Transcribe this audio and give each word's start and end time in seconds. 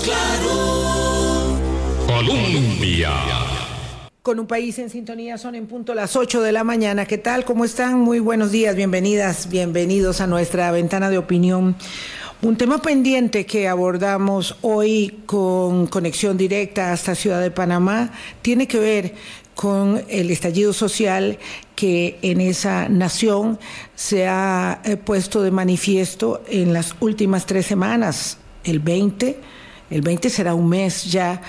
Claro. 0.00 1.58
Colombia. 2.06 3.10
Con 4.22 4.40
un 4.40 4.46
país 4.46 4.78
en 4.78 4.88
sintonía 4.88 5.36
son 5.36 5.54
en 5.54 5.66
punto 5.66 5.94
las 5.94 6.16
8 6.16 6.40
de 6.40 6.50
la 6.50 6.64
mañana. 6.64 7.04
¿Qué 7.04 7.18
tal? 7.18 7.44
¿Cómo 7.44 7.66
están? 7.66 8.00
Muy 8.00 8.18
buenos 8.18 8.50
días, 8.52 8.74
bienvenidas, 8.74 9.50
bienvenidos 9.50 10.22
a 10.22 10.26
nuestra 10.26 10.70
ventana 10.70 11.10
de 11.10 11.18
opinión. 11.18 11.76
Un 12.40 12.56
tema 12.56 12.80
pendiente 12.80 13.44
que 13.44 13.68
abordamos 13.68 14.56
hoy 14.62 15.22
con 15.26 15.86
conexión 15.88 16.38
directa 16.38 16.92
hasta 16.92 17.14
Ciudad 17.14 17.42
de 17.42 17.50
Panamá 17.50 18.12
tiene 18.40 18.66
que 18.66 18.78
ver 18.78 19.14
con 19.54 20.02
el 20.08 20.30
estallido 20.30 20.72
social 20.72 21.38
que 21.76 22.18
en 22.22 22.40
esa 22.40 22.88
nación 22.88 23.58
se 23.94 24.26
ha 24.26 24.80
eh, 24.84 24.96
puesto 24.96 25.42
de 25.42 25.50
manifiesto 25.50 26.42
en 26.48 26.72
las 26.72 26.94
últimas 27.00 27.44
tres 27.44 27.66
semanas, 27.66 28.38
el 28.64 28.78
20 28.78 29.51
el 29.92 30.00
20 30.00 30.30
será 30.30 30.54
un 30.54 30.68
mes 30.68 31.04
ya 31.04 31.42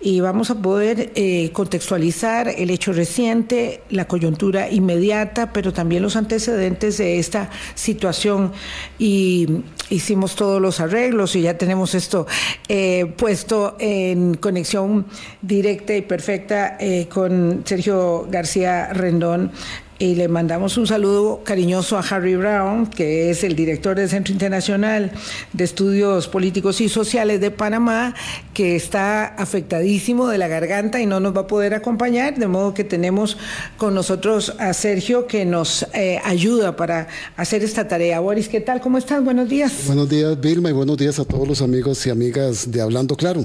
y 0.00 0.20
vamos 0.20 0.50
a 0.50 0.54
poder 0.54 1.10
eh, 1.16 1.50
contextualizar 1.52 2.48
el 2.48 2.70
hecho 2.70 2.92
reciente, 2.92 3.82
la 3.90 4.06
coyuntura 4.06 4.70
inmediata, 4.70 5.52
pero 5.52 5.72
también 5.72 6.02
los 6.02 6.14
antecedentes 6.14 6.98
de 6.98 7.18
esta 7.18 7.50
situación. 7.74 8.52
Y 8.98 9.64
hicimos 9.90 10.36
todos 10.36 10.62
los 10.62 10.78
arreglos 10.78 11.34
y 11.34 11.42
ya 11.42 11.58
tenemos 11.58 11.94
esto 11.94 12.26
eh, 12.68 13.12
puesto 13.16 13.76
en 13.80 14.34
conexión 14.34 15.06
directa 15.42 15.96
y 15.96 16.02
perfecta 16.02 16.76
eh, 16.78 17.08
con 17.12 17.62
Sergio 17.64 18.28
García 18.30 18.92
Rendón, 18.92 19.50
y 19.98 20.14
le 20.14 20.28
mandamos 20.28 20.76
un 20.76 20.86
saludo 20.86 21.42
cariñoso 21.44 21.98
a 21.98 22.00
Harry 22.00 22.36
Brown, 22.36 22.86
que 22.86 23.30
es 23.30 23.42
el 23.42 23.56
director 23.56 23.96
del 23.96 24.08
Centro 24.08 24.32
Internacional 24.32 25.10
de 25.52 25.64
Estudios 25.64 26.28
Políticos 26.28 26.80
y 26.80 26.88
Sociales 26.88 27.40
de 27.40 27.50
Panamá, 27.50 28.14
que 28.54 28.76
está 28.76 29.26
afectadísimo 29.26 30.28
de 30.28 30.38
la 30.38 30.46
garganta 30.46 31.00
y 31.00 31.06
no 31.06 31.18
nos 31.18 31.36
va 31.36 31.42
a 31.42 31.46
poder 31.48 31.74
acompañar, 31.74 32.38
de 32.38 32.46
modo 32.46 32.74
que 32.74 32.84
tenemos 32.84 33.36
con 33.76 33.94
nosotros 33.94 34.54
a 34.58 34.72
Sergio 34.72 35.26
que 35.26 35.44
nos 35.44 35.86
eh, 35.94 36.20
ayuda 36.24 36.76
para 36.76 37.08
hacer 37.36 37.64
esta 37.64 37.88
tarea. 37.88 38.20
Boris, 38.20 38.48
¿qué 38.48 38.60
tal? 38.60 38.80
¿Cómo 38.80 38.98
estás? 38.98 39.24
Buenos 39.24 39.48
días. 39.48 39.72
Buenos 39.86 40.08
días, 40.08 40.40
Vilma, 40.40 40.70
y 40.70 40.72
buenos 40.72 40.96
días 40.96 41.18
a 41.18 41.24
todos 41.24 41.48
los 41.48 41.60
amigos 41.60 42.06
y 42.06 42.10
amigas 42.10 42.70
de 42.70 42.80
Hablando 42.80 43.16
Claro 43.16 43.44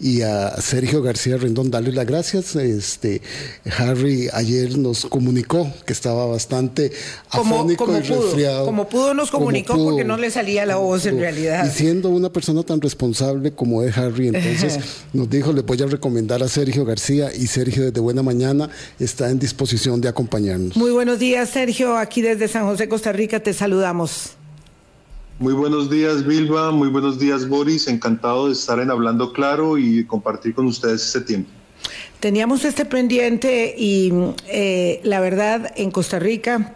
y 0.00 0.22
a 0.22 0.56
Sergio 0.60 1.02
García 1.02 1.36
Rendón 1.36 1.70
darle 1.70 1.92
las 1.92 2.06
gracias. 2.06 2.54
Este, 2.56 3.20
Harry 3.76 4.28
ayer 4.32 4.78
nos 4.78 5.06
comunicó 5.06 5.70
que 5.86 5.92
estaba 5.92 6.26
bastante 6.26 6.92
afónico 7.30 7.86
como 7.86 7.98
y 7.98 8.02
resfriado. 8.02 8.64
Como 8.64 8.88
pudo 8.88 9.14
nos 9.14 9.30
comunicó 9.30 9.74
porque 9.74 10.04
no 10.04 10.16
le 10.16 10.30
salía 10.30 10.66
la 10.66 10.76
voz 10.76 11.06
en 11.06 11.18
realidad. 11.18 11.66
Y 11.66 11.70
siendo 11.70 12.10
una 12.10 12.30
persona 12.30 12.62
tan 12.62 12.80
responsable 12.80 13.52
como 13.52 13.82
es 13.82 13.96
Harry, 13.96 14.28
entonces 14.28 14.78
nos 15.12 15.28
dijo, 15.28 15.52
le 15.52 15.62
voy 15.62 15.82
a 15.82 15.86
recomendar 15.86 16.42
a 16.42 16.48
Sergio 16.48 16.84
García 16.84 17.30
y 17.34 17.46
Sergio 17.46 17.84
desde 17.84 18.00
Buena 18.00 18.22
Mañana 18.22 18.70
está 18.98 19.30
en 19.30 19.38
disposición 19.38 20.00
de 20.00 20.08
acompañarnos. 20.08 20.76
Muy 20.76 20.90
buenos 20.90 21.18
días, 21.18 21.50
Sergio. 21.50 21.96
Aquí 21.96 22.22
desde 22.22 22.48
San 22.48 22.64
José, 22.64 22.88
Costa 22.88 23.12
Rica, 23.12 23.40
te 23.40 23.52
saludamos. 23.52 24.37
Muy 25.38 25.52
buenos 25.54 25.88
días, 25.88 26.26
Vilma. 26.26 26.72
Muy 26.72 26.88
buenos 26.88 27.18
días, 27.18 27.48
Boris. 27.48 27.86
Encantado 27.86 28.48
de 28.48 28.54
estar 28.54 28.80
en 28.80 28.90
Hablando 28.90 29.32
Claro 29.32 29.78
y 29.78 30.04
compartir 30.04 30.52
con 30.52 30.66
ustedes 30.66 31.06
este 31.06 31.20
tiempo. 31.20 31.50
Teníamos 32.18 32.64
este 32.64 32.84
pendiente 32.84 33.72
y 33.78 34.12
eh, 34.48 35.00
la 35.04 35.20
verdad, 35.20 35.72
en 35.76 35.92
Costa 35.92 36.18
Rica 36.18 36.74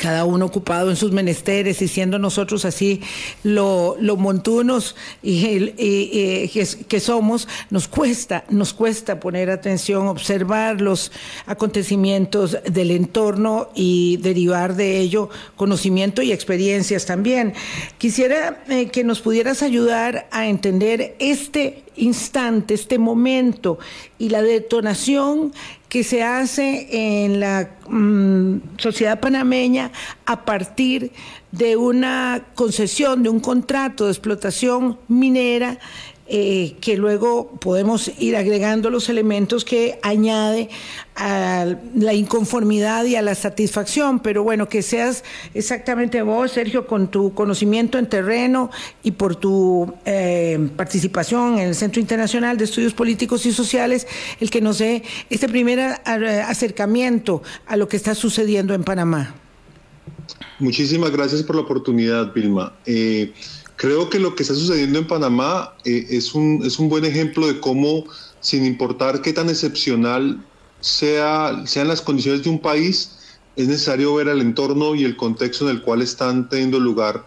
cada 0.00 0.24
uno 0.24 0.46
ocupado 0.46 0.88
en 0.88 0.96
sus 0.96 1.12
menesteres 1.12 1.82
y 1.82 1.86
siendo 1.86 2.18
nosotros 2.18 2.64
así 2.64 3.02
lo, 3.42 3.96
montunos 4.16 4.96
que, 5.22 7.00
somos, 7.00 7.46
nos 7.68 7.86
cuesta, 7.86 8.44
nos 8.48 8.72
cuesta 8.72 9.20
poner 9.20 9.50
atención, 9.50 10.08
observar 10.08 10.80
los 10.80 11.12
acontecimientos 11.44 12.56
del 12.64 12.92
entorno 12.92 13.68
y 13.74 14.16
derivar 14.22 14.74
de 14.74 14.98
ello 14.98 15.28
conocimiento 15.54 16.22
y 16.22 16.32
experiencias 16.32 17.04
también. 17.04 17.52
Quisiera 17.98 18.64
eh, 18.68 18.86
que 18.86 19.04
nos 19.04 19.20
pudieras 19.20 19.62
ayudar 19.62 20.28
a 20.30 20.46
entender 20.46 21.14
este 21.18 21.84
instante, 21.96 22.72
este 22.72 22.98
momento 22.98 23.78
y 24.18 24.30
la 24.30 24.40
detonación 24.40 25.52
que 25.90 26.04
se 26.04 26.22
hace 26.22 27.24
en 27.24 27.40
la 27.40 27.68
mm, 27.88 28.78
sociedad 28.78 29.18
panameña 29.18 29.90
a 30.24 30.44
partir 30.44 31.12
de 31.50 31.76
una 31.76 32.44
concesión, 32.54 33.24
de 33.24 33.28
un 33.28 33.40
contrato 33.40 34.04
de 34.06 34.12
explotación 34.12 34.98
minera 35.08 35.78
eh, 36.32 36.76
que 36.80 36.96
luego 36.96 37.50
podemos 37.60 38.08
ir 38.20 38.36
agregando 38.36 38.88
los 38.88 39.08
elementos 39.08 39.64
que 39.64 39.98
añade 40.02 40.68
a 41.16 41.66
la 41.96 42.14
inconformidad 42.14 43.04
y 43.04 43.16
a 43.16 43.22
la 43.22 43.34
satisfacción, 43.34 44.20
pero 44.20 44.44
bueno, 44.44 44.68
que 44.68 44.82
seas 44.82 45.24
exactamente 45.54 46.22
vos, 46.22 46.52
Sergio, 46.52 46.86
con 46.86 47.10
tu 47.10 47.34
conocimiento 47.34 47.98
en 47.98 48.08
terreno 48.08 48.70
y 49.02 49.10
por 49.10 49.34
tu 49.34 49.92
eh, 50.04 50.70
participación 50.76 51.58
en 51.58 51.66
el 51.66 51.74
Centro 51.74 52.00
Internacional 52.00 52.56
de 52.56 52.62
Estudios 52.62 52.94
Políticos 52.94 53.44
y 53.46 53.52
Sociales, 53.52 54.06
el 54.38 54.50
que 54.50 54.60
nos 54.60 54.78
dé 54.78 55.02
este 55.30 55.48
primer 55.48 55.80
acercamiento 55.80 57.42
a 57.66 57.76
lo 57.76 57.88
que 57.88 57.96
está 57.96 58.14
sucediendo 58.14 58.72
en 58.72 58.84
Panamá. 58.84 59.34
Muchísimas 60.60 61.10
gracias 61.10 61.42
por 61.42 61.56
la 61.56 61.62
oportunidad, 61.62 62.32
Vilma. 62.32 62.74
Eh, 62.86 63.32
Creo 63.80 64.10
que 64.10 64.18
lo 64.18 64.34
que 64.34 64.42
está 64.42 64.54
sucediendo 64.54 64.98
en 64.98 65.06
Panamá 65.06 65.72
eh, 65.86 66.04
es, 66.10 66.34
un, 66.34 66.60
es 66.62 66.78
un 66.78 66.90
buen 66.90 67.06
ejemplo 67.06 67.46
de 67.46 67.60
cómo, 67.60 68.04
sin 68.40 68.66
importar 68.66 69.22
qué 69.22 69.32
tan 69.32 69.48
excepcional 69.48 70.44
sea, 70.80 71.62
sean 71.64 71.88
las 71.88 72.02
condiciones 72.02 72.42
de 72.44 72.50
un 72.50 72.58
país, 72.58 73.12
es 73.56 73.68
necesario 73.68 74.14
ver 74.14 74.28
el 74.28 74.42
entorno 74.42 74.94
y 74.94 75.04
el 75.04 75.16
contexto 75.16 75.66
en 75.66 75.76
el 75.76 75.80
cual 75.80 76.02
están 76.02 76.50
teniendo 76.50 76.78
lugar 76.78 77.24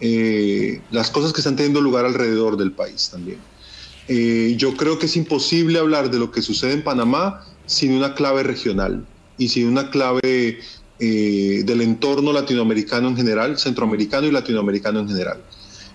eh, 0.00 0.80
las 0.90 1.10
cosas 1.10 1.34
que 1.34 1.42
están 1.42 1.56
teniendo 1.56 1.82
lugar 1.82 2.06
alrededor 2.06 2.56
del 2.56 2.72
país 2.72 3.10
también. 3.10 3.38
Eh, 4.08 4.54
yo 4.56 4.78
creo 4.78 4.98
que 4.98 5.04
es 5.04 5.16
imposible 5.18 5.80
hablar 5.80 6.10
de 6.10 6.18
lo 6.18 6.30
que 6.30 6.40
sucede 6.40 6.72
en 6.72 6.82
Panamá 6.82 7.44
sin 7.66 7.92
una 7.92 8.14
clave 8.14 8.42
regional 8.42 9.04
y 9.36 9.50
sin 9.50 9.68
una 9.68 9.90
clave 9.90 10.60
del 10.98 11.80
entorno 11.80 12.32
latinoamericano 12.32 13.08
en 13.08 13.16
general, 13.16 13.58
centroamericano 13.58 14.26
y 14.26 14.30
latinoamericano 14.30 15.00
en 15.00 15.08
general. 15.08 15.40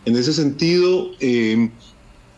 En 0.06 0.16
ese 0.16 0.34
sentido, 0.34 1.12
eh, 1.20 1.70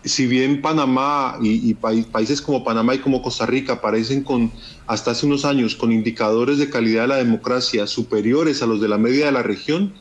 si 0.03 0.25
bien 0.25 0.61
Panamá 0.61 1.38
y, 1.41 1.73
países 1.73 2.41
como 2.41 2.63
Panamá 2.63 2.95
y 2.95 3.00
como 3.00 3.22
Costa 3.22 3.45
Rica 3.45 3.73
aparecen 3.73 4.23
con, 4.23 4.51
hasta 4.88 5.11
hace 5.11 5.25
unos 5.25 5.44
años, 5.44 5.75
con 5.75 5.91
indicadores 5.91 6.59
de 6.59 6.69
calidad 6.69 7.01
de 7.03 7.07
la 7.09 7.17
democracia 7.17 7.85
superiores 7.85 8.61
a 8.61 8.67
los 8.67 8.79
de 8.79 8.88
la 8.88 8.97
media 8.97 9.25
de 9.25 9.33
la 9.33 9.44
región, 9.44 9.94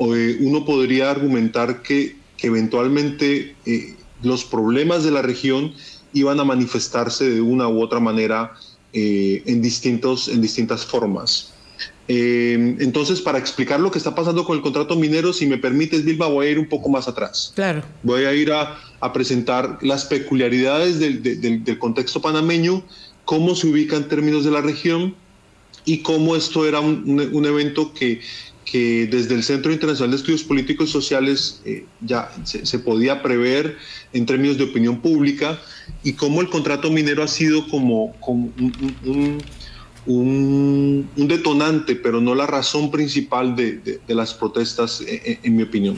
eh, 0.00 0.38
uno 0.40 0.64
podría 0.64 1.10
argumentar 1.10 1.82
que, 1.82 2.16
eventualmente 2.42 3.56
eh, 3.64 3.96
los 4.22 4.44
problemas 4.44 5.02
de 5.02 5.10
la 5.10 5.22
región 5.22 5.72
iban 6.12 6.38
a 6.38 6.44
manifestarse 6.44 7.28
de 7.28 7.40
una 7.40 7.66
u 7.66 7.82
otra 7.82 7.98
manera 7.98 8.52
en, 8.92 9.60
distintos, 9.60 10.28
en 10.28 10.40
distintas 10.40 10.86
formas. 10.86 11.55
Eh, 12.08 12.76
entonces, 12.78 13.20
para 13.20 13.38
explicar 13.38 13.80
lo 13.80 13.90
que 13.90 13.98
está 13.98 14.14
pasando 14.14 14.44
con 14.44 14.56
el 14.56 14.62
contrato 14.62 14.96
minero, 14.96 15.32
si 15.32 15.46
me 15.46 15.58
permites, 15.58 16.04
Vilma, 16.04 16.26
voy 16.26 16.46
a 16.46 16.50
ir 16.50 16.58
un 16.58 16.68
poco 16.68 16.88
más 16.88 17.08
atrás. 17.08 17.52
Claro. 17.54 17.82
Voy 18.02 18.24
a 18.24 18.34
ir 18.34 18.52
a, 18.52 18.78
presentar 19.12 19.78
las 19.82 20.04
peculiaridades 20.04 20.98
del, 20.98 21.78
contexto 21.78 22.20
panameño, 22.20 22.82
cómo 23.24 23.54
se 23.54 23.68
ubica 23.68 23.94
en 23.96 24.08
términos 24.08 24.44
de 24.44 24.50
la 24.50 24.60
región 24.60 25.14
y 25.84 25.98
cómo 25.98 26.34
esto 26.34 26.66
era 26.66 26.80
un, 26.80 27.44
evento 27.46 27.94
que, 27.94 28.20
que, 28.64 29.06
desde 29.06 29.36
el 29.36 29.44
Centro 29.44 29.72
Internacional 29.72 30.10
de 30.10 30.16
Estudios 30.16 30.42
Políticos 30.42 30.88
y 30.88 30.92
Sociales 30.92 31.60
eh, 31.64 31.86
ya 32.00 32.32
se, 32.42 32.78
podía 32.80 33.22
prever 33.22 33.76
en 34.12 34.26
términos 34.26 34.58
de 34.58 34.64
opinión 34.64 35.00
pública 35.00 35.60
y 36.02 36.14
cómo 36.14 36.40
el 36.40 36.48
contrato 36.48 36.90
minero 36.90 37.22
ha 37.22 37.28
sido 37.28 37.68
como, 37.68 38.12
como 38.18 38.52
un 38.58 38.96
un, 39.04 39.38
detonante, 40.06 41.96
pero 41.96 42.20
no 42.20 42.34
la 42.34 42.46
razón 42.46 42.90
principal 42.90 43.56
de, 43.56 44.00
las 44.08 44.34
protestas, 44.34 45.00
eh, 45.00 45.22
eh, 45.24 45.38
en, 45.42 45.56
mi 45.56 45.64
opinión. 45.64 45.96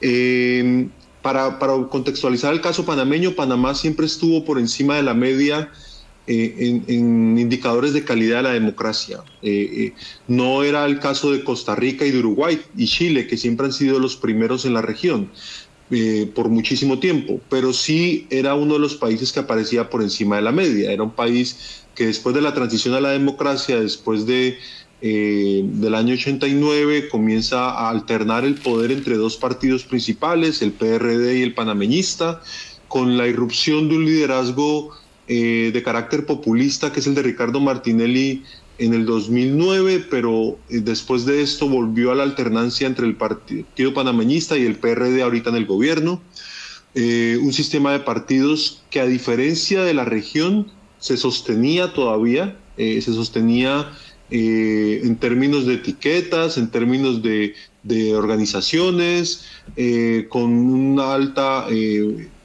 Eh, 0.00 0.88
para, 1.22 1.58
contextualizar 1.88 2.52
el 2.52 2.60
caso 2.60 2.84
panameño, 2.84 3.32
Panamá 3.32 3.74
siempre 3.74 4.06
estuvo 4.06 4.44
por 4.44 4.58
encima 4.58 4.96
de 4.96 5.02
la 5.02 5.14
media 5.14 5.70
en, 6.26 7.38
indicadores 7.38 7.92
de 7.92 8.04
calidad 8.04 8.38
de 8.38 8.42
la 8.44 8.52
democracia. 8.52 9.18
no 10.28 10.62
era 10.62 10.84
el 10.84 11.00
caso 11.00 11.32
de 11.32 11.42
Costa 11.42 11.74
Rica 11.74 12.04
y 12.04 12.10
de 12.10 12.18
Uruguay 12.20 12.60
y 12.76 12.86
Chile, 12.86 13.26
que 13.26 13.36
siempre 13.36 13.66
han 13.66 13.72
sido 13.72 13.98
los 13.98 14.16
primeros 14.16 14.64
en 14.64 14.74
la 14.74 14.82
región. 14.82 15.30
Por 16.34 16.48
muchísimo 16.48 16.98
tiempo, 16.98 17.40
pero 17.50 17.72
sí 17.72 18.26
era 18.30 18.54
uno 18.54 18.74
de 18.74 18.80
los 18.80 18.96
países 18.96 19.32
que 19.32 19.40
aparecía 19.40 19.90
por 19.90 20.02
encima 20.02 20.36
de 20.36 20.42
la 20.42 20.52
media. 20.52 20.90
Era 20.90 21.02
un 21.02 21.10
país 21.10 21.84
que 21.94 22.06
después 22.06 22.34
de 22.34 22.40
la 22.40 22.54
transición 22.54 22.94
a 22.94 23.00
la 23.00 23.10
democracia, 23.10 23.78
después 23.78 24.26
de, 24.26 24.58
eh, 25.02 25.62
del 25.64 25.94
año 25.94 26.14
89, 26.14 27.08
comienza 27.08 27.70
a 27.70 27.90
alternar 27.90 28.44
el 28.44 28.54
poder 28.54 28.90
entre 28.92 29.16
dos 29.16 29.36
partidos 29.36 29.84
principales, 29.84 30.62
el 30.62 30.72
PRD 30.72 31.38
y 31.38 31.42
el 31.42 31.54
panameñista, 31.54 32.42
con 32.88 33.18
la 33.18 33.26
irrupción 33.26 33.88
de 33.88 33.96
un 33.96 34.04
liderazgo 34.06 34.90
eh, 35.28 35.70
de 35.72 35.82
carácter 35.82 36.26
populista, 36.26 36.92
que 36.92 37.00
es 37.00 37.06
el 37.06 37.14
de 37.14 37.22
Ricardo 37.22 37.60
Martinelli 37.60 38.44
en 38.78 38.94
el 38.94 39.06
2009, 39.06 40.06
pero 40.10 40.58
eh, 40.68 40.80
después 40.80 41.24
de 41.24 41.42
esto 41.42 41.68
volvió 41.68 42.10
a 42.10 42.14
la 42.14 42.22
alternancia 42.22 42.86
entre 42.86 43.06
el 43.06 43.16
Partido 43.16 43.94
Panameñista 43.94 44.56
y 44.56 44.64
el 44.64 44.76
PRD 44.76 45.22
ahorita 45.22 45.50
en 45.50 45.56
el 45.56 45.66
gobierno. 45.66 46.20
Eh, 46.94 47.38
un 47.40 47.52
sistema 47.52 47.92
de 47.92 48.00
partidos 48.00 48.82
que 48.90 49.00
a 49.00 49.06
diferencia 49.06 49.82
de 49.82 49.94
la 49.94 50.04
región 50.04 50.70
se 50.98 51.16
sostenía 51.16 51.92
todavía, 51.92 52.56
se 52.76 53.02
sostenía 53.02 53.92
en 54.30 55.16
términos 55.16 55.66
de 55.66 55.74
etiquetas, 55.74 56.56
en 56.58 56.70
términos 56.70 57.22
de 57.22 58.14
organizaciones, 58.14 59.44
con 60.28 60.52
una 60.52 61.14
alta 61.14 61.66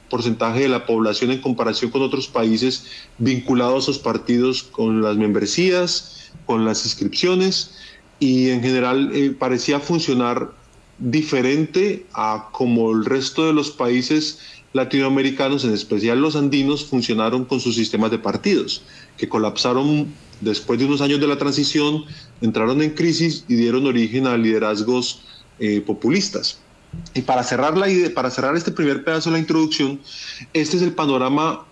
porcentaje 0.08 0.60
de 0.60 0.68
la 0.68 0.86
población 0.86 1.30
en 1.30 1.40
comparación 1.40 1.90
con 1.90 2.02
otros 2.02 2.28
países 2.28 2.86
vinculados 3.18 3.74
a 3.74 3.90
esos 3.90 3.98
partidos 3.98 4.62
con 4.62 5.02
las 5.02 5.16
membresías, 5.16 6.30
con 6.46 6.64
las 6.64 6.84
inscripciones 6.84 7.74
y 8.20 8.50
en 8.50 8.62
general 8.62 9.10
eh, 9.14 9.30
parecía 9.30 9.80
funcionar 9.80 10.52
diferente 10.98 12.06
a 12.12 12.48
como 12.52 12.90
el 12.90 13.04
resto 13.04 13.46
de 13.46 13.52
los 13.52 13.70
países 13.70 14.40
latinoamericanos, 14.72 15.64
en 15.64 15.72
especial 15.72 16.20
los 16.20 16.36
andinos, 16.36 16.84
funcionaron 16.84 17.44
con 17.44 17.60
sus 17.60 17.76
sistemas 17.76 18.10
de 18.10 18.18
partidos, 18.18 18.82
que 19.16 19.28
colapsaron 19.28 20.08
después 20.40 20.78
de 20.78 20.86
unos 20.86 21.00
años 21.00 21.20
de 21.20 21.26
la 21.26 21.38
transición, 21.38 22.04
entraron 22.40 22.82
en 22.82 22.90
crisis 22.90 23.44
y 23.48 23.54
dieron 23.54 23.86
origen 23.86 24.26
a 24.26 24.36
liderazgos 24.36 25.22
eh, 25.58 25.80
populistas. 25.80 26.58
Y 27.14 27.22
para 27.22 27.42
cerrar, 27.42 27.76
la 27.76 27.88
idea, 27.88 28.12
para 28.14 28.30
cerrar 28.30 28.56
este 28.56 28.70
primer 28.70 29.04
pedazo 29.04 29.30
de 29.30 29.34
la 29.34 29.40
introducción, 29.40 30.00
este 30.52 30.76
es 30.76 30.82
el 30.82 30.92
panorama 30.92 31.64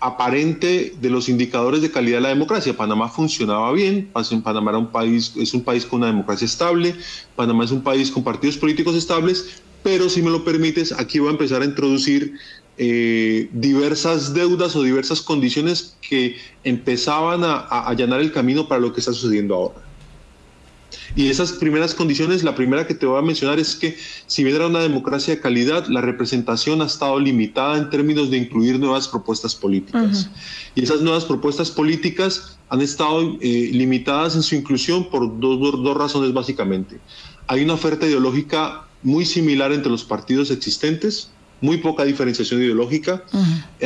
aparente 0.00 0.94
de 0.98 1.10
los 1.10 1.28
indicadores 1.28 1.82
de 1.82 1.90
calidad 1.90 2.18
de 2.18 2.22
la 2.22 2.28
democracia. 2.30 2.76
Panamá 2.76 3.08
funcionaba 3.08 3.70
bien, 3.72 4.10
Panamá 4.42 4.70
era 4.70 4.78
un 4.78 4.90
país, 4.90 5.32
es 5.36 5.52
un 5.52 5.62
país 5.62 5.84
con 5.84 6.00
una 6.00 6.08
democracia 6.08 6.46
estable, 6.46 6.94
Panamá 7.36 7.64
es 7.64 7.70
un 7.70 7.82
país 7.82 8.10
con 8.10 8.24
partidos 8.24 8.56
políticos 8.56 8.94
estables, 8.96 9.62
pero 9.82 10.08
si 10.08 10.22
me 10.22 10.30
lo 10.30 10.44
permites, 10.44 10.92
aquí 10.92 11.18
voy 11.18 11.28
a 11.28 11.32
empezar 11.32 11.62
a 11.62 11.66
introducir 11.66 12.34
eh, 12.78 13.50
diversas 13.52 14.32
deudas 14.32 14.74
o 14.74 14.82
diversas 14.82 15.20
condiciones 15.20 15.96
que 16.00 16.36
empezaban 16.64 17.44
a 17.44 17.86
allanar 17.86 18.20
el 18.20 18.32
camino 18.32 18.68
para 18.68 18.80
lo 18.80 18.92
que 18.92 19.00
está 19.00 19.12
sucediendo 19.12 19.54
ahora. 19.54 19.89
Y 21.16 21.28
esas 21.28 21.52
primeras 21.52 21.94
condiciones, 21.94 22.44
la 22.44 22.54
primera 22.54 22.86
que 22.86 22.94
te 22.94 23.06
voy 23.06 23.18
a 23.18 23.22
mencionar 23.22 23.58
es 23.58 23.74
que 23.74 23.96
si 24.26 24.44
bien 24.44 24.56
era 24.56 24.66
una 24.66 24.80
democracia 24.80 25.34
de 25.34 25.40
calidad, 25.40 25.86
la 25.88 26.00
representación 26.00 26.82
ha 26.82 26.86
estado 26.86 27.18
limitada 27.18 27.76
en 27.78 27.90
términos 27.90 28.30
de 28.30 28.36
incluir 28.36 28.78
nuevas 28.78 29.08
propuestas 29.08 29.54
políticas. 29.54 30.30
Y 30.74 30.82
esas 30.82 31.00
nuevas 31.00 31.24
propuestas 31.24 31.70
políticas 31.70 32.58
han 32.68 32.80
estado 32.80 33.36
eh, 33.40 33.70
limitadas 33.72 34.36
en 34.36 34.42
su 34.42 34.54
inclusión 34.54 35.10
por 35.10 35.40
dos, 35.40 35.82
dos 35.82 35.96
razones 35.96 36.32
básicamente. 36.32 37.00
Hay 37.48 37.62
una 37.64 37.74
oferta 37.74 38.06
ideológica 38.06 38.86
muy 39.02 39.26
similar 39.26 39.72
entre 39.72 39.90
los 39.90 40.04
partidos 40.04 40.50
existentes, 40.50 41.30
muy 41.60 41.78
poca 41.78 42.04
diferenciación 42.04 42.62
ideológica, 42.62 43.24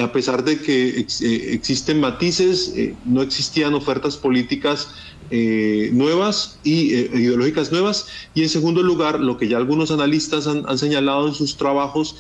a 0.01 0.13
pesar 0.13 0.45
de 0.45 0.61
que 0.61 1.01
eh, 1.01 1.51
existen 1.53 2.01
matices, 2.01 2.73
eh, 2.77 2.95
no 3.05 3.23
existían 3.23 3.75
ofertas 3.75 4.17
políticas 4.17 4.89
eh, 5.31 5.91
nuevas 5.93 6.59
y 6.63 6.95
ideológicas 6.95 7.73
nuevas. 7.73 8.07
Y 8.35 8.43
en 8.43 8.49
segundo 8.49 8.83
lugar, 8.83 9.21
lo 9.21 9.37
que 9.37 9.49
ya 9.49 9.57
algunos 9.57 9.91
analistas 9.91 10.47
han, 10.47 10.79
señalado 10.79 11.29
en 11.29 11.35
sus 11.35 11.57
trabajos, 11.57 12.17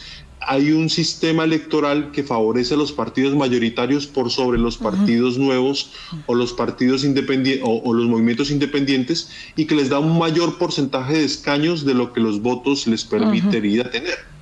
hay 0.46 0.72
un 0.72 0.90
sistema 0.90 1.44
electoral 1.44 2.10
que 2.10 2.22
favorece 2.22 2.74
a 2.74 2.76
los 2.76 2.92
partidos 2.92 3.34
mayoritarios 3.34 4.06
por 4.06 4.30
sobre 4.30 4.58
los 4.58 4.76
partidos 4.76 5.38
nuevos 5.38 5.92
o 6.26 6.34
los 6.34 6.52
partidos 6.52 7.02
independientes 7.02 7.64
o, 7.66 7.94
los 7.94 8.06
movimientos 8.06 8.50
independientes 8.50 9.30
y 9.56 9.64
que 9.64 9.74
les 9.74 9.88
da 9.88 10.00
un 10.00 10.18
mayor 10.18 10.58
porcentaje 10.58 11.14
de 11.14 11.24
escaños 11.24 11.86
de 11.86 11.94
lo 11.94 12.12
que 12.12 12.20
los 12.20 12.42
votos 12.42 12.86
les 12.86 13.04
permitiría 13.04 13.90
tener. 13.90 14.33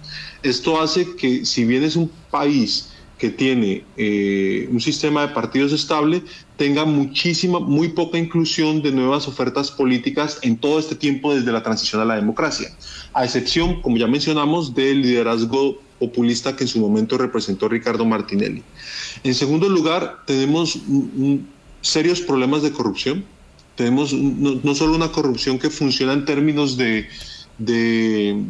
Esto 0.43 0.81
hace 0.81 1.15
que 1.17 1.45
si 1.45 1.65
bien 1.65 1.83
es 1.85 1.97
un 1.97 2.11
país 2.31 2.89
que 3.23 3.31
tiene 3.31 3.85
eh, 3.97 4.69
un 4.73 4.81
sistema 4.81 5.25
de 5.25 5.29
partidos 5.29 5.73
estable, 5.73 6.25
tenga 6.57 6.85
muchísima, 6.85 7.61
muy 7.61 7.91
poca 7.91 8.19
inclusión 8.19 8.83
de 8.83 8.91
nuevas 8.91 9.29
ofertas 9.29 9.71
políticas 9.71 10.41
en 10.43 10.57
todo 10.57 10.81
este 10.81 10.97
tiempo 10.97 11.33
desde 11.33 11.53
la 11.53 11.63
transición 11.63 12.03
a 12.03 12.05
la 12.05 12.17
democracia, 12.17 12.69
a 13.15 13.25
excepción, 13.25 13.81
como 13.81 13.97
ya 13.97 14.09
mencionamos, 14.09 14.75
del 14.75 15.03
liderazgo 15.03 15.79
populista 16.01 16.57
que 16.57 16.65
en 16.65 16.69
su 16.69 16.81
momento 16.81 17.17
representó 17.17 17.69
Ricardo 17.69 18.05
Martinelli. 18.05 18.65
En 19.23 19.35
segundo 19.37 19.69
lugar, 19.69 20.25
tenemos 20.27 20.81
serios 21.81 22.21
problemas 22.23 22.63
de 22.63 22.73
corrupción. 22.73 23.25
Tenemos 23.77 24.13
no, 24.13 24.75
solo 24.75 24.97
una 24.97 25.13
corrupción 25.13 25.61
que 25.61 25.71
funciona 25.71 26.13
en 26.13 26.25
términos 26.25 26.77
de 26.77 27.07
de 27.59 28.45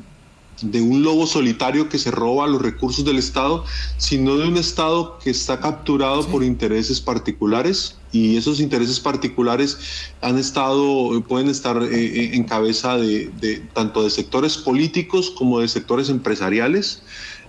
un 0.62 1.02
lobo 1.02 1.26
solitario 1.26 1.88
que 1.88 1.98
se 1.98 2.10
roba 2.10 2.46
los 2.46 2.62
recursos 2.62 3.04
del 3.04 3.18
Estado, 3.18 3.64
sino 3.98 4.36
de 4.36 4.48
un 4.48 4.56
Estado 4.56 5.18
que 5.18 5.30
está 5.30 5.60
capturado 5.60 6.26
por 6.26 6.44
intereses 6.44 7.00
particulares 7.00 7.96
y 8.12 8.36
esos 8.36 8.60
intereses 8.60 9.00
particulares 9.00 9.78
han 10.20 10.38
estado, 10.38 11.22
pueden 11.26 11.48
estar 11.48 11.82
eh, 11.82 11.88
eh, 11.92 12.30
en 12.34 12.44
cabeza 12.44 12.96
de, 12.96 13.30
tanto 13.72 14.04
de 14.04 14.10
sectores 14.10 14.58
políticos 14.58 15.30
como 15.30 15.60
de 15.60 15.68
sectores 15.68 16.10
empresariales. 16.10 17.02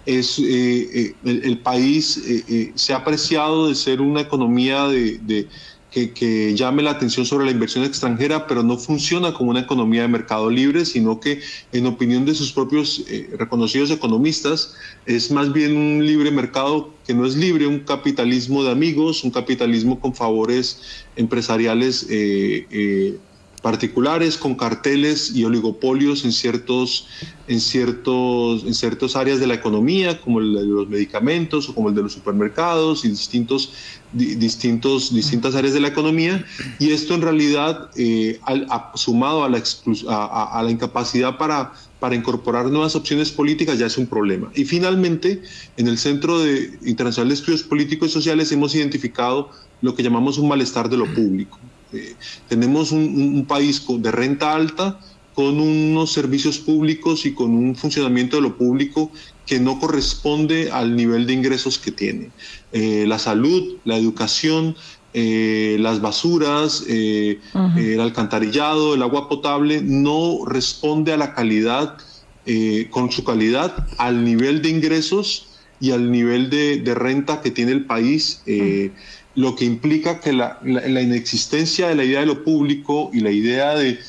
Es, 0.06 0.38
eh, 0.40 1.16
el, 1.24 1.60
país 1.60 2.22
se 2.76 2.94
ha 2.94 2.98
apreciado 2.98 3.70
de 3.70 3.76
ser 3.76 4.02
una 4.02 4.20
economía 4.22 4.88
de 4.88 5.48
que, 5.94 6.56
llame 6.56 6.82
la 6.82 6.92
atención 6.92 7.26
sobre 7.26 7.46
la 7.46 7.52
inversión 7.52 7.84
extranjera, 7.84 8.48
pero 8.48 8.64
no 8.64 8.78
funciona 8.78 9.34
como 9.34 9.52
una 9.52 9.60
economía 9.60 10.02
de 10.02 10.08
mercado 10.08 10.50
libre, 10.50 10.86
sino 10.86 11.20
que 11.20 11.42
en 11.72 11.86
opinión 11.86 12.26
de 12.26 12.34
sus 12.34 12.52
propios 12.52 13.04
eh, 13.08 13.30
reconocidos 13.38 13.92
economistas, 13.92 14.74
es 15.06 15.30
más 15.30 15.54
bien 15.54 15.78
un 15.78 16.06
libre 16.06 16.32
mercado 16.32 16.92
que 17.06 17.14
no 17.14 17.26
es 17.26 17.36
libre, 17.36 17.68
un 17.68 17.80
capitalismo 17.80 18.64
de 18.64 18.72
amigos, 18.72 19.24
un 19.24 19.32
capitalismo 19.32 20.00
con 20.00 20.16
favores 20.16 20.82
empresariales. 21.16 22.08
Eh, 22.10 22.66
eh, 22.72 23.18
particulares 23.64 24.38
con 24.38 24.56
carteles 24.56 25.34
y 25.34 25.46
oligopolios 25.46 26.26
en 26.26 26.34
ciertos 26.34 27.08
en 27.48 27.62
ciertos 27.62 28.66
en 28.66 28.74
ciertas 28.74 29.16
áreas 29.16 29.40
de 29.40 29.48
la 29.48 29.54
economía 29.54 30.20
como 30.20 30.42
el 30.42 30.54
de 30.54 30.66
los 30.66 30.90
medicamentos 30.90 31.70
o 31.70 31.74
como 31.74 31.88
el 31.88 31.96
de 31.96 32.04
los 32.04 32.12
supermercados 32.12 33.06
y 33.06 33.10
distintos 33.10 33.72
distintos 34.12 35.14
distintas 35.14 35.56
áreas 35.56 35.74
de 35.74 35.80
la 35.80 35.88
economía 35.88 36.46
y 36.78 36.92
esto 36.92 37.16
en 37.16 37.22
realidad 37.22 37.90
eh, 37.96 38.38
sumado 38.96 39.46
a 39.46 39.50
la 39.50 39.64
a, 40.10 40.60
a, 40.60 40.62
la 40.62 40.70
incapacidad 40.70 41.38
para 41.38 41.72
para 42.02 42.16
incorporar 42.16 42.66
nuevas 42.66 42.98
opciones 42.98 43.32
políticas 43.32 43.80
ya 43.80 43.86
es 43.86 43.98
un 43.98 44.08
problema. 44.08 44.52
Y 44.54 44.66
finalmente, 44.66 45.42
en 45.78 45.88
el 45.88 45.98
Centro 45.98 46.38
de 46.38 46.78
Internacional 46.84 47.30
de 47.30 47.36
Estudios 47.36 47.64
Políticos 47.64 48.10
y 48.10 48.12
Sociales 48.12 48.52
hemos 48.52 48.76
identificado 48.76 49.52
lo 49.82 49.96
que 49.96 50.04
llamamos 50.04 50.38
un 50.38 50.50
malestar 50.50 50.90
de 50.90 50.98
lo 50.98 51.06
público. 51.14 51.58
Eh, 51.94 52.16
tenemos 52.48 52.92
un, 52.92 53.46
país 53.48 53.84
de 53.88 54.12
renta 54.12 54.54
alta 54.54 55.00
con 55.34 55.60
unos 55.60 56.12
servicios 56.12 56.60
públicos 56.60 57.26
y 57.26 57.34
con 57.34 57.52
un 57.52 57.76
funcionamiento 57.76 58.38
de 58.38 58.44
lo 58.44 58.58
público 58.58 59.12
que 59.46 59.60
no 59.60 59.80
corresponde 59.80 60.72
al 60.72 60.96
nivel 60.96 61.26
de 61.26 61.34
ingresos 61.34 61.78
que 61.78 61.92
tiene. 61.92 62.30
Eh, 62.72 63.06
la 63.08 63.20
salud, 63.20 63.78
la 63.84 63.98
educación, 63.98 64.76
eh, 65.14 65.78
las 65.80 66.02
basuras, 66.02 66.86
el 66.88 68.00
alcantarillado, 68.00 68.96
el 68.96 69.02
agua 69.02 69.28
potable, 69.28 69.82
no 69.82 70.46
responde 70.46 71.14
a 71.14 71.18
la 71.18 71.34
calidad, 71.34 71.98
con 72.90 73.10
su 73.10 73.24
calidad, 73.24 73.88
al 73.98 74.26
nivel 74.26 74.62
de 74.62 74.70
ingresos 74.70 75.48
y 75.80 75.92
al 75.92 76.12
nivel 76.12 76.50
de, 76.50 76.94
renta 76.94 77.42
que 77.42 77.52
tiene 77.52 77.72
el 77.72 77.86
país 77.86 78.42
lo 79.36 79.56
que 79.56 79.66
implica 79.66 80.20
que 80.20 80.34
la, 80.34 80.60
inexistencia 80.64 81.88
de 81.88 81.96
la 81.96 82.04
idea 82.04 82.20
de 82.22 82.28
lo 82.28 82.44
público 82.44 83.10
y 83.14 83.20
la 83.20 83.32
idea 83.32 83.76
de, 83.76 84.00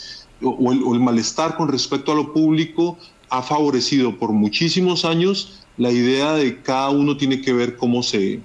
o 0.42 0.72
el, 0.72 1.00
malestar 1.00 1.56
con 1.56 1.68
respecto 1.68 2.12
a 2.12 2.14
lo 2.14 2.32
público 2.32 2.98
ha 3.30 3.42
favorecido 3.42 4.18
por 4.18 4.32
muchísimos 4.32 5.04
años 5.04 5.64
la 5.76 5.90
idea 5.90 6.34
de 6.34 6.60
cada 6.62 6.90
uno 6.90 7.16
tiene 7.16 7.40
que 7.40 7.52
ver 7.52 7.76
cómo 7.76 8.02
se, 8.02 8.40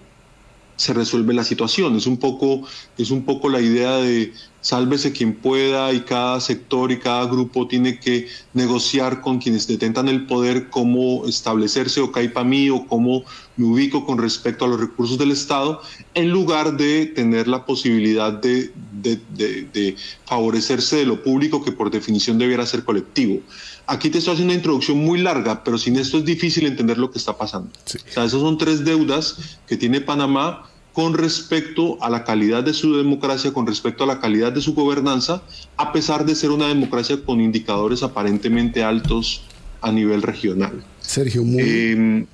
se 0.80 0.94
resuelve 0.94 1.34
la 1.34 1.44
situación. 1.44 1.98
Es 1.98 2.08
un 2.08 2.16
poco, 2.16 2.62
es 2.98 3.12
un 3.12 3.24
poco 3.24 3.50
la 3.50 3.60
idea 3.60 3.98
de 3.98 4.32
sálvese 4.62 5.12
quien 5.12 5.36
pueda 5.36 5.92
y 5.92 6.02
cada 6.02 6.40
sector 6.40 6.94
y 6.94 7.00
cada 7.00 7.26
grupo 7.26 7.68
tiene 7.68 8.00
que 8.00 8.30
negociar 8.54 9.20
con 9.20 9.40
quienes 9.40 9.68
detentan 9.68 10.08
el 10.08 10.26
poder 10.26 10.70
cómo 10.70 11.26
establecerse 11.26 12.00
o 12.00 12.14
cae 12.14 12.30
para 12.30 12.48
mí 12.48 12.70
o 12.70 12.88
cómo 12.88 13.24
me 13.58 13.66
ubico 13.66 14.06
con 14.06 14.20
respecto 14.20 14.64
a 14.64 14.68
los 14.70 14.80
recursos 14.80 15.18
del 15.18 15.32
Estado, 15.32 15.82
en 16.14 16.30
lugar 16.30 16.78
de 16.78 17.08
tener 17.08 17.50
la 17.50 17.66
posibilidad 17.66 18.32
de, 18.32 18.72
de, 18.94 19.20
de, 19.36 19.64
de 19.74 19.96
favorecerse 20.26 20.96
de 20.96 21.06
lo 21.06 21.22
público 21.22 21.62
que 21.62 21.74
por 21.74 21.92
definición 21.92 22.38
debiera 22.38 22.66
ser 22.66 22.86
colectivo. 22.86 23.42
Aquí 23.89 24.10
te 24.10 24.19
estoy 24.19 24.34
haciendo 24.34 24.53
una 24.53 24.58
introducción 24.58 24.98
muy 24.98 25.19
larga, 25.19 25.63
pero 25.63 25.77
sin 25.77 25.98
esto 25.98 26.19
es 26.19 26.25
difícil 26.25 26.65
entender 26.65 26.98
lo 26.98 27.12
que 27.12 27.17
está 27.17 27.38
pasando. 27.38 27.72
O 27.86 27.89
sea, 27.89 28.24
esas 28.24 28.39
son 28.39 28.58
tres 28.58 28.86
deudas 28.86 29.38
que 29.67 29.75
tiene 29.77 30.00
Panamá 30.00 30.69
con 30.93 31.13
respecto 31.13 31.98
a 32.01 32.10
la 32.10 32.24
calidad 32.24 32.63
de 32.63 32.74
su 32.74 32.96
democracia, 32.96 33.51
con 33.53 33.65
respecto 33.65 34.03
a 34.03 34.08
la 34.08 34.19
calidad 34.19 34.51
de 34.51 34.62
su 34.62 34.74
gobernanza, 34.74 35.41
a 35.77 35.91
pesar 35.91 36.25
de 36.25 36.36
ser 36.36 36.51
una 36.51 36.67
democracia 36.67 37.17
con 37.25 37.41
indicadores 37.41 38.03
aparentemente 38.03 38.84
altos 38.84 39.41
a 39.81 39.91
nivel 39.91 40.22
regional. 40.22 40.84
Sergio, 41.01 41.43
muy, 41.43 41.62
em, 41.62 42.25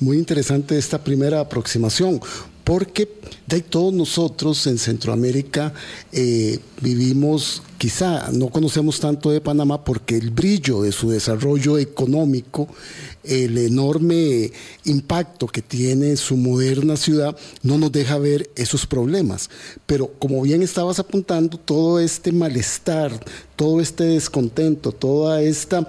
muy 0.00 0.18
interesante 0.18 0.78
esta 0.78 1.02
primera 1.02 1.40
aproximación, 1.40 2.20
porque 2.66 3.08
de 3.46 3.60
todos 3.60 3.94
nosotros 3.94 4.66
en 4.66 4.76
Centroamérica 4.76 5.72
eh, 6.10 6.58
vivimos, 6.80 7.62
quizá 7.78 8.32
no 8.32 8.48
conocemos 8.48 8.98
tanto 8.98 9.30
de 9.30 9.40
Panamá 9.40 9.84
porque 9.84 10.16
el 10.16 10.32
brillo 10.32 10.82
de 10.82 10.90
su 10.90 11.08
desarrollo 11.08 11.78
económico, 11.78 12.66
el 13.22 13.56
enorme 13.56 14.50
impacto 14.84 15.46
que 15.46 15.62
tiene 15.62 16.16
su 16.16 16.36
moderna 16.36 16.96
ciudad, 16.96 17.36
no 17.62 17.78
nos 17.78 17.92
deja 17.92 18.18
ver 18.18 18.50
esos 18.56 18.84
problemas. 18.84 19.48
Pero 19.86 20.10
como 20.18 20.42
bien 20.42 20.60
estabas 20.60 20.98
apuntando, 20.98 21.58
todo 21.58 22.00
este 22.00 22.32
malestar, 22.32 23.12
todo 23.54 23.80
este 23.80 24.02
descontento, 24.02 24.90
toda 24.90 25.40
esta 25.40 25.86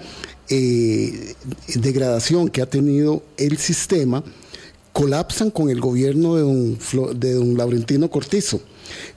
eh, 0.47 1.33
degradación 1.73 2.49
que 2.49 2.61
ha 2.61 2.69
tenido 2.69 3.23
el 3.37 3.57
sistema, 3.57 4.23
colapsan 4.97 5.51
con 5.51 5.69
el 5.69 5.79
gobierno 5.79 6.35
de 6.35 6.41
don, 6.41 7.19
de 7.19 7.33
don 7.33 7.55
Laurentino 7.55 8.09
Cortizo. 8.09 8.59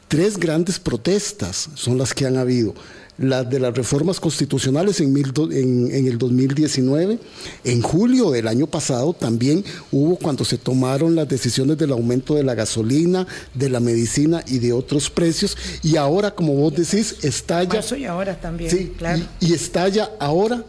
Tres 0.09 0.37
grandes 0.37 0.79
protestas 0.79 1.71
son 1.75 1.97
las 1.97 2.13
que 2.13 2.27
han 2.27 2.37
habido. 2.37 2.75
Las 3.17 3.49
de 3.49 3.59
las 3.61 3.75
reformas 3.75 4.21
constitucionales 4.21 5.01
en, 5.01 5.17
en, 5.17 6.07
el 6.07 6.19
2019. 6.19 7.19
En 7.65 7.81
julio 7.81 8.31
del 8.31 8.49
año 8.49 8.67
pasado 8.67 9.15
también 9.15 9.65
hubo 9.91 10.17
cuando 10.17 10.45
se 10.45 10.59
tomaron 10.59 11.15
las 11.15 11.27
decisiones 11.27 11.79
del 11.79 11.93
aumento 11.93 12.35
de 12.35 12.45
la 12.45 12.55
gasolina, 12.55 13.27
de 13.55 13.71
la 13.71 13.81
medicina 13.81 14.45
y 14.47 14.59
de 14.59 14.75
otros 14.75 15.09
precios. 15.09 15.57
Y 15.83 15.97
ahora, 15.97 16.35
como 16.35 16.53
vos 16.57 16.75
decís, 16.75 17.17
estalla. 17.23 17.81
y 17.97 18.05
ahora 18.05 18.39
también. 18.39 18.71
Sí, 18.71 18.93
claro. 18.99 19.23
y, 19.41 19.47
y 19.47 19.55
estalla 19.55 20.11
ahora 20.21 20.63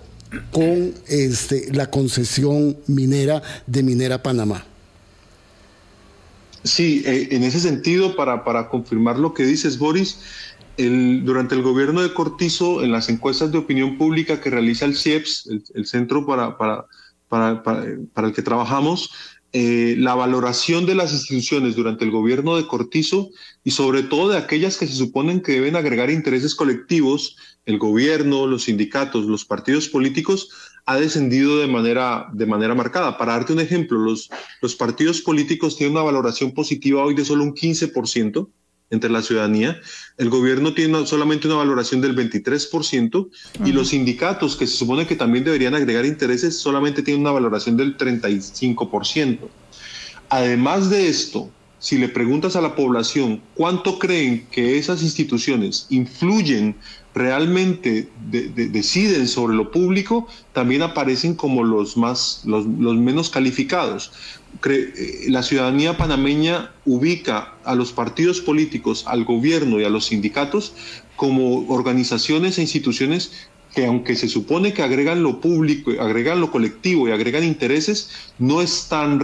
con 0.52 0.94
este, 1.08 1.74
la 1.74 1.90
concesión 1.90 2.78
minera 2.88 3.42
de 3.68 3.84
Minera 3.84 4.24
Panamá. 4.24 4.71
Sí, 6.64 7.04
eh, 7.06 7.30
en 7.32 7.44
ese 7.44 7.60
sentido, 7.60 8.16
para, 8.16 8.44
para, 8.44 8.70
confirmar 8.70 9.18
lo 9.18 9.34
que 9.34 9.44
dices, 9.44 9.80
Boris, 9.80 10.20
durante 10.78 11.56
el 11.56 11.62
gobierno 11.62 12.02
de 12.02 12.14
Cortizo, 12.14 12.84
en 12.84 12.92
las 12.92 13.10
encuestas 13.10 13.52
de 13.52 13.58
opinión 13.58 13.98
pública 13.98 14.42
que 14.42 14.50
realiza 14.50 14.86
el 14.86 14.96
CIEPS, 14.96 15.50
el, 15.74 15.86
centro 15.86 16.26
para, 16.26 16.58
para, 16.58 16.88
para, 17.30 18.28
el 18.28 18.34
que 18.34 18.42
trabajamos, 18.42 19.12
eh, 19.54 19.96
la 19.98 20.16
valoración 20.16 20.86
de 20.86 20.96
las 20.96 21.12
instituciones 21.12 21.76
durante 21.76 22.06
el 22.06 22.12
gobierno 22.12 22.56
de 22.56 22.68
Cortizo 22.68 23.32
y 23.66 23.72
sobre 23.72 24.04
todo 24.04 24.30
de 24.30 24.38
aquellas 24.38 24.78
que 24.78 24.88
se 24.88 24.96
suponen 24.96 25.42
que 25.42 25.54
deben 25.54 25.76
agregar 25.76 26.10
intereses 26.10 26.56
colectivos, 26.56 27.36
el 27.66 27.78
gobierno, 27.78 28.48
los 28.48 28.64
sindicatos, 28.64 29.26
los 29.26 29.44
partidos 29.46 29.90
políticos, 29.90 30.50
ha 30.86 30.98
descendido 30.98 31.60
de 31.60 31.68
manera, 31.68 32.28
de 32.34 32.46
manera 32.46 32.76
marcada. 32.76 33.18
Para 33.18 33.34
darte 33.34 33.54
un 33.54 33.60
ejemplo, 33.60 34.00
los, 34.00 34.30
los 34.62 34.76
partidos 34.76 35.22
políticos 35.22 35.78
tienen 35.78 35.96
una 35.96 36.04
valoración 36.04 36.54
positiva 36.54 37.04
hoy 37.04 37.14
de 37.14 37.26
solo 37.26 37.44
un 37.44 37.54
15% 37.54 38.48
entre 38.92 39.10
la 39.10 39.22
ciudadanía. 39.22 39.80
El 40.18 40.30
gobierno 40.30 40.74
tiene 40.74 41.06
solamente 41.08 41.48
una 41.48 41.58
valoración 41.58 42.02
del 42.02 42.16
23% 42.16 43.30
y 43.66 43.72
los 43.72 43.90
sindicatos, 43.90 44.56
que 44.56 44.68
se 44.68 44.78
supone 44.78 45.08
que 45.08 45.16
también 45.16 45.44
deberían 45.44 45.74
agregar 45.74 46.06
intereses, 46.06 46.60
solamente 46.60 47.02
tienen 47.02 47.22
una 47.22 47.32
valoración 47.32 47.78
del 47.78 47.98
35%. 47.98 49.40
Además 50.30 50.90
de 50.90 51.08
esto, 51.08 51.50
si 51.80 51.98
le 51.98 52.10
preguntas 52.10 52.56
a 52.56 52.62
la 52.62 52.76
población 52.76 53.42
cuánto 53.56 53.98
creen 53.98 54.46
que 54.52 54.78
esas 54.78 55.02
instituciones 55.02 55.88
influyen 55.90 56.76
realmente 57.14 58.10
deciden 58.30 59.28
sobre 59.28 59.56
lo 59.56 59.72
público, 59.72 60.28
también 60.54 60.82
aparecen 60.82 61.36
como 61.36 61.64
los, 61.64 61.98
más, 61.98 62.44
los, 62.46 62.66
menos 62.66 63.30
calificados. 63.30 64.12
Eh, 64.66 65.26
la 65.30 65.44
ciudadanía 65.44 65.98
panameña 65.98 66.72
ubica 66.86 67.56
a 67.66 67.76
los 67.76 67.92
partidos 67.92 68.40
políticos, 68.42 69.06
al 69.08 69.26
gobierno 69.26 69.80
y 69.80 69.84
a 69.84 69.90
los 69.90 70.06
sindicatos 70.06 70.74
como 71.16 71.68
organizaciones 71.68 72.58
e 72.58 72.62
instituciones 72.62 73.32
que 73.74 73.86
aunque 73.86 74.16
se 74.16 74.28
supone 74.28 74.74
que 74.74 74.82
agregan 74.82 75.24
lo 75.24 75.40
público, 75.40 75.92
agregan 76.00 76.42
lo 76.42 76.52
colectivo 76.52 77.08
y 77.08 77.12
agregan 77.12 77.44
intereses, 77.44 78.10
no 78.38 78.62
están, 78.62 79.22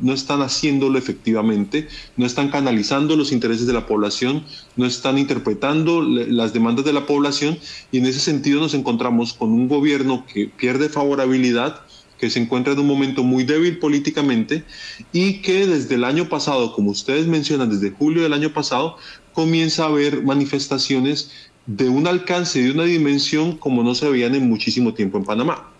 no 0.00 0.14
están 0.14 0.42
haciéndolo 0.42 0.98
efectivamente, 0.98 1.88
no 2.16 2.24
están 2.24 2.50
canalizando 2.50 3.16
los 3.16 3.32
intereses 3.32 3.66
de 3.66 3.74
la 3.74 3.86
población, 3.86 4.44
no 4.76 4.86
están 4.86 5.18
interpretando 5.18 6.02
las 6.02 6.52
demandas 6.52 6.84
de 6.84 6.94
la 6.94 7.06
población 7.06 7.58
y 7.92 7.98
en 7.98 8.06
ese 8.06 8.20
sentido 8.20 8.60
nos 8.60 8.74
encontramos 8.74 9.34
con 9.34 9.50
un 9.50 9.68
gobierno 9.68 10.24
que 10.26 10.46
pierde 10.46 10.88
favorabilidad, 10.88 11.82
que 12.18 12.30
se 12.30 12.38
encuentra 12.38 12.74
en 12.74 12.78
un 12.80 12.86
momento 12.86 13.22
muy 13.22 13.44
débil 13.44 13.78
políticamente 13.78 14.64
y 15.12 15.40
que 15.40 15.66
desde 15.66 15.94
el 15.94 16.04
año 16.04 16.28
pasado, 16.28 16.72
como 16.74 16.90
ustedes 16.90 17.26
mencionan, 17.26 17.70
desde 17.70 17.90
julio 17.90 18.22
del 18.22 18.34
año 18.34 18.52
pasado, 18.52 18.96
comienza 19.32 19.84
a 19.84 19.88
haber 19.88 20.22
manifestaciones 20.22 21.30
de 21.66 21.88
un 21.88 22.06
alcance 22.06 22.62
de 22.62 22.70
una 22.70 22.84
dimensión 22.84 23.56
como 23.56 23.82
no 23.82 23.94
se 23.94 24.08
veían 24.08 24.34
en 24.34 24.48
muchísimo 24.48 24.94
tiempo 24.94 25.18
en 25.18 25.24
Panamá. 25.24 25.70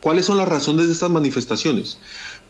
¿Cuáles 0.00 0.26
son 0.26 0.36
las 0.36 0.48
razones 0.48 0.86
de 0.86 0.92
estas 0.92 1.10
manifestaciones? 1.10 1.98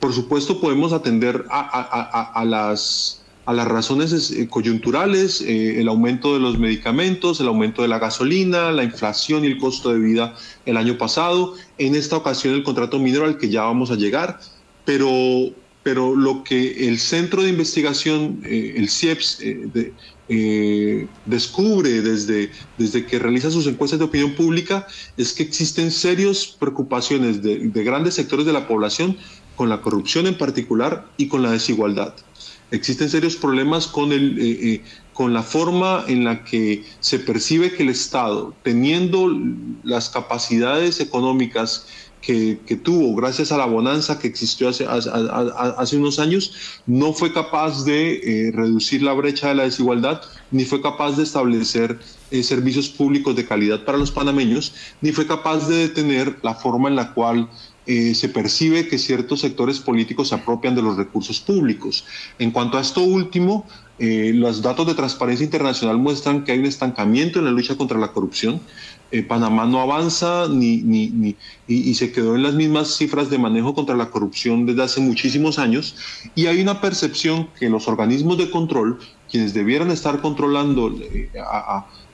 Por 0.00 0.12
supuesto, 0.12 0.60
podemos 0.60 0.92
atender 0.92 1.44
a, 1.50 2.44
las, 2.44 3.22
a 3.46 3.52
las 3.52 3.66
razones 3.66 4.30
eh, 4.30 4.48
coyunturales, 4.48 5.40
eh, 5.40 5.80
el 5.80 5.88
aumento 5.88 6.34
de 6.34 6.40
los 6.40 6.58
medicamentos, 6.58 7.40
el 7.40 7.48
aumento 7.48 7.82
de 7.82 7.88
la 7.88 7.98
gasolina, 7.98 8.70
la 8.70 8.84
inflación 8.84 9.44
y 9.44 9.48
el 9.48 9.58
costo 9.58 9.90
de 9.90 9.98
vida 9.98 10.36
el 10.66 10.76
año 10.76 10.98
pasado. 10.98 11.54
En 11.78 11.94
esta 11.94 12.16
ocasión, 12.16 12.54
el 12.54 12.64
contrato 12.64 12.98
minero 12.98 13.24
al 13.24 13.38
que 13.38 13.48
ya 13.48 13.62
vamos 13.62 13.90
a 13.90 13.96
llegar. 13.96 14.40
Pero, 14.84 15.10
pero 15.82 16.14
lo 16.14 16.44
que 16.44 16.86
el 16.86 16.98
Centro 16.98 17.42
de 17.42 17.48
Investigación, 17.48 18.42
eh, 18.44 18.74
el 18.76 18.90
CIEPS, 18.90 19.40
eh, 20.28 21.06
descubre 21.25 22.02
desde, 22.02 22.50
desde 22.76 23.06
que 23.06 23.18
realiza 23.18 23.50
sus 23.50 23.66
encuestas 23.66 23.99
de 23.99 24.04
opinión 24.04 24.35
pública 24.35 24.87
es 25.16 25.32
que 25.32 25.42
existen 25.42 25.90
serias 25.90 26.47
preocupaciones 26.47 27.42
de, 27.42 27.70
grandes 27.82 28.14
sectores 28.14 28.44
de 28.44 28.52
la 28.52 28.68
población 28.68 29.16
con 29.56 29.68
la 29.70 29.80
corrupción 29.80 30.26
en 30.26 30.37
particular 30.37 31.06
y 31.16 31.28
con 31.28 31.42
la 31.42 31.50
desigualdad. 31.50 32.14
Existen 32.70 33.08
serios 33.08 33.37
problemas 33.37 33.87
con, 33.87 34.12
el, 34.12 34.38
eh, 34.38 34.75
eh, 34.75 34.82
con 35.14 35.32
la 35.32 35.42
forma 35.42 36.04
en 36.06 36.25
la 36.25 36.44
que 36.44 36.85
se 37.00 37.18
percibe 37.18 37.73
que 37.73 37.82
el 37.82 37.88
Estado, 37.88 38.54
teniendo 38.62 39.35
las 39.82 40.11
capacidades 40.11 41.00
económicas 41.00 41.87
que, 42.20 42.80
tuvo 42.82 43.14
gracias 43.14 43.52
a 43.52 43.56
la 43.56 43.66
bonanza 43.66 44.18
que 44.18 44.28
existió 44.28 44.68
hace, 44.68 44.87
hace, 44.87 45.96
unos 45.96 46.18
años, 46.18 46.80
no 46.87 47.12
fue 47.12 47.32
capaz 47.32 47.84
de 47.84 48.48
eh, 48.48 48.52
reducir 48.52 49.02
la 49.02 49.12
brecha 49.12 49.48
de 49.48 49.54
la 49.54 49.62
desigualdad, 49.64 50.20
ni 50.50 50.64
fue 50.64 50.82
capaz 50.82 51.16
de 51.16 51.22
establecer 51.22 51.98
eh, 52.30 52.42
servicios 52.42 52.88
públicos 52.88 53.37
de 53.37 53.46
calidad 53.46 53.84
para 53.84 53.98
los 53.98 54.10
panameños, 54.10 54.75
ni 55.00 55.12
fue 55.12 55.26
capaz 55.26 55.68
de 55.68 55.76
detener 55.76 56.38
la 56.42 56.54
forma 56.54 56.88
en 56.88 56.96
la 56.96 57.14
cual 57.14 57.48
eh, 57.87 58.14
se 58.14 58.28
percibe 58.28 58.88
que 58.88 58.98
ciertos 58.98 59.40
sectores 59.40 59.78
políticos 59.78 60.28
se 60.28 60.34
apropian 60.34 60.75
de 60.75 60.82
los 60.82 60.96
recursos 60.96 61.40
públicos. 61.40 62.04
En 62.38 62.50
cuanto 62.50 62.76
a 62.78 62.82
esto 62.82 63.02
último, 63.02 63.66
los 64.00 64.62
datos 64.62 64.87
de 64.87 64.94
Transparencia 64.94 65.42
Internacional 65.42 65.98
muestran 65.98 66.44
que 66.44 66.52
hay 66.52 66.60
un 66.60 66.66
estancamiento 66.66 67.40
en 67.40 67.46
la 67.46 67.50
lucha 67.50 67.76
contra 67.76 67.98
la 67.98 68.12
corrupción. 68.12 68.60
Eh, 69.10 69.22
Panamá 69.22 69.64
no 69.64 69.80
avanza 69.80 70.48
ni, 70.48 70.82
ni, 70.82 71.34
y, 71.66 71.94
se 71.94 72.12
quedó 72.12 72.36
en 72.36 72.42
las 72.42 72.52
mismas 72.54 72.94
cifras 72.96 73.30
de 73.30 73.38
manejo 73.38 73.74
contra 73.74 73.96
la 73.96 74.10
corrupción 74.10 74.66
desde 74.66 74.82
hace 74.82 75.00
muchísimos 75.00 75.58
años. 75.58 75.96
Y 76.34 76.46
hay 76.46 76.60
una 76.60 76.82
percepción 76.82 77.48
que 77.58 77.70
los 77.70 77.88
organismos 77.88 78.36
de 78.36 78.50
control, 78.50 78.98
quienes 79.30 79.54
debieran 79.54 79.90
estar 79.90 80.20
controlando 80.20 80.94
eh, 81.00 81.30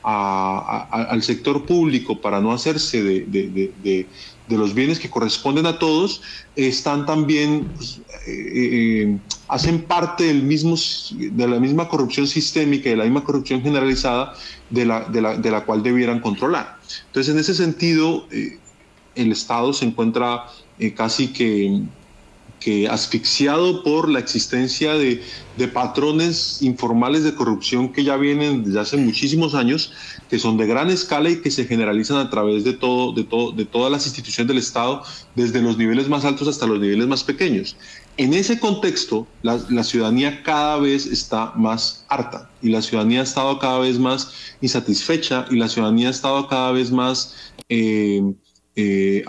al 0.04 1.22
sector 1.22 1.64
público 1.64 2.20
para 2.20 2.40
no 2.40 2.52
hacerse 2.52 3.02
de, 3.02 4.06
los 4.48 4.74
bienes 4.74 4.98
que 4.98 5.08
corresponden 5.08 5.66
a 5.66 5.78
todos, 5.78 6.22
están 6.56 7.06
también, 7.06 7.66
pues, 7.76 8.00
eh, 8.26 9.18
hacen 9.48 9.82
parte 9.82 10.24
del 10.24 10.42
mismo, 10.42 10.76
de 11.12 11.48
la 11.48 11.58
misma 11.58 11.88
corrupción 11.88 12.26
sistémica 12.26 12.88
y 12.88 12.92
de 12.92 12.98
la 12.98 13.04
misma 13.04 13.24
corrupción 13.24 13.62
generalizada 13.62 14.34
de 14.70 14.84
la, 14.84 15.00
de 15.04 15.22
la, 15.22 15.36
de 15.36 15.50
la 15.50 15.64
cual 15.64 15.82
debieran 15.82 16.20
controlar. 16.20 16.78
Entonces, 17.06 17.32
en 17.32 17.40
ese 17.40 17.54
sentido, 17.54 18.26
eh, 18.30 18.58
el 19.14 19.32
Estado 19.32 19.72
se 19.72 19.86
encuentra 19.86 20.44
eh, 20.78 20.92
casi 20.92 21.28
que, 21.28 21.82
que 22.64 22.88
asfixiado 22.88 23.83
por 23.83 24.09
la 24.09 24.18
existencia 24.18 24.94
de, 24.94 25.23
patrones 25.73 26.62
informales 26.62 27.23
de 27.23 27.35
corrupción 27.35 27.92
que 27.92 28.02
ya 28.02 28.16
vienen 28.16 28.64
desde 28.64 28.80
hace 28.80 28.97
muchísimos 28.97 29.54
años, 29.54 29.92
que 30.30 30.38
son 30.38 30.56
de 30.56 30.66
gran 30.66 30.90
escala 30.90 31.28
y 31.30 31.42
que 31.42 31.50
se 31.50 31.66
generalizan 31.66 32.16
a 32.16 32.30
través 32.30 32.64
de, 32.64 32.73
todo, 32.73 33.12
de, 33.12 33.25
todo, 33.25 33.52
de 33.52 33.66
todas 33.66 33.92
las 33.92 34.06
instituciones 34.06 34.49
del 34.49 34.59
Estado, 34.59 35.02
desde 35.35 35.61
los 35.61 35.76
niveles 35.76 36.09
más 36.09 36.25
altos 36.25 36.49
hasta 36.49 36.66
los 36.66 36.80
niveles 36.80 37.06
más 37.06 37.23
pequeños. 37.23 37.76
En 38.16 38.33
ese 38.33 38.59
contexto, 38.59 39.26
la, 39.42 39.85
ciudadanía 39.85 40.42
cada 40.42 40.78
vez 40.78 41.04
está 41.04 41.52
más 41.56 42.06
harta 42.09 42.50
y 42.62 42.71
la 42.71 42.80
ciudadanía 42.80 43.21
ha 43.21 43.25
estado 43.25 43.59
cada 43.59 43.80
vez 43.80 43.99
más 43.99 44.33
insatisfecha 44.62 45.47
y 45.50 45.56
la 45.56 45.68
ciudadanía 45.68 46.09
ha 46.09 46.12
estado 46.12 46.49
cada 46.49 46.73
vez 46.73 46.90
más 46.90 47.35
eh, 47.68 48.23
eh, 48.76 49.25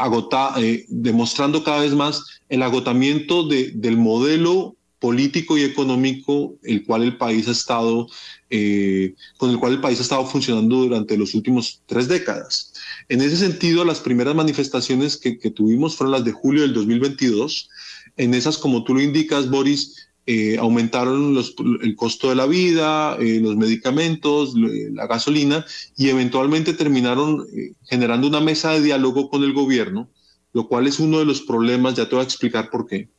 eh, 0.58 0.86
demostrando 0.88 1.64
cada 1.64 1.82
vez 1.82 1.94
más 1.94 2.24
el 2.50 2.64
agotamiento 2.64 3.48
del 3.48 3.98
modelo 3.98 4.76
político 5.00 5.58
y 5.58 5.64
económico 5.64 6.56
el 6.64 6.84
cual 6.84 7.04
el 7.04 7.18
país 7.18 7.48
ha 7.48 7.52
estado 7.52 8.08
eh, 8.50 9.14
con 9.38 9.52
el 9.52 9.60
cual 9.60 9.74
el 9.74 9.82
país 9.82 10.00
ha 10.00 10.04
estado 10.04 10.26
funcionando 10.26 10.78
durante 10.78 11.18
los 11.18 11.36
últimos 11.36 11.82
tres 11.86 12.08
décadas. 12.08 12.74
En 13.10 13.22
ese 13.22 13.38
sentido, 13.38 13.86
las 13.86 14.00
primeras 14.00 14.34
manifestaciones 14.34 15.18
que, 15.18 15.36
tuvimos 15.52 15.96
fueron 15.96 16.14
las 16.14 16.24
de 16.24 16.32
julio 16.32 16.62
del 16.62 16.74
2022. 16.74 17.70
En 18.18 18.34
esas, 18.34 18.58
como 18.58 18.84
tú 18.84 18.96
lo 18.96 19.02
indicas, 19.02 19.50
Boris, 19.50 20.05
eh, 20.26 20.58
aumentaron 20.60 21.38
el 21.82 21.96
costo 21.96 22.30
de 22.30 22.36
la 22.36 22.48
vida, 22.48 23.16
eh, 23.20 23.40
los 23.42 23.56
medicamentos, 23.56 24.54
la 24.56 25.08
gasolina 25.08 25.66
y 25.96 26.10
eventualmente 26.10 26.74
terminaron 26.74 27.46
generando 27.84 28.28
una 28.28 28.40
mesa 28.42 28.72
de 28.72 28.82
diálogo 28.82 29.30
con 29.30 29.44
el 29.44 29.54
gobierno 29.54 30.10
lo 30.56 30.70
cual 30.70 30.88
es 30.88 31.02
uno 31.02 31.20
de 31.20 31.26
los 31.26 31.42
problemas, 31.42 31.96
ya 31.96 32.08
te 32.08 32.16
voy 32.16 32.22
a 32.22 32.24
explicar 32.24 32.70
por 32.70 32.88
qué. 32.88 33.10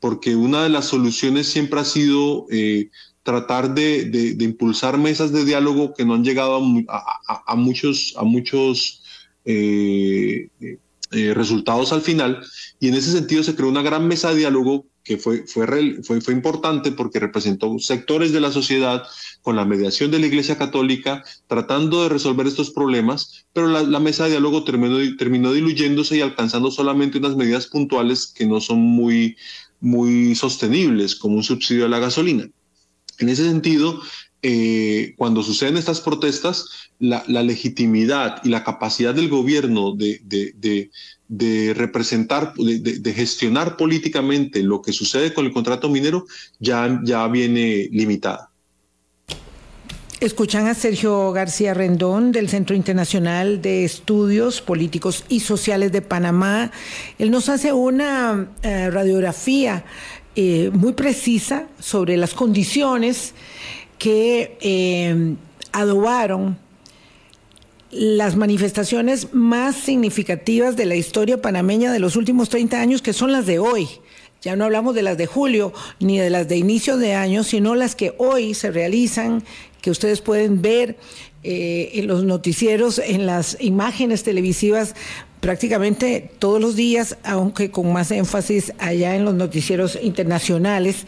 Porque 0.00 0.34
una 0.34 0.62
de 0.62 0.70
las 0.70 0.86
soluciones 0.86 1.46
siempre 1.46 1.78
ha 1.78 1.84
sido 1.84 2.46
eh, 2.50 2.88
tratar 3.22 3.74
de, 3.74 4.34
impulsar 4.40 4.96
mesas 4.96 5.30
de 5.30 5.44
diálogo 5.44 5.92
que 5.92 6.06
no 6.06 6.14
han 6.14 6.24
llegado 6.24 6.56
a, 6.56 7.54
muchos, 7.56 8.14
a 8.16 8.24
muchos 8.24 9.02
eh, 9.44 10.48
eh, 11.10 11.34
resultados 11.34 11.92
al 11.92 12.00
final. 12.00 12.42
Y 12.80 12.88
en 12.88 12.94
ese 12.94 13.12
sentido 13.12 13.42
se 13.42 13.54
creó 13.54 13.68
una 13.68 13.82
gran 13.82 14.08
mesa 14.08 14.30
de 14.30 14.38
diálogo 14.38 14.86
que 15.08 15.16
fue, 15.16 15.46
fue, 15.46 16.20
fue, 16.20 16.34
importante 16.34 16.92
porque 16.92 17.18
representó 17.18 17.78
sectores 17.78 18.30
de 18.30 18.40
la 18.40 18.52
sociedad 18.52 19.04
con 19.40 19.56
la 19.56 19.64
mediación 19.64 20.10
de 20.10 20.18
la 20.18 20.26
Iglesia 20.26 20.58
Católica, 20.58 21.24
tratando 21.46 22.02
de 22.02 22.10
resolver 22.10 22.46
estos 22.46 22.70
problemas, 22.72 23.46
pero 23.54 23.68
la, 23.68 24.00
mesa 24.00 24.24
de 24.24 24.32
diálogo 24.32 24.64
terminó, 24.64 24.98
terminó 25.16 25.54
diluyéndose 25.54 26.18
y 26.18 26.20
alcanzando 26.20 26.70
solamente 26.70 27.16
unas 27.16 27.36
medidas 27.36 27.68
puntuales 27.68 28.26
que 28.26 28.44
no 28.44 28.60
son 28.60 28.80
muy, 28.80 29.38
muy 29.80 30.34
sostenibles, 30.34 31.16
como 31.16 31.36
un 31.36 31.42
subsidio 31.42 31.86
a 31.86 31.88
la 31.88 32.00
gasolina. 32.00 32.46
En 33.18 33.30
ese 33.30 33.44
sentido, 33.44 34.02
eh, 34.42 35.14
cuando 35.16 35.42
suceden 35.42 35.78
estas 35.78 36.02
protestas, 36.02 36.66
la, 36.98 37.24
legitimidad 37.26 38.42
y 38.44 38.50
la 38.50 38.62
capacidad 38.62 39.14
del 39.14 39.30
gobierno 39.30 39.94
de 39.96 40.90
representar, 41.28 42.54
de, 42.54 43.12
gestionar 43.12 43.76
políticamente 43.76 44.62
lo 44.62 44.80
que 44.80 44.92
sucede 44.92 45.34
con 45.34 45.46
el 45.46 45.52
contrato 45.52 45.88
minero 45.88 46.26
ya, 46.58 47.00
ya 47.04 47.26
viene 47.28 47.88
limitada. 47.92 48.50
Escuchan 50.20 50.66
a 50.66 50.74
Sergio 50.74 51.30
García 51.30 51.74
Rendón 51.74 52.32
del 52.32 52.48
Centro 52.48 52.74
Internacional 52.74 53.62
de 53.62 53.84
Estudios 53.84 54.60
Políticos 54.60 55.24
y 55.28 55.38
Sociales 55.38 55.92
de 55.92 56.02
Panamá. 56.02 56.72
Él 57.20 57.30
nos 57.30 57.48
hace 57.48 57.72
una 57.72 58.48
eh, 58.62 58.90
radiografía 58.90 59.84
eh, 60.34 60.70
muy 60.72 60.94
precisa 60.94 61.68
sobre 61.78 62.16
las 62.16 62.34
condiciones 62.34 63.32
que 63.96 64.58
eh, 64.60 65.36
adobaron 65.70 66.58
las 67.90 68.36
manifestaciones 68.36 69.32
más 69.32 69.76
significativas 69.76 70.76
de 70.76 70.86
la 70.86 70.96
historia 70.96 71.40
panameña 71.40 71.92
de 71.92 71.98
los 71.98 72.16
últimos 72.16 72.48
30 72.48 72.80
años, 72.80 73.02
que 73.02 73.12
son 73.12 73.32
las 73.32 73.46
de 73.46 73.58
hoy. 73.58 73.88
Ya 74.42 74.54
no 74.54 74.64
hablamos 74.64 74.94
de 74.94 75.02
las 75.02 75.18
de 75.18 75.26
julio 75.26 75.72
ni 75.98 76.18
de 76.18 76.30
las 76.30 76.48
de 76.48 76.56
inicio 76.56 76.96
de 76.96 77.14
año, 77.14 77.42
sino 77.42 77.74
las 77.74 77.94
que 77.94 78.14
hoy 78.18 78.54
se 78.54 78.70
realizan, 78.70 79.42
que 79.80 79.90
ustedes 79.90 80.20
pueden 80.20 80.62
ver 80.62 80.96
eh, 81.42 81.90
en 81.94 82.06
los 82.06 82.24
noticieros, 82.24 82.98
en 82.98 83.26
las 83.26 83.56
imágenes 83.60 84.22
televisivas 84.22 84.94
prácticamente 85.40 86.30
todos 86.38 86.60
los 86.60 86.76
días, 86.76 87.16
aunque 87.24 87.70
con 87.70 87.92
más 87.92 88.10
énfasis 88.10 88.72
allá 88.78 89.14
en 89.14 89.24
los 89.24 89.34
noticieros 89.34 89.98
internacionales, 90.02 91.06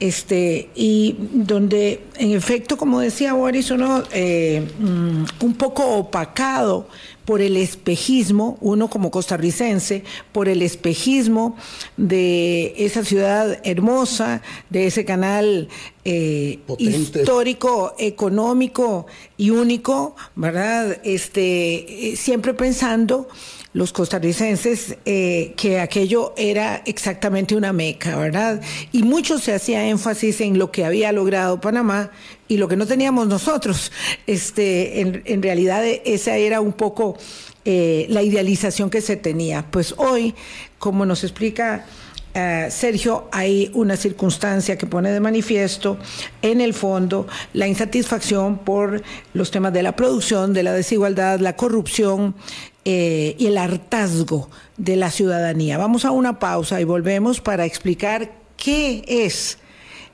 este, 0.00 0.70
y 0.74 1.16
donde 1.32 2.00
en 2.16 2.32
efecto, 2.32 2.76
como 2.78 3.00
decía 3.00 3.34
Boris, 3.34 3.70
uno 3.70 4.02
eh, 4.12 4.66
mm, 4.78 5.24
un 5.44 5.54
poco 5.54 5.86
opacado 5.96 6.88
por 7.26 7.42
el 7.42 7.56
espejismo, 7.56 8.56
uno 8.60 8.88
como 8.88 9.10
costarricense, 9.10 10.02
por 10.32 10.48
el 10.48 10.62
espejismo 10.62 11.56
de 11.96 12.74
esa 12.78 13.04
ciudad 13.04 13.60
hermosa, 13.62 14.42
de 14.70 14.86
ese 14.86 15.04
canal 15.04 15.68
eh, 16.04 16.58
histórico, 16.78 17.94
económico 17.98 19.06
y 19.36 19.50
único, 19.50 20.16
¿verdad? 20.34 20.98
Este, 21.04 22.12
eh, 22.12 22.16
siempre 22.16 22.54
pensando 22.54 23.28
los 23.72 23.92
costarricenses 23.92 24.96
eh, 25.04 25.54
que 25.56 25.78
aquello 25.78 26.34
era 26.36 26.82
exactamente 26.86 27.54
una 27.54 27.72
meca, 27.72 28.16
¿verdad? 28.16 28.60
Y 28.90 29.04
mucho 29.04 29.38
se 29.38 29.54
hacía 29.54 29.86
énfasis 29.86 30.40
en 30.40 30.58
lo 30.58 30.72
que 30.72 30.84
había 30.84 31.12
logrado 31.12 31.60
Panamá 31.60 32.10
y 32.48 32.56
lo 32.56 32.66
que 32.66 32.76
no 32.76 32.86
teníamos 32.86 33.28
nosotros. 33.28 33.92
Este, 34.26 35.00
en, 35.00 35.42
realidad 35.42 35.84
esa 35.86 36.36
era 36.36 36.60
un 36.60 36.72
poco 36.72 37.16
eh, 37.64 38.06
la 38.08 38.22
idealización 38.22 38.90
que 38.90 39.00
se 39.00 39.16
tenía. 39.16 39.64
Pues 39.70 39.94
hoy, 39.96 40.34
como 40.78 41.06
nos 41.06 41.22
explica 41.22 41.86
eh, 42.32 42.68
Sergio, 42.70 43.28
hay 43.32 43.72
una 43.74 43.96
circunstancia 43.96 44.78
que 44.78 44.86
pone 44.86 45.10
de 45.10 45.18
manifiesto 45.18 45.98
en 46.42 46.60
el 46.60 46.74
fondo 46.74 47.26
la 47.54 47.66
insatisfacción 47.66 48.58
por 48.58 49.02
los 49.34 49.50
temas 49.50 49.72
de 49.72 49.82
la 49.82 49.96
producción, 49.96 50.52
de 50.52 50.62
la 50.62 50.72
desigualdad, 50.72 51.40
la 51.40 51.56
corrupción 51.56 52.36
eh, 52.84 53.36
y 53.38 53.46
el 53.46 53.58
hartazgo 53.58 54.48
de 54.76 54.96
la 54.96 55.10
ciudadanía. 55.10 55.78
Vamos 55.78 56.04
a 56.04 56.10
una 56.10 56.38
pausa 56.38 56.80
y 56.80 56.84
volvemos 56.84 57.40
para 57.40 57.64
explicar 57.64 58.32
qué 58.56 59.04
es 59.06 59.58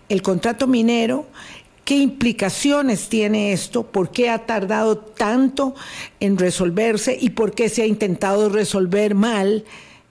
el 0.08 0.22
contrato 0.22 0.66
minero 0.66 1.26
¿Qué 1.86 1.94
implicaciones 1.98 3.08
tiene 3.08 3.52
esto? 3.52 3.84
¿Por 3.86 4.10
qué 4.10 4.28
ha 4.28 4.44
tardado 4.44 4.98
tanto 4.98 5.76
en 6.18 6.36
resolverse 6.36 7.16
y 7.18 7.30
por 7.30 7.54
qué 7.54 7.68
se 7.68 7.82
ha 7.82 7.86
intentado 7.86 8.48
resolver 8.48 9.14
mal 9.14 9.64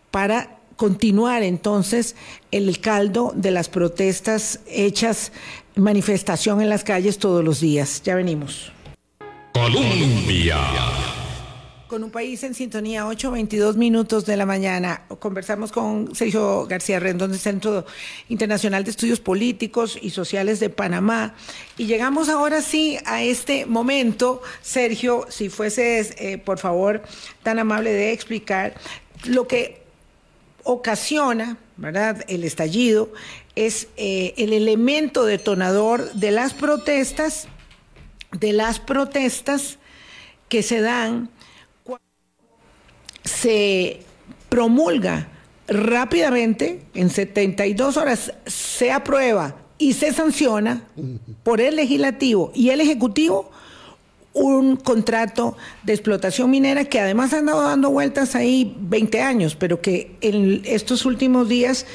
para 0.10 0.56
continuar 0.78 1.44
entonces 1.44 2.16
el 2.52 2.80
caldo 2.80 3.34
de 3.36 3.52
las 3.52 3.68
protestas 3.68 4.62
hechas 4.68 5.34
manifestación 5.76 6.62
en 6.62 6.70
las 6.70 6.86
calles 6.86 7.18
todos 7.18 7.44
los 7.44 7.60
días? 7.60 8.02
Ya 8.06 8.16
venimos. 8.16 8.72
Colombia. 9.54 10.56
Con 11.88 12.04
un 12.04 12.10
país 12.10 12.42
en 12.44 12.56
sintonía, 12.56 13.06
8.22 13.06 13.76
minutos 13.76 14.26
de 14.26 14.36
la 14.38 14.48
mañana. 14.48 15.04
Conversamos 15.20 15.72
con 15.72 16.16
Sergio 16.16 16.66
García 16.66 17.00
Rendón 17.00 17.30
del 17.30 17.40
Centro 17.40 17.86
Internacional 18.28 18.84
de 18.84 18.90
Estudios 18.90 19.20
Políticos 19.20 19.96
y 20.02 20.10
Sociales 20.10 20.60
de 20.60 20.72
Panamá. 20.72 21.36
Y 21.78 21.86
llegamos 21.86 22.28
ahora 22.28 22.64
sí 22.64 22.98
a 23.06 23.22
este 23.22 23.68
momento. 23.68 24.42
Sergio, 24.64 25.28
si 25.30 25.50
fueses, 25.50 26.16
eh, 26.18 26.40
por 26.40 26.58
favor, 26.58 27.04
tan 27.44 27.60
amable 27.60 27.94
de 27.94 28.14
explicar 28.14 28.74
lo 29.26 29.48
que 29.48 29.84
ocasiona, 30.64 31.58
¿verdad?, 31.78 32.26
el 32.28 32.46
estallido, 32.46 33.14
es 33.56 33.90
eh, 33.96 34.34
el 34.38 34.54
elemento 34.54 35.24
detonador 35.24 36.12
de 36.14 36.32
las 36.32 36.56
protestas, 36.56 37.48
de 38.32 38.54
las 38.54 38.80
protestas 38.80 39.78
que 40.50 40.64
se 40.64 40.82
dan 40.82 41.30
se 43.26 44.02
promulga 44.50 45.28
rápidamente, 45.68 46.82
en 46.94 47.10
72 47.10 47.98
horas 47.98 48.34
se 48.46 48.92
aprueba 48.92 49.56
y 49.78 49.94
se 49.94 50.14
sanciona 50.14 50.88
por 51.44 51.60
el 51.60 51.76
legislativo 51.76 52.52
y 52.56 52.70
el 52.70 52.82
ejecutivo 52.82 53.52
un 54.34 54.76
contrato 54.76 55.56
de 55.84 55.94
explotación 55.94 56.52
minera 56.52 56.84
que 56.86 57.00
además 57.00 57.34
ha 57.34 57.40
andado 57.40 57.62
dando 57.62 57.90
vueltas 57.90 58.36
ahí 58.36 58.76
20 58.80 59.22
años, 59.22 59.56
pero 59.56 59.82
que 59.82 60.18
en 60.20 60.62
estos 60.66 61.06
últimos 61.06 61.48
días 61.48 61.86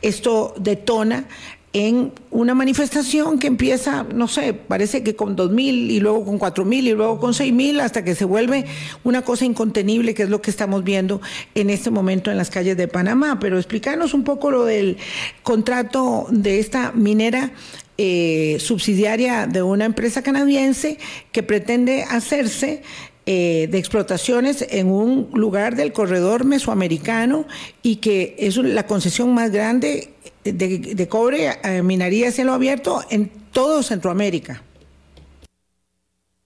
esto 0.00 0.54
detona 0.58 1.26
en 1.72 2.12
una 2.30 2.54
manifestación 2.54 3.38
que 3.38 3.46
empieza, 3.46 4.06
no 4.14 4.26
sé, 4.26 4.54
parece 4.54 5.02
que 5.02 5.14
con 5.14 5.36
dos 5.36 5.50
mil 5.50 5.90
y 5.90 6.00
luego 6.00 6.24
con 6.24 6.38
cuatro 6.38 6.64
mil 6.64 6.86
y 6.86 6.92
luego 6.92 7.20
con 7.20 7.34
seis 7.34 7.52
mil 7.52 7.80
hasta 7.80 8.04
que 8.04 8.14
se 8.14 8.24
vuelve 8.24 8.64
una 9.04 9.22
cosa 9.22 9.44
incontenible 9.44 10.14
que 10.14 10.22
es 10.22 10.30
lo 10.30 10.40
que 10.40 10.50
estamos 10.50 10.82
viendo 10.82 11.20
en 11.54 11.68
este 11.68 11.90
momento 11.90 12.30
en 12.30 12.38
las 12.38 12.50
calles 12.50 12.76
de 12.76 12.88
Panamá. 12.88 13.38
Pero 13.38 13.58
explícanos 13.58 14.14
un 14.14 14.24
poco 14.24 14.50
lo 14.50 14.64
del 14.64 14.96
contrato 15.42 16.26
de 16.30 16.58
esta 16.58 16.92
minera 16.92 17.52
eh, 17.98 18.56
subsidiaria 18.60 19.46
de 19.46 19.62
una 19.62 19.84
empresa 19.84 20.22
canadiense 20.22 20.98
que 21.32 21.42
pretende 21.42 22.04
hacerse 22.04 22.82
eh, 23.30 23.68
de 23.70 23.76
explotaciones 23.76 24.64
en 24.70 24.90
un 24.90 25.28
lugar 25.34 25.76
del 25.76 25.92
corredor 25.92 26.46
mesoamericano 26.46 27.44
y 27.82 27.96
que 27.96 28.36
es 28.38 28.56
la 28.56 28.86
concesión 28.86 29.34
más 29.34 29.50
grande 29.50 30.14
de, 30.52 31.08
cobre, 31.08 31.58
eh, 31.62 31.82
minería 31.82 32.30
cielo 32.32 32.52
abierto 32.52 33.02
en 33.10 33.30
todo 33.52 33.82
Centroamérica. 33.82 34.62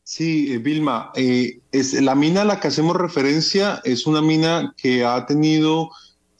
Sí, 0.03 0.53
eh, 0.53 0.59
Vilma, 0.59 1.13
es, 1.15 1.95
la 1.95 2.15
mina 2.15 2.43
a 2.43 2.45
la 2.45 2.61
que 2.61 2.69
hacemos 2.69 2.97
referencia 2.97 3.81
es 3.85 4.07
una 4.07 4.21
mina 4.21 4.75
que 4.77 5.05
ha 5.05 5.27
tenido 5.27 5.91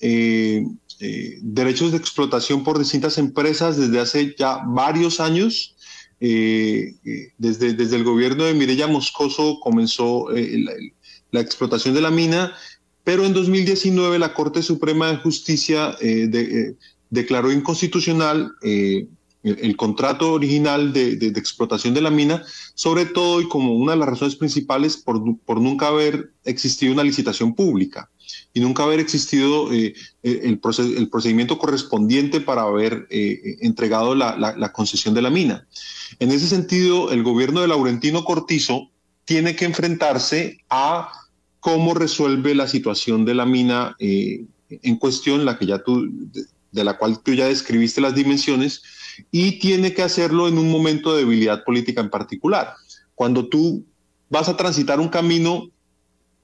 derechos 0.01 1.93
de 1.93 1.97
explotación 1.97 2.65
por 2.65 2.79
distintas 2.79 3.19
empresas 3.19 3.77
desde 3.77 4.01
hace 4.01 4.35
ya 4.37 4.61
varios 4.67 5.21
años 5.21 5.77
eh, 6.25 6.95
desde, 7.37 7.73
desde 7.73 7.97
el 7.97 8.05
gobierno 8.05 8.45
de 8.45 8.55
Mireya 8.55 8.87
Moscoso 8.87 9.59
comenzó 9.59 10.33
eh, 10.33 10.65
la, 11.33 11.41
explotación 11.41 11.97
de 11.97 12.01
la 12.01 12.13
mina, 12.13 12.55
pero 13.03 13.27
en 13.27 13.33
2019 13.33 14.21
la 14.21 14.33
Corte 14.33 14.63
Suprema 14.63 15.11
de 15.11 15.17
Justicia 15.17 15.97
eh, 16.01 16.77
declaró 17.13 17.53
inconstitucional 17.53 18.53
el, 18.63 19.77
contrato 19.77 20.33
original 20.33 20.93
de, 20.93 21.13
explotación 21.37 21.93
de 21.95 22.01
la 22.01 22.11
mina, 22.11 22.43
sobre 22.75 23.05
todo 23.05 23.41
y 23.41 23.49
como 23.49 23.75
una 23.75 23.93
de 23.93 23.99
las 23.99 24.09
razones 24.09 24.35
principales 24.35 24.97
por, 24.97 25.23
por 25.45 25.61
nunca 25.61 25.89
haber 25.89 26.33
existido 26.45 26.93
una 26.93 27.05
licitación 27.05 27.55
pública 27.55 28.09
y 28.55 28.61
nunca 28.61 28.85
haber 28.85 28.99
existido 28.99 29.71
el, 29.73 29.95
el, 30.23 30.59
procedimiento 30.59 31.59
correspondiente 31.59 32.41
para 32.41 32.63
haber 32.63 33.07
entregado 33.11 34.15
la, 34.15 34.37
la, 34.39 34.73
concesión 34.73 35.13
de 35.15 35.23
la 35.23 35.31
mina. 35.31 35.67
En 36.19 36.31
ese 36.33 36.49
sentido, 36.49 37.11
el 37.13 37.23
gobierno 37.23 37.61
de 37.61 37.69
Laurentino 37.69 38.25
Cortizo 38.25 38.91
tiene 39.25 39.55
que 39.55 39.67
enfrentarse 39.67 40.59
a 40.71 41.13
cómo 41.63 41.95
resuelve 41.95 42.57
la 42.57 42.67
situación 42.67 43.25
de 43.25 43.35
la 43.35 43.47
mina 43.47 43.95
eh, 44.01 44.47
en 44.69 44.97
cuestión, 44.97 45.45
la 45.45 45.57
que 45.57 45.67
ya 45.67 45.79
tú, 45.79 46.11
de, 46.73 46.85
la 46.85 46.99
cual 46.99 47.23
tú 47.23 47.35
ya 47.35 47.47
describiste 47.47 48.01
las 48.01 48.15
dimensiones, 48.15 48.83
y 49.31 49.59
tiene 49.59 49.93
que 49.93 50.03
hacerlo 50.03 50.49
en 50.49 50.59
un 50.59 50.71
momento 50.71 51.13
de 51.13 51.23
debilidad 51.23 51.65
política 51.65 52.01
en 52.01 52.11
particular. 52.11 52.75
Cuando 53.15 53.49
tú 53.49 53.85
vas 54.31 54.49
a 54.49 54.57
transitar 54.57 54.99
un 55.01 55.09
camino 55.09 55.71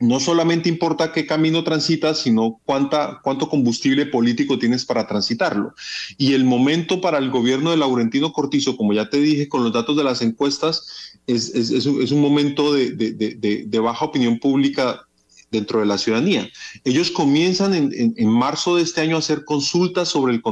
no 0.00 0.20
solamente 0.20 0.68
importa 0.68 1.12
qué 1.12 1.26
camino 1.26 1.64
transitas, 1.64 2.18
sino 2.18 2.60
cuánta, 2.64 3.20
cuánto 3.22 3.48
combustible 3.48 4.06
político 4.06 4.58
tienes 4.58 4.84
para 4.84 5.06
transitarlo. 5.06 5.74
Y 6.16 6.34
el 6.34 6.44
momento 6.44 7.00
para 7.00 7.18
el 7.18 7.30
gobierno 7.30 7.70
de 7.70 7.78
Laurentino 7.78 8.32
Cortizo, 8.32 8.76
como 8.76 8.92
ya 8.92 9.10
te 9.10 9.18
dije 9.18 9.48
con 9.48 9.64
los 9.64 9.72
datos 9.72 9.96
de 9.96 10.04
las 10.04 10.22
encuestas, 10.22 11.18
es, 11.26 11.52
es, 11.54 11.84
un, 12.12 12.20
momento 12.20 12.72
de, 12.72 12.92
de, 12.92 13.78
baja 13.80 14.04
opinión 14.04 14.38
pública 14.38 15.07
dentro 15.50 15.80
de 15.80 15.86
la 15.86 15.98
ciudadanía. 15.98 16.48
Ellos 16.84 17.10
comienzan 17.10 17.74
en, 17.74 18.14
en, 18.16 18.28
marzo 18.28 18.76
de 18.76 18.82
este 18.82 19.00
año 19.00 19.16
a 19.16 19.20
hacer 19.20 19.44
consultas 19.44 20.08
sobre, 20.08 20.34
el, 20.34 20.42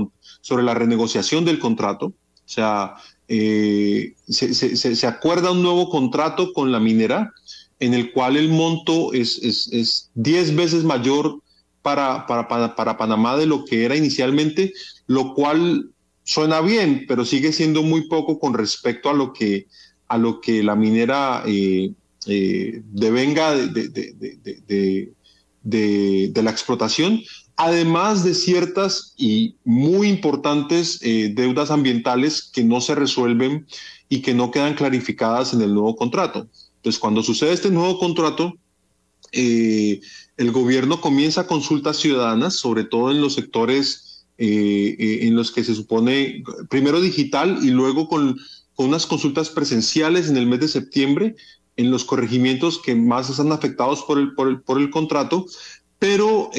sobre 0.41 0.65
la 0.65 0.75
renegociación 0.75 1.45
del 1.45 1.59
contrato. 1.59 2.07
O 2.07 2.49
sea, 2.49 2.95
eh, 3.29 4.15
se, 4.29 4.55
se, 4.55 5.07
acuerda 5.07 5.51
un 5.51 5.63
nuevo 5.63 5.91
contrato 5.91 6.53
con 6.53 6.71
la 6.71 6.79
minera 6.79 7.33
en 7.81 7.93
el 7.93 8.13
cual 8.13 8.37
el 8.37 8.49
monto 8.49 9.13
es 9.13 9.41
10 10.15 10.49
es, 10.49 10.55
veces 10.55 10.85
mayor 10.85 11.41
para, 11.83 12.27
para, 12.27 12.75
para, 12.75 12.97
Panamá 12.97 13.37
de 13.37 13.47
lo 13.47 13.65
que 13.65 13.85
era 13.85 13.97
inicialmente, 13.97 14.73
lo 15.07 15.35
cual 15.35 15.91
suena 16.25 16.61
bien, 16.61 17.05
pero 17.07 17.25
sigue 17.25 17.53
siendo 17.53 17.83
muy 17.83 18.09
poco 18.09 18.39
con 18.39 18.55
respecto 18.55 19.11
a 19.11 19.15
lo 19.15 19.33
que, 19.33 19.67
a 20.09 20.19
lo 20.19 20.41
que 20.41 20.63
la 20.63 20.75
minera 20.75 21.43
eh, 21.47 21.93
eh, 22.27 22.83
devenga 22.93 23.55
de, 23.55 23.89
de, 23.89 25.13
de, 25.67 26.43
la 26.43 26.51
explotación, 26.51 27.23
además 27.57 28.25
de 28.25 28.35
ciertas 28.35 29.15
y 29.17 29.57
muy 29.65 30.09
importantes 30.09 31.01
eh, 31.03 31.33
deudas 31.35 31.71
ambientales 31.71 32.43
que 32.43 32.63
no 32.63 32.81
se 32.81 32.95
resuelven 32.95 33.67
y 34.09 34.23
que 34.23 34.35
no 34.35 34.51
quedan 34.51 34.75
clarificadas 34.75 35.53
en 35.55 35.63
el 35.63 35.75
nuevo 35.75 35.97
contrato. 35.97 36.49
Entonces, 36.77 37.01
cuando 37.01 37.23
sucede 37.23 37.53
este 37.53 37.71
nuevo 37.71 37.99
contrato, 37.99 38.55
eh, 39.33 40.01
el 40.37 40.53
gobierno 40.53 41.01
comienza 41.01 41.49
consultas 41.49 41.97
ciudadanas, 41.97 42.55
sobre 42.55 42.85
todo 42.85 43.11
en 43.11 43.21
los 43.21 43.35
sectores 43.35 44.27
eh, 44.39 45.19
en 45.23 45.35
los 45.35 45.51
que 45.51 45.65
se 45.65 45.75
supone, 45.75 46.45
primero 46.69 47.01
digital 47.01 47.59
y 47.63 47.71
luego 47.71 48.09
con, 48.09 48.37
unas 48.77 49.07
consultas 49.07 49.49
presenciales 49.49 50.29
en 50.29 50.37
el 50.37 50.47
mes 50.47 50.61
de 50.61 50.69
septiembre 50.69 51.35
en 51.77 51.91
los 51.91 52.05
corregimientos 52.05 52.81
que 52.83 52.95
más 52.95 53.31
están 53.31 53.53
afectados 53.53 54.03
por 54.03 54.19
el, 54.19 54.35
por 54.35 54.49
el, 54.49 54.61
por 54.63 54.81
el 54.81 54.91
contrato, 54.91 55.47
pero 55.99 56.51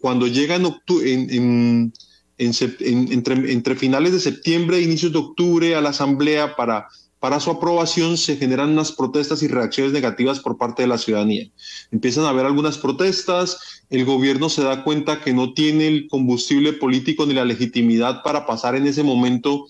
cuando 0.00 0.26
llega 0.26 0.56
en, 0.56 1.92
entre, 2.38 3.52
entre 3.52 3.76
finales 3.76 4.12
de 4.12 4.20
septiembre 4.20 4.78
e 4.78 4.82
inicios 4.82 5.12
de 5.12 5.18
octubre 5.18 5.74
a 5.74 5.80
la 5.80 5.90
asamblea 5.90 6.56
para 6.56 6.88
para 7.20 7.40
su 7.40 7.50
aprobación 7.50 8.16
se 8.16 8.36
generan 8.36 8.70
unas 8.70 8.92
protestas 8.92 9.42
y 9.42 9.48
reacciones 9.48 9.92
negativas 9.92 10.40
por 10.40 10.56
parte 10.56 10.82
de 10.82 10.88
la 10.88 10.98
ciudadanía. 10.98 11.48
Empiezan 11.90 12.24
a 12.24 12.28
haber 12.28 12.46
algunas 12.46 12.78
protestas, 12.78 13.82
el 13.90 14.04
gobierno 14.04 14.48
se 14.48 14.62
da 14.62 14.84
cuenta 14.84 15.20
que 15.20 15.32
no 15.32 15.52
tiene 15.52 15.88
el 15.88 16.08
combustible 16.08 16.72
político 16.72 17.26
ni 17.26 17.34
la 17.34 17.44
legitimidad 17.44 18.22
para 18.22 18.46
pasar 18.46 18.76
en 18.76 18.86
ese 18.86 19.02
momento 19.02 19.66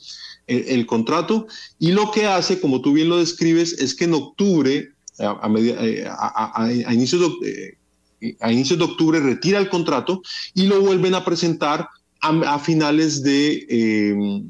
el, 0.49 0.87
contrato 0.87 1.47
y 1.79 1.93
lo 1.93 2.11
que 2.11 2.27
hace, 2.27 2.61
como 2.61 2.81
tú 2.81 2.93
bien 2.93 3.09
lo 3.09 3.19
describes, 3.19 3.75
es 3.75 3.95
que 3.95 4.05
en 4.05 4.15
octubre, 4.15 4.89
a, 5.19 5.51
eh, 5.57 6.85
inicios, 6.91 7.39
de, 7.41 7.79
eh, 8.21 8.37
a 8.41 8.51
inicios 8.53 8.79
de 8.79 8.85
octubre, 8.87 9.21
retira 9.21 9.59
el 9.59 9.69
contrato 9.69 10.23
y 10.55 10.67
lo 10.67 10.81
vuelven 10.81 11.15
a 11.15 11.25
presentar 11.25 11.89
a, 12.21 12.59
finales 12.59 13.23
de... 13.23 13.67
Eh, 13.69 14.43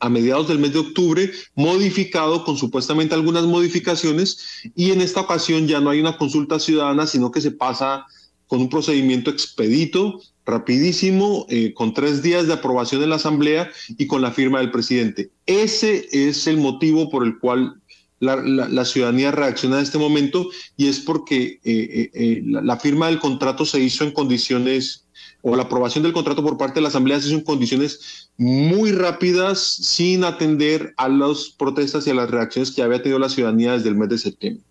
a 0.00 0.10
mediados 0.10 0.48
del 0.48 0.58
mes 0.58 0.74
de 0.74 0.80
octubre, 0.80 1.30
modificado 1.54 2.44
con 2.44 2.58
supuestamente 2.58 3.14
algunas 3.14 3.44
modificaciones 3.44 4.38
y 4.74 4.90
en 4.90 5.00
esta 5.00 5.22
ocasión 5.22 5.66
ya 5.66 5.80
no 5.80 5.88
hay 5.88 6.00
una 6.00 6.18
consulta 6.18 6.60
ciudadana, 6.60 7.06
sino 7.06 7.30
que 7.30 7.40
se 7.40 7.52
pasa 7.52 8.04
con 8.46 8.60
un 8.60 8.68
procedimiento 8.68 9.30
expedito, 9.30 10.20
rapidísimo, 10.46 11.46
eh, 11.48 11.72
con 11.74 11.94
tres 11.94 12.22
días 12.22 12.46
de 12.46 12.54
aprobación 12.54 13.02
en 13.02 13.10
la 13.10 13.16
Asamblea 13.16 13.70
y 13.88 14.06
con 14.06 14.22
la 14.22 14.30
firma 14.30 14.60
del 14.60 14.70
presidente. 14.70 15.30
Ese 15.46 16.06
es 16.12 16.46
el 16.46 16.58
motivo 16.58 17.10
por 17.10 17.24
el 17.24 17.38
cual 17.38 17.80
la, 18.20 18.84
ciudadanía 18.84 19.30
reacciona 19.30 19.76
en 19.76 19.82
este 19.82 19.98
momento 19.98 20.48
y 20.76 20.88
es 20.88 21.00
porque 21.00 21.60
eh, 21.64 22.10
eh, 22.14 22.42
la 22.44 22.78
firma 22.78 23.06
del 23.06 23.18
contrato 23.18 23.66
se 23.66 23.80
hizo 23.80 24.04
en 24.04 24.12
condiciones 24.12 25.04
o 25.42 25.56
la 25.56 25.64
aprobación 25.64 26.02
del 26.02 26.14
contrato 26.14 26.42
por 26.42 26.56
parte 26.56 26.76
de 26.76 26.82
la 26.82 26.88
Asamblea 26.88 27.20
se 27.20 27.28
hizo 27.28 27.36
en 27.36 27.44
condiciones 27.44 28.30
muy 28.38 28.92
rápidas, 28.92 29.60
sin 29.60 30.24
atender 30.24 30.94
a 30.96 31.08
las 31.08 31.50
protestas 31.50 32.06
y 32.06 32.10
a 32.10 32.14
las 32.14 32.30
reacciones 32.30 32.70
que 32.70 32.82
había 32.82 33.02
tenido 33.02 33.18
la 33.18 33.28
ciudadanía 33.28 33.72
desde 33.72 33.90
el 33.90 33.94
mes 33.94 34.08
de 34.08 34.18
septiembre. 34.18 34.64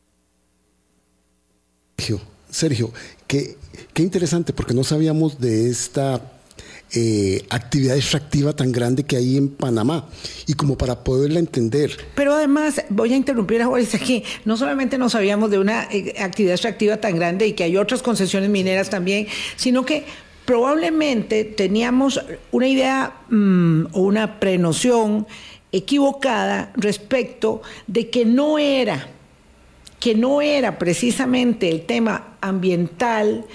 Sergio, 1.97 2.32
Sergio 2.53 2.93
qué, 3.27 3.57
qué 3.93 4.01
interesante, 4.01 4.53
porque 4.53 4.73
no 4.73 4.83
sabíamos 4.83 5.39
de 5.39 5.69
esta 5.69 6.21
eh, 6.95 7.43
actividad 7.49 7.97
extractiva 7.97 8.53
tan 8.53 8.71
grande 8.71 9.03
que 9.03 9.17
hay 9.17 9.35
en 9.35 9.49
Panamá 9.49 10.07
y 10.45 10.53
como 10.53 10.77
para 10.77 11.03
poderla 11.03 11.39
entender. 11.39 11.97
Pero 12.13 12.35
además, 12.35 12.83
voy 12.89 13.13
a 13.13 13.15
interrumpir 13.15 13.63
a 13.63 13.65
Juárez 13.65 13.95
aquí, 13.95 14.23
no 14.45 14.57
solamente 14.57 14.99
no 14.99 15.09
sabíamos 15.09 15.49
de 15.49 15.57
una 15.57 15.85
eh, 15.85 16.13
actividad 16.19 16.53
extractiva 16.53 16.97
tan 16.97 17.15
grande 17.15 17.47
y 17.47 17.53
que 17.53 17.63
hay 17.63 17.77
otras 17.77 18.03
concesiones 18.03 18.51
mineras 18.51 18.91
también, 18.91 19.25
sino 19.55 19.85
que 19.85 20.05
probablemente 20.45 21.45
teníamos 21.45 22.21
una 22.51 22.67
idea 22.67 23.21
mm, 23.27 23.85
o 23.93 24.01
una 24.01 24.39
prenoción 24.39 25.25
equivocada 25.71 26.71
respecto 26.75 27.63
de 27.87 28.11
que 28.11 28.23
no 28.23 28.59
era 28.59 29.07
que 30.03 30.15
no 30.15 30.41
era 30.41 30.77
precisamente 30.79 31.69
el 31.69 31.85
tema 31.85 32.35
ambiental 32.41 33.45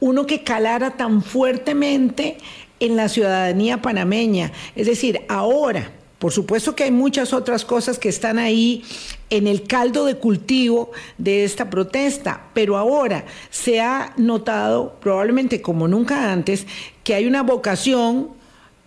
uno 0.00 0.26
que 0.26 0.42
calara 0.42 0.98
tan 0.98 1.22
fuertemente 1.22 2.36
en 2.78 2.94
la 2.94 3.08
ciudadanía 3.08 3.80
panameña. 3.80 4.52
Es 4.76 4.86
decir, 4.86 5.22
ahora 5.30 5.92
por 6.18 6.30
supuesto 6.30 6.76
que 6.76 6.84
hay 6.84 6.90
muchas 6.90 7.32
otras 7.32 7.64
cosas 7.64 7.98
que 7.98 8.10
están 8.10 8.38
ahí 8.38 8.84
en 9.30 9.46
el 9.46 9.62
caldo 9.62 10.04
de 10.04 10.16
cultivo 10.16 10.92
de 11.16 11.44
esta 11.44 11.70
protesta, 11.70 12.48
pero 12.52 12.76
ahora 12.76 13.24
se 13.48 13.80
ha 13.80 14.12
notado, 14.18 14.98
probablemente 15.00 15.62
como 15.62 15.88
nunca 15.88 16.32
antes, 16.32 16.66
que 17.02 17.14
hay 17.14 17.26
una 17.26 17.42
vocación 17.42 18.28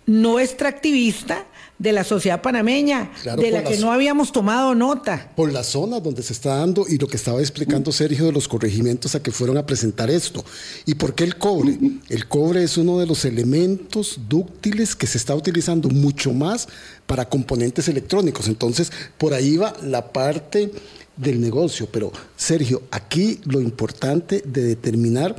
no 0.06 0.38
extractivista 0.38 1.46
de 1.78 1.92
la 1.92 2.02
sociedad 2.02 2.42
panameña, 2.42 3.12
de 3.36 3.50
la 3.50 3.62
que 3.62 3.78
no 3.78 3.92
habíamos 3.92 4.32
tomado 4.32 4.74
nota. 4.74 5.30
Por 5.36 5.52
la 5.52 5.62
zona 5.62 6.00
donde 6.00 6.22
se 6.22 6.32
está 6.32 6.56
dando 6.56 6.86
y 6.88 6.98
lo 6.98 7.06
que 7.06 7.16
estaba 7.16 7.40
explicando 7.40 7.92
Sergio 7.92 8.26
de 8.26 8.32
los 8.32 8.48
corregimientos 8.48 9.14
a 9.14 9.22
que 9.22 9.30
fueron 9.30 9.56
a 9.58 9.66
presentar 9.66 10.10
esto. 10.10 10.44
¿Y 10.86 10.94
por 10.94 11.14
qué 11.14 11.24
el 11.24 11.36
cobre? 11.36 11.78
El 12.08 12.26
cobre 12.26 12.64
es 12.64 12.76
uno 12.76 12.98
de 12.98 13.06
los 13.06 13.24
elementos 13.24 14.18
dúctiles 14.28 14.96
que 14.96 15.06
se 15.06 15.18
está 15.18 15.34
utilizando 15.34 15.88
mucho 15.88 16.32
más 16.32 16.68
para 17.06 17.28
componentes 17.28 17.88
electrónicos. 17.88 18.48
Entonces, 18.48 18.90
por 19.16 19.32
ahí 19.32 19.56
va 19.56 19.72
la 19.82 20.12
parte 20.12 20.72
del 21.16 21.40
negocio. 21.40 21.88
Pero, 21.92 22.12
Sergio, 22.36 22.82
aquí 22.90 23.40
lo 23.44 23.60
importante 23.60 24.42
de 24.44 24.62
determinar 24.62 25.36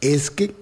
es 0.00 0.30
que 0.30 0.61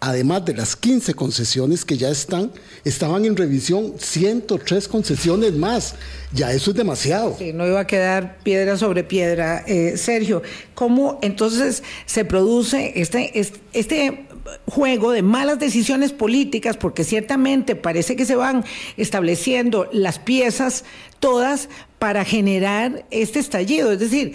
además 0.00 0.46
de 0.46 0.54
las 0.54 0.76
15 0.76 1.12
concesiones 1.14 1.84
que 1.84 1.98
ya 1.98 2.08
están, 2.08 2.50
estaban 2.84 3.26
en 3.26 3.36
revisión 3.36 3.94
103 3.98 4.88
concesiones 4.88 5.52
más. 5.52 5.94
Ya 6.32 6.52
eso 6.52 6.70
es 6.70 6.76
demasiado. 6.76 7.36
Sí, 7.38 7.52
no 7.52 7.66
iba 7.66 7.80
a 7.80 7.86
quedar 7.86 8.38
piedra 8.38 8.78
sobre 8.78 9.04
piedra. 9.04 9.62
Eh, 9.66 9.98
Sergio, 9.98 10.42
¿cómo 10.74 11.18
entonces 11.20 11.82
se 12.06 12.24
produce 12.24 12.94
este, 12.96 13.38
este 13.74 14.26
juego 14.66 15.12
de 15.12 15.20
malas 15.20 15.58
decisiones 15.58 16.12
políticas? 16.12 16.78
Porque 16.78 17.04
ciertamente 17.04 17.76
parece 17.76 18.16
que 18.16 18.24
se 18.24 18.36
van 18.36 18.64
estableciendo 18.96 19.86
las 19.92 20.18
piezas 20.18 20.84
todas 21.18 21.68
para 21.98 22.24
generar 22.24 23.04
este 23.10 23.38
estallido. 23.38 23.92
Es 23.92 24.00
decir, 24.00 24.34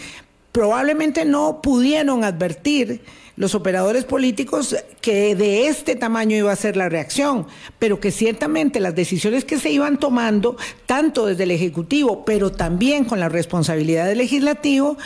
probablemente 0.52 1.26
no 1.26 1.62
pudieron 1.64 2.24
advertir 2.24 3.02
los 3.38 3.56
operadores 3.56 4.06
políticos 4.06 4.76
que 5.02 5.36
de 5.36 5.68
este 5.68 5.96
tamaño 5.96 6.38
iba 6.38 6.52
a 6.52 6.56
ser 6.56 6.78
la 6.78 6.90
reacción, 6.90 7.48
pero 7.80 8.00
que 8.00 8.12
ciertamente 8.12 8.80
las 8.80 8.96
decisiones 8.96 9.46
que 9.46 9.60
se 9.60 9.72
iban 9.72 10.00
tomando, 10.00 10.58
tanto 10.86 11.26
desde 11.26 11.44
el 11.44 11.52
Ejecutivo, 11.52 12.24
pero 12.26 12.52
también 12.52 13.06
con 13.06 13.20
la 13.20 13.30
responsabilidad 13.30 14.08
del 14.08 14.20
Legislativo, 14.20 14.98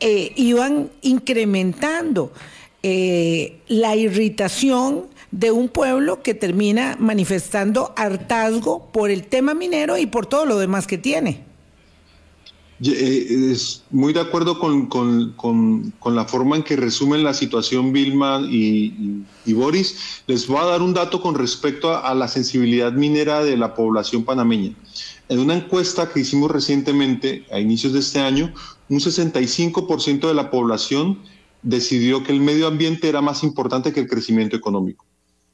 eh, 0.00 0.32
iban 0.36 0.90
incrementando 1.02 2.32
eh, 2.82 3.60
la 3.68 3.96
irritación 3.96 5.06
de 5.30 5.50
un 5.50 5.68
pueblo 5.68 6.22
que 6.22 6.34
termina 6.34 6.96
manifestando 6.98 7.92
hartazgo 7.96 8.90
por 8.92 9.10
el 9.10 9.24
tema 9.24 9.54
minero 9.54 9.98
y 9.98 10.06
por 10.06 10.26
todo 10.26 10.46
lo 10.46 10.58
demás 10.58 10.86
que 10.86 10.98
tiene. 10.98 11.53
Eh, 12.82 13.50
es 13.52 13.84
muy 13.90 14.12
de 14.12 14.20
acuerdo 14.20 14.58
con, 14.58 14.88
la 16.04 16.24
forma 16.24 16.56
en 16.56 16.62
que 16.64 16.76
resumen 16.76 17.22
la 17.22 17.34
situación 17.34 17.92
Vilma 17.92 18.42
y, 18.48 19.24
Boris. 19.46 20.22
Les 20.26 20.46
voy 20.46 20.58
a 20.58 20.64
dar 20.64 20.82
un 20.82 20.94
dato 20.94 21.20
con 21.20 21.34
respecto 21.34 21.96
a, 21.96 22.14
la 22.14 22.28
sensibilidad 22.28 22.92
minera 22.92 23.44
de 23.44 23.56
la 23.56 23.74
población 23.74 24.24
panameña. 24.24 24.74
En 25.28 25.38
una 25.38 25.54
encuesta 25.54 26.10
que 26.10 26.20
hicimos 26.20 26.50
recientemente, 26.50 27.46
a 27.50 27.58
inicios 27.58 27.92
de 27.92 28.00
este 28.00 28.20
año, 28.20 28.52
un 28.88 28.98
65% 28.98 30.28
de 30.28 30.34
la 30.34 30.50
población 30.50 31.20
decidió 31.62 32.22
que 32.22 32.32
el 32.32 32.40
medio 32.40 32.66
ambiente 32.66 33.08
era 33.08 33.22
más 33.22 33.42
importante 33.42 33.92
que 33.92 34.00
el 34.00 34.08
crecimiento 34.08 34.56
económico. 34.56 35.06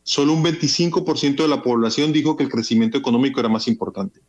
Solo 0.02 0.32
un 0.32 0.42
25% 0.42 1.36
de 1.36 1.48
la 1.48 1.62
población 1.62 2.12
dijo 2.12 2.36
que 2.36 2.42
el 2.42 2.48
crecimiento 2.48 2.98
económico 2.98 3.38
era 3.38 3.48
más 3.48 3.68
importante. 3.68 4.20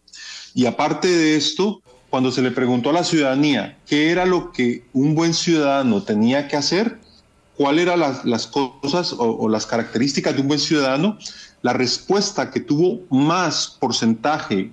Y 0.53 0.65
aparte 0.65 1.07
de 1.07 1.37
esto, 1.37 1.81
cuando 2.11 2.31
se 2.31 2.41
le 2.41 2.51
preguntó 2.51 2.89
a 2.89 2.93
la 2.93 3.05
ciudadanía 3.05 3.77
qué 3.87 4.11
era 4.11 4.25
lo 4.25 4.51
que 4.51 4.83
un 4.91 5.15
buen 5.15 5.33
ciudadano 5.33 6.03
tenía 6.03 6.49
que 6.49 6.57
hacer, 6.57 6.99
cuáles 7.55 7.87
eran 7.87 7.99
las, 7.99 8.47
cosas 8.47 9.15
o, 9.17 9.47
las 9.47 9.65
características 9.65 10.35
de 10.35 10.41
un 10.41 10.49
buen 10.49 10.59
ciudadano, 10.59 11.17
la 11.61 11.71
respuesta 11.71 12.51
que 12.51 12.59
tuvo 12.59 12.99
más 13.09 13.77
porcentaje, 13.79 14.71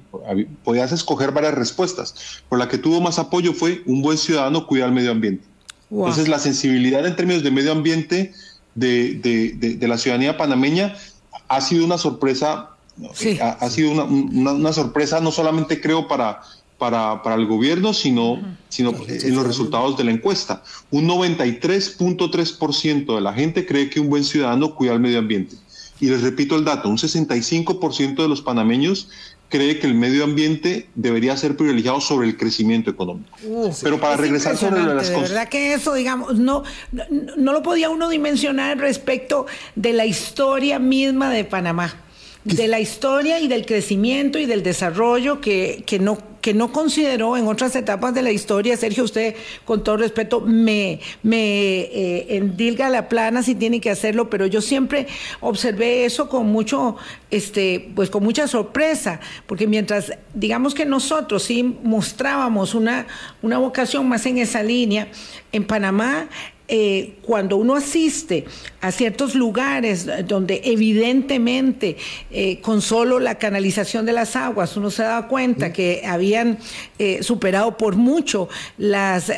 podías 0.64 0.90
escoger 0.90 1.30
varias 1.30 1.54
respuestas, 1.54 2.42
pero 2.50 2.58
la 2.58 2.68
que 2.68 2.76
tuvo 2.76 3.00
más 3.00 3.20
apoyo 3.20 3.52
fue 3.52 3.82
un 3.86 4.02
buen 4.02 4.18
ciudadano 4.18 4.66
cuida 4.66 4.86
el 4.86 4.92
medio 4.92 5.12
ambiente. 5.12 5.44
Entonces 5.92 6.26
la 6.26 6.40
sensibilidad 6.40 7.06
en 7.06 7.14
términos 7.14 7.44
de 7.44 7.50
medio 7.52 7.70
ambiente 7.70 8.32
de, 8.74 9.78
la 9.80 9.96
ciudadanía 9.96 10.36
panameña 10.36 10.96
ha 11.46 11.60
sido 11.60 11.84
una 11.84 11.98
sorpresa, 11.98 12.70
ha, 13.40 13.70
sido 13.70 13.92
una, 13.92 14.72
sorpresa 14.72 15.20
no 15.20 15.30
solamente 15.30 15.80
creo 15.80 16.08
para 16.08 16.40
para, 16.78 17.22
para 17.22 17.36
el 17.36 17.46
gobierno, 17.46 17.92
sino, 17.92 18.40
sino 18.68 18.94
en 19.08 19.34
los 19.34 19.46
resultados 19.46 19.96
de 19.96 20.04
la 20.04 20.12
encuesta. 20.12 20.62
Un 20.90 21.08
93.3% 21.08 23.14
de 23.14 23.20
la 23.20 23.34
gente 23.34 23.66
cree 23.66 23.90
que 23.90 24.00
un 24.00 24.08
buen 24.08 24.24
ciudadano 24.24 24.74
cuida 24.74 24.92
el 24.92 25.00
medio 25.00 25.18
ambiente. 25.18 25.56
Y 26.00 26.08
les 26.08 26.22
repito 26.22 26.54
el 26.54 26.64
dato, 26.64 26.88
un 26.88 26.96
65% 26.96 28.22
de 28.22 28.28
los 28.28 28.40
panameños 28.40 29.08
cree 29.48 29.80
que 29.80 29.86
el 29.86 29.94
medio 29.94 30.24
ambiente 30.24 30.88
debería 30.94 31.36
ser 31.36 31.56
privilegiado 31.56 32.00
sobre 32.00 32.28
el 32.28 32.36
crecimiento 32.36 32.90
económico. 32.90 33.36
Pero 33.82 33.98
para 33.98 34.16
regresar 34.16 34.56
sobre 34.56 34.82
las 34.82 35.10
cosas. 35.10 35.30
De 35.30 35.34
verdad 35.34 35.48
que 35.48 35.72
eso, 35.72 35.94
digamos, 35.94 36.38
no, 36.38 36.62
no, 36.92 37.04
no 37.36 37.52
lo 37.52 37.62
podía 37.62 37.90
uno 37.90 38.08
dimensionar 38.08 38.78
respecto 38.78 39.46
de 39.74 39.94
la 39.94 40.06
historia 40.06 40.78
misma 40.78 41.30
de 41.30 41.44
Panamá 41.44 42.04
de 42.44 42.68
la 42.68 42.80
historia 42.80 43.40
y 43.40 43.48
del 43.48 43.66
crecimiento 43.66 44.38
y 44.38 44.46
del 44.46 44.62
desarrollo 44.62 45.40
que, 45.40 45.82
que, 45.86 45.98
no, 45.98 46.18
que 46.40 46.54
no 46.54 46.72
consideró 46.72 47.36
en 47.36 47.46
otras 47.46 47.74
etapas 47.76 48.14
de 48.14 48.22
la 48.22 48.30
historia. 48.30 48.76
Sergio, 48.76 49.04
usted, 49.04 49.34
con 49.64 49.82
todo 49.82 49.98
respeto, 49.98 50.40
me, 50.40 51.00
me 51.22 51.80
eh, 51.80 52.36
endilga 52.36 52.88
la 52.88 53.08
plana 53.08 53.42
si 53.42 53.54
tiene 53.54 53.80
que 53.80 53.90
hacerlo, 53.90 54.30
pero 54.30 54.46
yo 54.46 54.60
siempre 54.60 55.06
observé 55.40 56.04
eso 56.04 56.28
con 56.28 56.46
mucho, 56.46 56.96
este, 57.30 57.90
pues 57.94 58.08
con 58.08 58.22
mucha 58.22 58.46
sorpresa, 58.46 59.20
porque 59.46 59.66
mientras, 59.66 60.12
digamos 60.32 60.74
que 60.74 60.86
nosotros 60.86 61.42
sí 61.42 61.62
mostrábamos 61.62 62.74
una, 62.74 63.06
una 63.42 63.58
vocación 63.58 64.08
más 64.08 64.24
en 64.26 64.38
esa 64.38 64.62
línea, 64.62 65.08
en 65.52 65.64
Panamá 65.64 66.28
eh, 66.70 67.16
cuando 67.22 67.56
uno 67.56 67.74
asiste 67.74 68.44
a 68.82 68.92
ciertos 68.92 69.34
lugares 69.34 70.06
donde 70.26 70.60
evidentemente 70.64 71.96
eh, 72.30 72.60
con 72.60 72.82
solo 72.82 73.18
la 73.20 73.38
canalización 73.38 74.04
de 74.04 74.12
las 74.12 74.36
aguas 74.36 74.76
uno 74.76 74.90
se 74.90 75.02
da 75.02 75.28
cuenta 75.28 75.72
que 75.72 76.02
habían 76.06 76.58
eh, 76.98 77.22
superado 77.22 77.78
por 77.78 77.96
mucho 77.96 78.50
las 78.76 79.32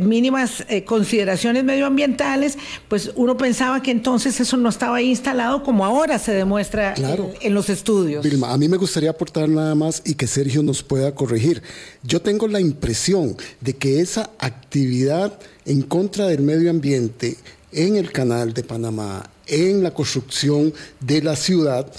mínimas 0.00 0.64
consideraciones 0.84 1.64
medioambientales, 1.64 2.56
pues 2.88 3.10
uno 3.16 3.36
pensaba 3.36 3.82
que 3.82 3.90
entonces 3.90 4.38
eso 4.38 4.56
no 4.56 4.68
estaba 4.68 5.02
instalado 5.02 5.64
como 5.64 5.84
ahora 5.84 6.20
se 6.20 6.32
demuestra 6.32 6.94
en, 7.40 7.54
los 7.54 7.68
estudios. 7.68 8.24
Vilma, 8.24 8.52
a 8.52 8.58
mí 8.58 8.68
me 8.68 8.76
gustaría 8.76 9.10
aportar 9.10 9.48
nada 9.48 9.74
más 9.74 10.02
y 10.04 10.14
que 10.14 10.26
Sergio 10.28 10.62
nos 10.62 10.82
pueda 10.84 11.14
corregir. 11.14 11.62
Yo 12.04 12.22
tengo 12.22 12.46
la 12.46 12.60
impresión 12.60 13.36
de 13.60 13.74
que 13.74 14.00
esa 14.00 14.30
actividad 14.38 15.38
en 15.64 15.82
contra 15.82 16.28
del 16.28 16.42
medio 16.42 16.70
ambiente 16.70 16.75
en 17.72 17.96
el 17.96 18.12
canal 18.12 18.54
de 18.54 18.62
Panamá, 18.62 19.28
en 19.46 19.82
la 19.82 19.92
construcción 19.92 20.72
de 21.00 21.22
la 21.22 21.36
ciudad, 21.36 21.90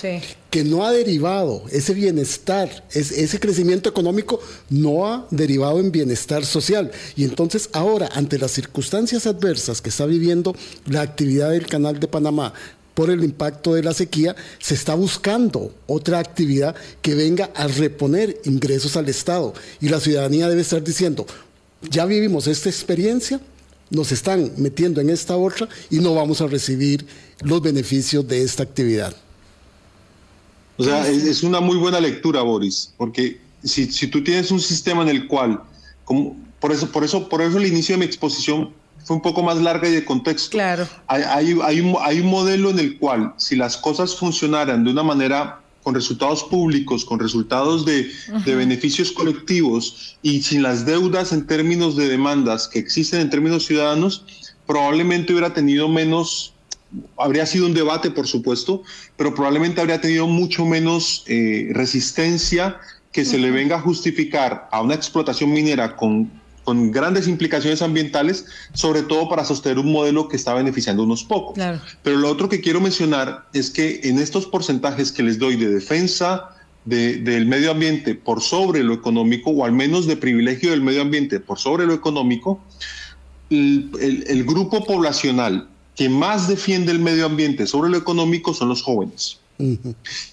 que 0.50 0.64
no 0.64 0.86
ha 0.86 0.92
derivado 0.92 1.64
ese 1.72 1.94
bienestar, 1.94 2.86
ese 2.94 3.40
crecimiento 3.40 3.90
económico 3.90 4.40
no 4.70 5.08
ha 5.08 5.28
derivado 5.30 5.80
en 5.80 5.92
bienestar 5.92 6.46
social. 6.46 6.92
Y 7.16 7.24
entonces 7.24 7.70
ahora, 7.74 8.10
ante 8.14 8.38
las 8.38 8.52
circunstancias 8.52 9.28
adversas 9.28 9.82
que 9.82 9.90
está 9.90 10.06
viviendo 10.06 10.56
la 10.86 11.02
actividad 11.02 11.52
del 11.52 11.68
canal 11.68 12.00
de 12.00 12.08
Panamá, 12.08 12.54
por 12.94 13.12
el 13.12 13.24
impacto 13.24 13.76
de 13.76 13.84
la 13.84 13.94
sequía, 13.94 14.36
se 14.58 14.74
está 14.74 14.96
buscando 14.96 15.72
otra 15.86 16.18
actividad 16.18 16.76
que 17.04 17.14
venga 17.14 17.52
a 17.54 17.68
reponer 17.68 18.40
ingresos 18.44 18.98
al 18.98 19.08
Estado. 19.08 19.54
Y 19.80 19.90
la 19.90 20.00
ciudadanía 20.00 20.50
debe 20.50 20.62
estar 20.62 20.84
diciendo, 20.84 21.28
ya 21.92 22.08
vivimos 22.08 22.48
esta 22.48 22.70
experiencia, 22.70 23.40
nos 23.90 24.12
están 24.12 24.52
metiendo 24.58 25.02
en 25.02 25.10
esta 25.10 25.36
otra 25.38 25.68
y 25.90 26.00
no 26.00 26.14
vamos 26.14 26.42
a 26.42 26.48
recibir 26.48 27.06
los 27.42 27.62
beneficios 27.62 28.28
de 28.28 28.44
esta 28.44 28.64
actividad. 28.64 29.16
O 30.78 30.84
sea, 30.84 31.08
es, 31.08 31.42
una 31.44 31.60
muy 31.60 31.78
buena 31.78 32.00
lectura, 32.00 32.42
Boris, 32.42 32.94
porque 32.98 33.40
si, 33.64 33.92
si, 33.92 34.08
tú 34.08 34.24
tienes 34.24 34.52
un 34.52 34.60
sistema 34.60 35.02
en 35.02 35.10
el 35.10 35.28
cual, 35.28 35.60
como, 36.06 36.38
por, 36.60 36.72
eso, 36.72 36.92
por, 36.92 37.04
eso, 37.04 37.28
por 37.28 37.42
eso 37.42 37.58
el 37.58 37.66
inicio 37.66 37.96
de 37.96 38.00
mi 38.00 38.06
exposición 38.06 38.72
fue 39.04 39.16
un 39.16 39.22
poco 39.22 39.42
más 39.42 39.58
larga 39.58 39.88
y 39.88 39.94
de 39.94 40.06
contexto. 40.06 40.52
Claro. 40.52 40.88
Hay, 41.08 41.24
hay, 41.24 41.58
hay, 41.64 41.80
un, 41.80 41.96
hay 42.00 42.20
un 42.20 42.28
modelo 42.28 42.70
en 42.70 42.78
el 42.78 42.98
cual, 43.00 43.34
si 43.38 43.56
las 43.56 43.76
cosas 43.78 44.16
funcionaran 44.16 44.84
de 44.84 44.92
una 44.92 45.02
manera 45.02 45.62
con 45.88 45.96
resultados 45.96 46.44
públicos, 46.44 47.06
con 47.06 47.18
resultados 47.18 47.86
de, 47.86 48.12
beneficios 48.46 49.10
colectivos 49.10 50.18
y 50.22 50.42
sin 50.42 50.62
las 50.62 50.86
deudas 50.86 51.32
en 51.32 51.48
términos 51.48 51.96
de 51.96 52.10
demandas 52.10 52.68
que 52.68 52.78
existen 52.78 53.22
en 53.22 53.30
términos 53.30 53.66
ciudadanos, 53.66 54.26
probablemente 54.66 55.32
hubiera 55.32 55.54
tenido 55.54 55.88
menos, 55.88 56.54
habría 57.18 57.46
sido 57.46 57.68
un 57.68 57.74
debate, 57.74 58.12
por 58.12 58.28
supuesto, 58.28 58.84
pero 59.16 59.34
probablemente 59.34 59.80
habría 59.80 60.02
tenido 60.02 60.28
mucho 60.28 60.66
menos 60.66 61.24
eh, 61.26 61.70
resistencia 61.72 62.82
que 63.14 63.24
se 63.24 63.38
le 63.38 63.50
venga 63.52 63.78
a 63.78 63.80
justificar 63.80 64.68
a 64.74 64.82
una 64.82 64.94
explotación 64.94 65.54
minera 65.54 65.96
con 65.96 66.30
con 66.68 66.92
grandes 66.92 67.30
implicaciones 67.30 67.82
ambientales, 67.82 68.46
sobre 68.74 69.02
todo 69.02 69.30
para 69.30 69.46
sostener 69.46 69.80
un 69.80 69.90
modelo 69.90 70.28
que 70.28 70.36
está 70.36 70.54
beneficiando 70.54 71.02
a 71.02 71.06
unos 71.06 71.24
pocos. 71.24 71.58
Pero 72.04 72.18
lo 72.18 72.30
otro 72.30 72.50
que 72.50 72.60
quiero 72.60 72.82
mencionar 72.82 73.48
es 73.54 73.70
que 73.70 74.02
en 74.04 74.20
estos 74.20 74.48
porcentajes 74.48 75.14
que 75.14 75.24
les 75.24 75.40
doy 75.40 75.56
de 75.56 75.70
defensa 75.70 76.50
del 76.84 77.46
medio 77.46 77.72
ambiente 77.72 78.16
por 78.16 78.42
sobre 78.42 78.84
lo 78.84 78.94
económico, 78.94 79.52
o 79.52 79.64
al 79.64 79.72
menos 79.72 80.08
de 80.08 80.18
privilegio 80.18 80.72
del 80.72 80.82
medio 80.82 81.04
ambiente 81.04 81.40
por 81.40 81.58
sobre 81.58 81.86
lo 81.86 81.94
económico, 81.94 82.60
el 83.50 84.44
grupo 84.46 84.84
poblacional 84.84 85.70
que 85.96 86.10
más 86.10 86.50
defiende 86.50 86.92
el 86.92 87.00
medio 87.00 87.28
ambiente 87.28 87.66
sobre 87.66 87.90
lo 87.90 87.96
económico 87.96 88.54
son 88.54 88.68
los 88.68 88.84
jóvenes. 88.84 89.40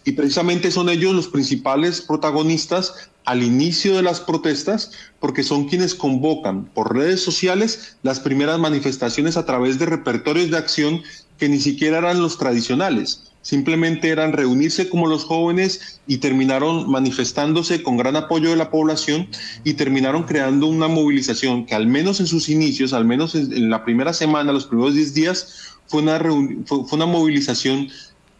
Y 0.05 0.12
precisamente 0.12 0.73
son 0.73 0.88
ellos 0.88 1.14
los 1.14 1.29
principales 1.29 2.01
protagonistas 2.01 3.09
al 3.25 3.43
inicio 3.43 3.97
de 3.97 4.03
las 4.03 4.21
protestas, 4.21 4.93
porque 5.19 5.43
son 5.43 5.69
quienes 5.69 5.95
convocan 5.95 6.67
por 6.67 6.95
redes 6.95 7.23
sociales 7.23 7.97
las 8.03 8.21
primeras 8.21 8.59
manifestaciones 8.59 9.37
a 9.37 9.47
través 9.47 9.79
de 9.79 9.87
repertorios 9.87 10.51
de 10.51 10.59
acción 10.59 11.03
que 11.39 11.49
ni 11.49 11.59
siquiera 11.59 11.99
eran 11.99 12.21
los 12.21 12.39
tradicionales, 12.39 13.33
simplemente 13.43 14.09
eran 14.09 14.33
reunirse 14.33 14.89
como 14.89 15.07
los 15.07 15.25
jóvenes 15.25 16.01
y 16.07 16.19
terminaron 16.19 16.91
manifestándose 16.91 17.83
con 17.83 17.97
gran 17.97 18.17
apoyo 18.17 18.51
de 18.51 18.57
la 18.57 18.71
población 18.71 19.29
y 19.65 19.75
terminaron 19.75 20.25
creando 20.25 20.67
una 20.67 20.89
movilización 20.89 21.67
que 21.67 21.75
al 21.75 21.87
menos 21.87 22.21
en 22.21 22.27
sus 22.27 22.49
inicios, 22.49 22.93
al 22.93 23.05
menos 23.05 23.35
en, 23.35 23.71
la 23.71 23.85
primera 23.85 24.13
semana, 24.13 24.53
los 24.53 24.67
primeros 24.67 24.95
10 24.95 25.15
días, 25.15 25.77
fue 25.87 26.03
una, 26.03 26.19
fue 26.67 26.87
una 26.93 27.07
movilización 27.07 27.89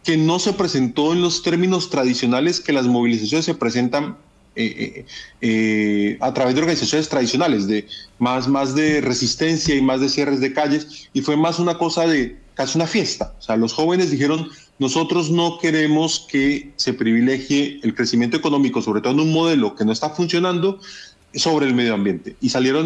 que 0.03 0.17
no 0.17 0.39
se 0.39 0.53
presentó 0.53 1.13
en 1.13 1.21
los 1.21 1.41
términos 1.41 1.89
tradicionales 1.89 2.59
que 2.59 2.73
las 2.73 2.87
movilizaciones 2.87 3.45
se 3.45 3.55
presentan 3.55 4.17
eh, 4.55 4.75
eh, 4.77 5.05
eh, 5.41 6.17
a 6.21 6.33
través 6.33 6.55
de 6.55 6.61
organizaciones 6.61 7.09
tradicionales, 7.09 7.67
de 7.67 7.87
más, 8.19 8.47
más 8.47 8.73
de 8.73 9.01
resistencia 9.01 9.75
y 9.75 9.81
más 9.81 9.99
de 9.99 10.09
cierres 10.09 10.39
de 10.39 10.53
calles, 10.53 11.09
y 11.13 11.21
fue 11.21 11.35
más 11.35 11.59
una 11.59 11.77
cosa 11.77 12.07
de 12.07 12.37
casi 12.53 12.77
una 12.77 12.87
fiesta. 12.87 13.33
O 13.37 13.41
sea, 13.41 13.57
los 13.57 13.73
jóvenes 13.73 14.11
dijeron, 14.11 14.49
nosotros 14.79 15.29
no 15.29 15.59
queremos 15.59 16.25
que 16.29 16.71
se 16.77 16.93
privilegie 16.93 17.79
el 17.83 17.93
crecimiento 17.95 18.37
económico, 18.37 18.81
sobre 18.81 19.01
todo 19.01 19.13
en 19.13 19.19
un 19.19 19.33
modelo 19.33 19.75
que 19.75 19.85
no 19.85 19.91
está 19.91 20.09
funcionando, 20.09 20.79
sobre 21.33 21.67
el 21.67 21.75
medio 21.75 21.93
ambiente. 21.93 22.35
Y 22.39 22.49
salieron 22.49 22.85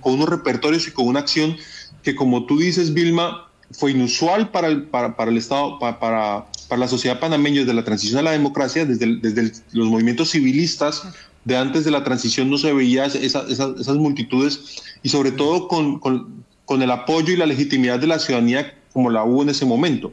con 0.00 0.12
unos 0.14 0.28
repertorios 0.28 0.88
y 0.88 0.90
con 0.90 1.06
una 1.06 1.20
acción 1.20 1.56
que, 2.02 2.16
como 2.16 2.44
tú 2.46 2.58
dices, 2.58 2.92
Vilma, 2.92 3.47
fue 3.70 3.90
inusual 3.90 4.50
para 4.50 4.68
el, 4.68 4.84
para, 4.84 5.16
para 5.16 5.30
el 5.30 5.36
Estado, 5.36 5.78
para, 5.78 5.98
para, 5.98 6.46
la 6.76 6.88
sociedad 6.88 7.20
panameña 7.20 7.60
desde 7.60 7.74
la 7.74 7.84
transición 7.84 8.18
a 8.18 8.22
la 8.22 8.32
democracia, 8.32 8.84
desde, 8.84 9.16
desde 9.16 9.52
los 9.72 9.88
movimientos 9.88 10.30
civilistas 10.30 11.02
de 11.44 11.56
antes 11.56 11.84
de 11.84 11.90
la 11.90 12.04
transición 12.04 12.50
no 12.50 12.58
se 12.58 12.72
veía 12.72 13.06
esas, 13.06 13.48
esas 13.48 13.96
multitudes 13.96 14.82
y 15.02 15.08
sobre 15.08 15.32
todo 15.32 15.68
con, 15.68 15.98
con, 15.98 16.44
con, 16.66 16.82
el 16.82 16.90
apoyo 16.90 17.32
y 17.32 17.36
la 17.36 17.46
legitimidad 17.46 17.98
de 17.98 18.06
la 18.06 18.18
ciudadanía 18.18 18.74
como 18.92 19.10
la 19.10 19.24
hubo 19.24 19.42
en 19.42 19.48
ese 19.50 19.64
momento. 19.64 20.12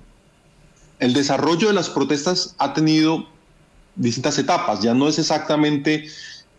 El 1.00 1.14
desarrollo 1.14 1.68
de 1.68 1.74
las 1.74 1.90
protestas 1.90 2.56
ha 2.58 2.74
tenido 2.74 3.28
distintas 3.96 4.38
etapas, 4.40 4.82
ya 4.82 4.94
no 4.94 5.10
es 5.10 5.20
exactamente, 5.20 6.06
eh, 6.06 6.10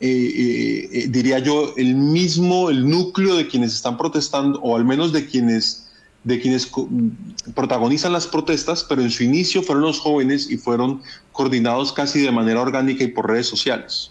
eh, 0.00 0.88
eh, 0.92 1.06
diría 1.08 1.38
yo, 1.38 1.72
el 1.76 1.94
mismo, 1.94 2.68
el 2.68 2.88
núcleo 2.88 3.36
de 3.36 3.48
quienes 3.48 3.74
están 3.74 3.96
protestando, 3.96 4.60
o 4.60 4.76
al 4.76 4.84
menos 4.84 5.12
de 5.12 5.26
quienes 5.26 5.85
de 6.26 6.40
quienes 6.40 6.68
protagonizan 7.54 8.12
las 8.12 8.26
protestas, 8.26 8.84
pero 8.88 9.00
en 9.00 9.12
su 9.12 9.22
inicio 9.22 9.62
fueron 9.62 9.84
los 9.84 10.00
jóvenes 10.00 10.50
y 10.50 10.56
fueron 10.56 11.00
coordinados 11.30 11.92
casi 11.92 12.20
de 12.20 12.32
manera 12.32 12.60
orgánica 12.60 13.04
y 13.04 13.08
por 13.08 13.28
redes 13.30 13.46
sociales. 13.46 14.10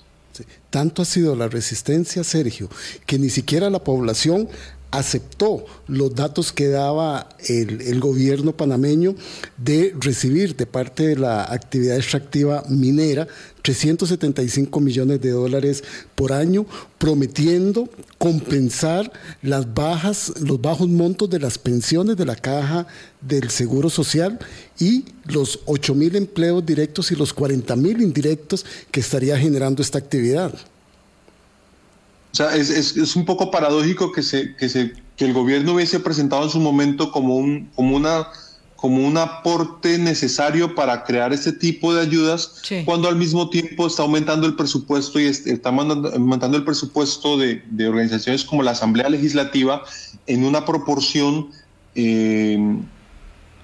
Tanto 0.69 1.01
ha 1.01 1.05
sido 1.05 1.35
la 1.35 1.49
resistencia, 1.49 2.23
Sergio, 2.23 2.69
que 3.05 3.19
ni 3.19 3.29
siquiera 3.29 3.69
la 3.69 3.83
población 3.83 4.47
aceptó 4.91 5.65
los 5.87 6.15
datos 6.15 6.53
que 6.53 6.69
daba 6.69 7.27
el, 7.49 7.99
gobierno 7.99 8.53
panameño 8.53 9.15
de 9.57 9.93
recibir 9.99 10.55
de 10.55 10.65
parte 10.65 11.07
de 11.07 11.17
la 11.17 11.43
actividad 11.43 11.97
extractiva 11.97 12.63
minera 12.69 13.27
375 13.65 14.79
millones 14.79 15.19
de 15.21 15.31
dólares 15.31 15.83
por 16.13 16.31
año, 16.31 16.67
prometiendo 16.99 17.89
compensar 18.19 19.11
las 19.41 19.73
bajas, 19.73 20.33
los 20.39 20.61
bajos 20.61 20.87
montos 20.87 21.31
de 21.31 21.39
las 21.39 21.57
pensiones 21.57 22.15
de 22.15 22.25
la 22.25 22.35
caja 22.35 22.85
del 23.21 23.49
Seguro 23.49 23.89
Social 23.89 24.37
y 24.79 25.05
los 25.25 25.61
8 25.65 25.95
mil 25.95 26.15
empleos 26.15 26.63
directos 26.63 27.11
y 27.11 27.15
los 27.15 27.33
40 27.33 27.75
mil 27.75 28.03
indirectos 28.03 28.67
que 28.91 28.99
estaría 28.99 29.35
generando 29.35 29.81
esta 29.81 29.97
actividad. 29.97 30.53
O 30.53 32.35
sea, 32.35 32.55
es, 32.55 32.69
es, 32.69 32.95
es, 32.97 33.15
un 33.15 33.25
poco 33.25 33.49
paradójico 33.49 34.11
que, 34.11 34.21
se, 34.21 34.55
que, 34.57 34.69
se, 34.69 34.93
que 35.17 35.25
el 35.25 35.33
gobierno 35.33 35.73
hubiese 35.73 35.99
presentado 35.99 36.43
en 36.43 36.49
su 36.51 36.59
momento 36.59 37.11
como 37.11 37.35
un, 37.37 37.71
como 37.73 37.95
una, 37.95 38.27
como 38.75 39.05
un 39.05 39.17
aporte 39.17 39.97
necesario 39.97 40.75
para 40.75 41.03
crear 41.03 41.33
este 41.33 41.51
tipo 41.51 41.93
de 41.93 42.01
ayudas, 42.01 42.61
cuando 42.85 43.07
al 43.07 43.15
mismo 43.15 43.49
tiempo 43.49 43.87
está 43.87 44.03
aumentando 44.03 44.45
el 44.47 44.55
presupuesto 44.55 45.19
y 45.19 45.25
está 45.25 45.69
aumentando 45.69 46.57
el 46.57 46.63
presupuesto 46.63 47.37
de, 47.37 47.63
de 47.69 47.87
organizaciones 47.87 48.43
como 48.43 48.63
la 48.63 48.71
Asamblea 48.71 49.09
Legislativa 49.09 49.83
en 50.27 50.43
una 50.43 50.65
proporción 50.65 51.49
eh, 51.95 52.57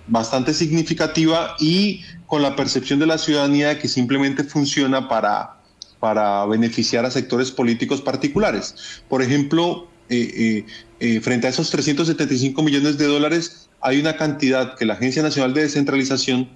bastante 0.07 0.53
significativa 0.53 1.55
y 1.59 2.01
con 2.25 2.41
la 2.41 2.55
percepción 2.55 2.99
de 2.99 3.05
la 3.05 3.17
ciudadanía 3.17 3.79
que 3.79 3.87
simplemente 3.87 4.43
funciona 4.43 5.07
para 5.07 5.61
para 6.01 6.47
beneficiar 6.47 7.05
a 7.05 7.11
sectores 7.11 7.51
políticos 7.51 8.01
particulares. 8.01 9.03
Por 9.07 9.21
ejemplo, 9.21 9.87
eh, 10.09 10.65
eh, 10.99 11.21
frente 11.21 11.45
a 11.45 11.51
esos 11.51 11.69
375 11.69 12.61
millones 12.63 12.97
de 12.97 13.05
dólares, 13.05 13.69
hay 13.81 13.99
una 13.99 14.15
cantidad 14.15 14.75
que 14.75 14.85
la 14.85 14.93
Agencia 14.93 15.23
Nacional 15.23 15.53
de 15.53 15.61
Descentralización 15.63 16.49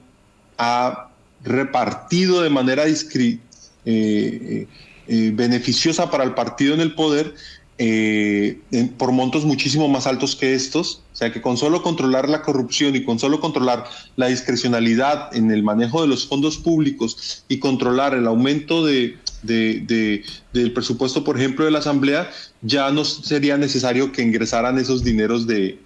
ha 0.57 1.09
repartido 1.43 2.41
de 2.41 2.49
manera 2.49 2.85
beneficiosa 5.33 6.09
para 6.09 6.23
el 6.23 6.33
partido 6.33 6.73
en 6.73 6.81
el 6.81 6.95
poder 6.95 7.35
eh, 7.77 8.61
por 8.97 9.11
montos 9.11 9.43
muchísimo 9.43 9.89
más 9.89 10.07
altos 10.07 10.35
que 10.35 10.53
estos. 10.53 11.01
O 11.13 11.15
sea 11.17 11.33
que 11.33 11.41
con 11.41 11.57
solo 11.57 11.81
controlar 11.81 12.29
la 12.29 12.41
corrupción 12.41 12.95
y 12.95 13.03
con 13.03 13.19
solo 13.19 13.39
controlar 13.39 13.85
la 14.15 14.27
discrecionalidad 14.27 15.35
en 15.35 15.51
el 15.51 15.63
manejo 15.63 16.01
de 16.01 16.07
los 16.07 16.27
fondos 16.27 16.57
públicos 16.57 17.43
y 17.49 17.59
controlar 17.59 18.13
el 18.13 18.27
aumento 18.27 18.85
de, 18.85 19.17
del 19.43 20.73
presupuesto, 20.73 21.23
por 21.23 21.37
ejemplo, 21.37 21.65
de 21.65 21.71
la 21.71 21.79
Asamblea, 21.79 22.29
ya 22.61 22.89
no 22.91 23.03
sería 23.03 23.57
necesario 23.57 24.11
que 24.11 24.21
ingresaran 24.21 24.77
esos 24.77 25.03
dineros 25.03 25.45
de, 25.45 25.77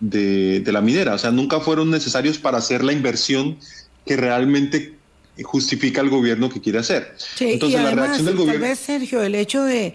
la 0.00 0.80
minera. 0.80 1.14
O 1.14 1.18
sea, 1.18 1.30
nunca 1.30 1.60
fueron 1.60 1.90
necesarios 1.90 2.38
para 2.38 2.58
hacer 2.58 2.84
la 2.84 2.92
inversión 2.92 3.58
que 4.04 4.16
realmente 4.16 4.94
justifica 5.42 6.00
el 6.00 6.10
gobierno 6.10 6.48
que 6.48 6.60
quiere 6.60 6.78
hacer. 6.78 7.14
Entonces, 7.40 7.80
la 7.80 7.90
reacción 7.90 8.26
del 8.26 8.36
gobierno. 8.36 8.60
Tal 8.60 8.70
vez, 8.70 8.78
Sergio, 8.78 9.22
el 9.22 9.34
hecho 9.34 9.64
de 9.64 9.94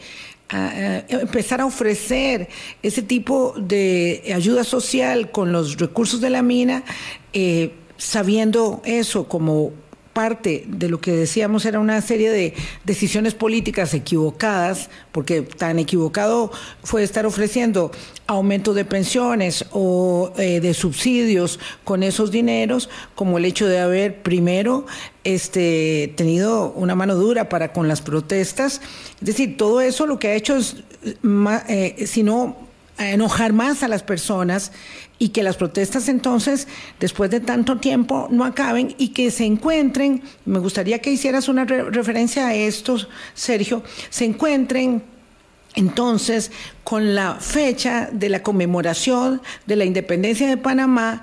empezar 1.10 1.62
a 1.62 1.66
ofrecer 1.66 2.50
ese 2.84 3.02
tipo 3.02 3.54
de 3.58 4.32
ayuda 4.36 4.64
social 4.64 5.32
con 5.32 5.52
los 5.52 5.78
recursos 5.78 6.20
de 6.20 6.30
la 6.30 6.42
mina, 6.42 6.84
eh, 7.34 7.72
sabiendo 7.98 8.82
eso 8.84 9.28
como 9.28 9.72
parte 10.14 10.66
de 10.68 10.90
lo 10.90 11.00
que 11.00 11.12
decíamos 11.12 11.66
era 11.66 11.80
una 11.80 12.02
serie 12.02 12.30
de 12.30 12.54
decisiones 12.84 13.34
políticas 13.34 13.94
equivocadas, 13.94 14.90
porque 15.12 15.42
tan 15.42 15.80
equivocado 15.80 16.52
fue 16.84 17.04
estar 17.04 17.26
ofreciendo 17.26 17.92
aumento 18.28 18.74
de 18.74 18.86
pensiones 18.86 19.66
o 19.72 20.32
eh, 20.38 20.60
de 20.60 20.74
subsidios 20.74 21.60
con 21.84 22.04
esos 22.04 22.32
dineros, 22.32 22.90
como 23.16 23.38
el 23.38 23.46
hecho 23.46 23.68
de 23.68 23.80
haber 23.80 24.22
primero 24.22 24.86
este, 25.24 26.14
tenido 26.16 26.72
una 26.74 26.96
mano 26.96 27.16
dura 27.16 27.50
para 27.50 27.74
con 27.74 27.88
las 27.88 28.02
protestas. 28.02 28.82
Es 29.20 29.26
decir, 29.28 29.58
todo 29.58 29.82
eso 29.82 30.06
lo 30.06 30.20
que 30.20 30.30
ha 30.30 30.34
hecho 30.34 30.56
es, 30.58 30.78
eh, 31.68 32.04
sino 32.08 32.71
enojar 33.10 33.54
más 33.54 33.84
a 33.84 33.88
las 33.88 34.04
personas 34.04 34.72
y 35.18 35.30
que 35.30 35.44
las 35.44 35.58
protestas 35.58 36.10
entonces, 36.10 36.68
después 37.00 37.32
de 37.32 37.40
tanto 37.40 37.78
tiempo, 37.78 38.28
no 38.30 38.46
acaben 38.46 38.96
y 38.98 39.10
que 39.10 39.32
se 39.32 39.46
encuentren, 39.46 40.22
me 40.46 40.60
gustaría 40.60 41.00
que 41.00 41.12
hicieras 41.12 41.50
una 41.50 41.66
referencia 41.66 42.48
a 42.48 42.56
esto, 42.56 42.98
Sergio, 43.34 43.84
se 44.10 44.26
encuentren 44.26 45.04
entonces 45.76 46.52
con 46.84 47.16
la 47.16 47.36
fecha 47.36 48.10
de 48.12 48.30
la 48.30 48.44
conmemoración 48.44 49.42
de 49.66 49.76
la 49.78 49.86
independencia 49.86 50.48
de 50.48 50.58
Panamá 50.58 51.22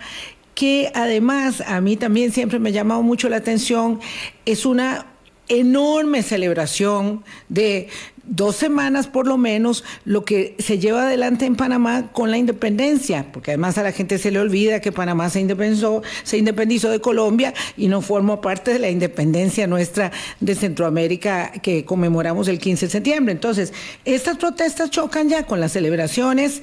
que 0.59 0.91
además 0.93 1.63
a 1.69 1.81
mí 1.81 1.97
también 1.97 2.33
siempre 2.33 2.59
me 2.59 2.71
ha 2.71 2.73
llamado 2.73 3.01
mucho 3.03 3.29
la 3.29 3.37
atención, 3.37 4.01
es 4.45 4.67
una 4.67 5.07
enorme 5.49 6.25
celebración 6.25 7.23
de 7.49 7.89
dos 8.29 8.57
semanas 8.57 9.07
por 9.07 9.27
lo 9.27 9.37
menos 9.39 9.85
lo 10.05 10.25
que 10.25 10.55
se 10.59 10.79
lleva 10.79 11.03
adelante 11.03 11.47
en 11.47 11.57
Panamá 11.57 12.11
con 12.13 12.31
la 12.31 12.39
independencia, 12.39 13.27
porque 13.33 13.53
además 13.53 13.79
a 13.79 13.83
la 13.83 13.93
gente 13.93 14.19
se 14.19 14.31
le 14.31 14.39
olvida 14.39 14.81
que 14.81 14.93
Panamá 14.93 15.31
se 15.31 15.41
independizó, 15.41 16.03
se 16.23 16.39
independizó 16.39 16.91
de 16.91 17.01
Colombia 17.01 17.55
y 17.77 17.89
no 17.89 18.03
formó 18.03 18.41
parte 18.41 18.73
de 18.73 18.79
la 18.79 18.91
independencia 18.91 19.67
nuestra 19.67 20.13
de 20.41 20.55
Centroamérica 20.55 21.53
que 21.63 21.85
conmemoramos 21.85 22.49
el 22.49 22.59
15 22.59 22.87
de 22.87 22.93
septiembre. 22.93 23.33
Entonces, 23.33 23.73
estas 24.05 24.37
protestas 24.37 24.91
chocan 24.91 25.29
ya 25.29 25.45
con 25.45 25.61
las 25.61 25.73
celebraciones 25.73 26.63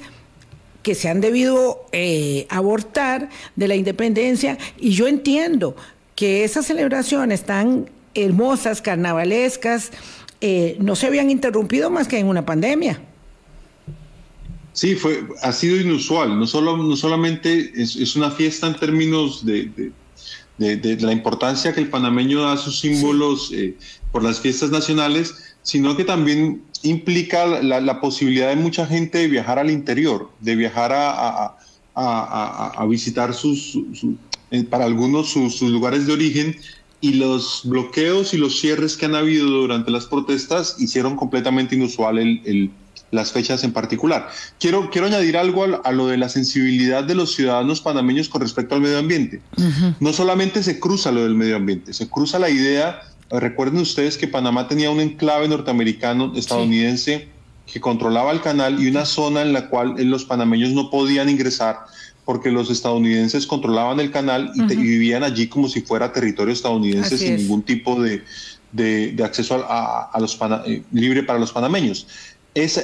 que 0.82 0.94
se 0.94 1.08
han 1.08 1.20
debido 1.20 1.84
eh, 1.90 2.46
abortar 2.48 3.28
de 3.56 3.66
la 3.66 3.74
independencia 3.74 4.56
y 4.78 4.90
yo 4.90 5.08
entiendo 5.08 5.74
que 6.14 6.44
esas 6.44 6.66
celebraciones 6.66 7.42
tan 7.42 7.90
hermosas, 8.14 8.80
carnavalescas, 8.80 9.90
eh, 10.40 10.76
no 10.80 10.96
se 10.96 11.06
habían 11.06 11.30
interrumpido 11.30 11.90
más 11.90 12.08
que 12.08 12.18
en 12.18 12.26
una 12.26 12.44
pandemia. 12.44 13.00
Sí, 14.72 14.94
fue, 14.94 15.26
ha 15.42 15.52
sido 15.52 15.80
inusual. 15.80 16.38
No, 16.38 16.46
solo, 16.46 16.76
no 16.76 16.96
solamente 16.96 17.72
es, 17.74 18.14
una 18.14 18.30
fiesta 18.30 18.66
en 18.66 18.76
términos 18.76 19.44
de, 19.46 19.92
de, 20.58 20.96
la 21.00 21.12
importancia 21.12 21.72
que 21.72 21.80
el 21.80 21.88
panameño 21.88 22.42
da 22.42 22.52
a 22.52 22.56
sus 22.58 22.80
símbolos 22.80 23.52
eh, 23.54 23.74
por 24.12 24.22
las 24.22 24.40
fiestas 24.40 24.70
nacionales, 24.70 25.56
sino 25.62 25.96
que 25.96 26.04
también 26.04 26.62
implica 26.82 27.46
la, 27.62 28.00
posibilidad 28.00 28.50
de 28.50 28.56
mucha 28.56 28.86
gente 28.86 29.18
de 29.18 29.28
viajar 29.28 29.58
al 29.58 29.70
interior, 29.70 30.30
de 30.40 30.56
viajar 30.56 30.92
a, 30.92 31.56
a, 31.94 32.86
visitar 32.86 33.32
sus, 33.34 33.78
eh, 34.50 34.62
para 34.64 34.84
algunos 34.84 35.30
sus, 35.30 35.62
lugares 35.62 36.06
de 36.06 36.12
origen 36.12 36.56
y 37.00 37.14
los 37.14 37.62
bloqueos 37.64 38.34
y 38.34 38.38
los 38.38 38.58
cierres 38.58 38.96
que 38.96 39.06
han 39.06 39.14
habido 39.14 39.46
durante 39.46 39.90
las 39.90 40.06
protestas 40.06 40.76
hicieron 40.78 41.16
completamente 41.16 41.74
inusual 41.74 42.18
el, 42.18 42.70
las 43.10 43.32
fechas 43.32 43.64
en 43.64 43.72
particular. 43.72 44.28
Quiero, 44.58 44.90
quiero 44.90 45.06
añadir 45.06 45.36
algo 45.36 45.64
a, 45.82 45.92
lo 45.92 46.06
de 46.06 46.16
la 46.16 46.28
sensibilidad 46.28 47.04
de 47.04 47.14
los 47.14 47.34
ciudadanos 47.34 47.80
panameños 47.80 48.28
con 48.28 48.40
respecto 48.40 48.74
al 48.74 48.80
medio 48.80 48.98
ambiente. 48.98 49.40
No 50.00 50.12
solamente 50.12 50.62
se 50.62 50.80
cruza 50.80 51.12
lo 51.12 51.22
del 51.22 51.34
medio 51.34 51.56
ambiente, 51.56 51.92
se 51.92 52.08
cruza 52.08 52.38
la 52.38 52.50
idea, 52.50 53.00
recuerden 53.30 53.80
ustedes 53.80 54.16
que 54.16 54.28
Panamá 54.28 54.68
tenía 54.68 54.90
un 54.90 55.00
enclave 55.00 55.48
norteamericano, 55.48 56.32
estadounidense, 56.34 57.28
que 57.70 57.80
controlaba 57.80 58.32
el 58.32 58.40
canal 58.40 58.80
y 58.80 58.88
una 58.88 59.04
zona 59.04 59.42
en 59.42 59.52
la 59.52 59.68
cual 59.68 59.96
los 59.98 60.24
panameños 60.24 60.70
no 60.70 60.90
podían 60.90 61.28
ingresar 61.28 61.80
porque 62.26 62.50
los 62.50 62.70
estadounidenses 62.70 63.46
controlaban 63.46 64.00
el 64.00 64.10
canal 64.10 64.50
y, 64.56 64.62
vivían 64.64 65.22
allí 65.22 65.46
como 65.46 65.68
si 65.68 65.80
fuera 65.80 66.12
territorio 66.12 66.52
estadounidense 66.52 67.16
sin 67.16 67.36
ningún 67.36 67.62
tipo 67.62 68.02
de, 68.02 68.24
de, 68.72 69.16
acceso 69.24 69.64
a, 69.66 70.10
los 70.20 70.36
eh, 70.66 70.82
libre 70.92 71.22
para 71.22 71.38
los 71.38 71.52
panameños. 71.52 72.08
Esa, 72.52 72.82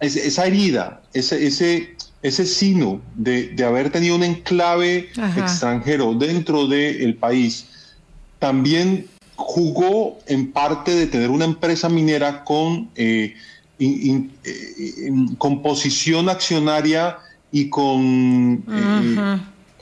esa 0.00 0.46
herida, 0.46 1.02
ese, 1.14 1.46
ese, 1.46 1.94
ese 2.20 2.46
sino 2.46 3.00
de, 3.14 3.50
de 3.50 3.64
haber 3.64 3.90
tenido 3.90 4.16
un 4.16 4.24
enclave 4.24 5.08
extranjero 5.36 6.12
dentro 6.14 6.66
del 6.66 7.14
país, 7.14 7.66
también 8.40 9.06
jugó 9.36 10.18
en 10.26 10.50
parte 10.50 10.96
de 10.96 11.06
tener 11.06 11.30
una 11.30 11.44
empresa 11.44 11.88
minera 11.88 12.42
con 12.42 12.90
eh, 12.96 13.34
in, 13.78 14.32
eh, 14.42 15.12
composición 15.38 16.28
accionaria 16.28 17.18
y 17.52 17.68
con 17.70 18.64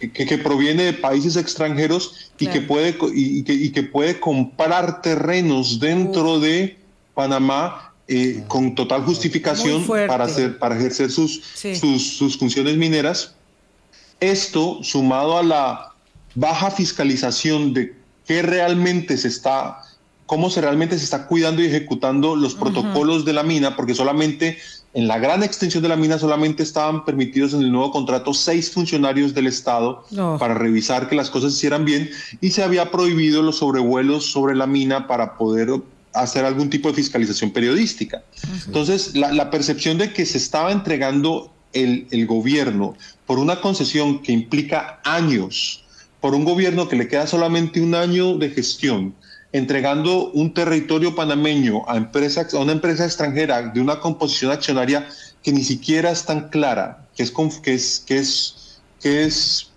eh, 0.01 0.09
que, 0.12 0.39
proviene 0.39 0.85
de 0.85 0.93
países 0.93 1.37
extranjeros 1.37 2.31
y 2.39 2.47
que 2.49 2.61
puede 2.61 2.97
y, 3.15 3.71
que, 3.73 3.83
puede 3.83 4.21
comprar 4.21 5.03
terrenos 5.03 5.81
dentro 5.81 6.41
de 6.41 6.79
Panamá 7.15 7.93
eh, 8.07 8.45
con 8.49 8.75
total 8.75 9.03
justificación 9.05 9.87
para 9.87 10.25
hacer 10.25 10.59
para 10.59 10.77
ejercer 10.77 11.11
sus, 11.11 11.43
sus, 11.55 12.39
funciones 12.39 12.77
mineras. 12.77 13.35
Esto 14.21 14.83
sumado 14.83 15.39
a 15.39 15.43
la 15.43 15.93
baja 16.35 16.71
fiscalización 16.71 17.73
de 17.73 17.95
qué 18.27 18.43
realmente 18.43 19.17
se 19.17 19.29
está 19.29 19.81
cómo 20.27 20.51
se 20.51 20.61
realmente 20.61 20.99
se 20.99 21.05
está 21.05 21.27
cuidando 21.27 21.62
y 21.62 21.66
ejecutando 21.66 22.37
los 22.37 22.55
protocolos 22.55 23.25
de 23.25 23.33
la 23.33 23.43
mina, 23.43 23.77
porque 23.77 23.95
solamente 23.95 24.59
en 24.95 25.09
la 25.09 25.18
gran 25.18 25.43
extensión 25.43 25.83
de 25.83 25.89
la 25.89 25.97
mina 25.97 26.18
solamente 26.18 26.62
estaban 26.62 27.05
permitidos 27.05 27.53
en 27.53 27.61
el 27.62 27.72
nuevo 27.72 27.91
contrato 27.91 28.33
seis 28.33 28.70
funcionarios 28.70 29.35
del 29.35 29.49
Estado 29.49 30.05
para 30.39 30.55
revisar 30.55 31.09
que 31.09 31.16
las 31.16 31.31
cosas 31.31 31.53
se 31.53 31.59
hicieran 31.59 31.85
bien 31.85 32.11
y 32.41 32.51
se 32.51 32.62
había 32.62 32.91
prohibido 32.91 33.43
los 33.43 33.59
sobrevuelos 33.59 34.25
sobre 34.25 34.55
la 34.55 34.66
mina 34.66 35.07
para 35.07 35.37
poder 35.37 35.68
hacer 36.14 36.45
algún 36.45 36.70
tipo 36.70 36.89
de 36.89 36.95
fiscalización 36.95 37.51
periodística. 37.51 38.22
Entonces, 38.66 39.16
la, 39.16 39.51
percepción 39.51 39.99
de 39.99 40.12
que 40.12 40.25
se 40.25 40.39
estaba 40.39 40.70
entregando 40.70 41.51
el, 41.72 42.07
el 42.12 42.27
gobierno 42.27 42.95
por 43.27 43.41
una 43.41 43.61
concesión 43.61 44.20
que 44.20 44.31
implica 44.31 45.01
años, 45.05 45.85
por 46.20 46.35
un 46.35 46.45
gobierno 46.45 46.89
que 46.89 46.95
le 46.95 47.09
queda 47.09 47.27
solamente 47.27 47.81
un 47.81 47.97
año 47.97 48.39
de 48.39 48.51
gestión, 48.51 49.12
entregando 49.55 50.32
un 50.32 50.52
territorio 50.52 51.14
panameño 51.14 51.88
a, 51.88 51.96
empresa, 51.96 52.44
a 52.52 52.59
una 52.59 52.72
empresa 52.72 53.05
extranjera 53.05 53.62
de 53.62 53.80
una 53.80 54.00
composición 54.00 54.50
accionaria 54.50 55.07
que 55.44 55.52
ni 55.52 55.62
siquiera 55.62 56.11
es 56.11 56.24
tan 56.24 56.48
clara, 56.48 57.07
que 57.16 57.22
es, 57.22 57.30
que 57.62 57.74
es, 57.74 58.05
que 58.05 58.18
es, 58.18 58.80
que 59.00 59.24
es, 59.24 59.70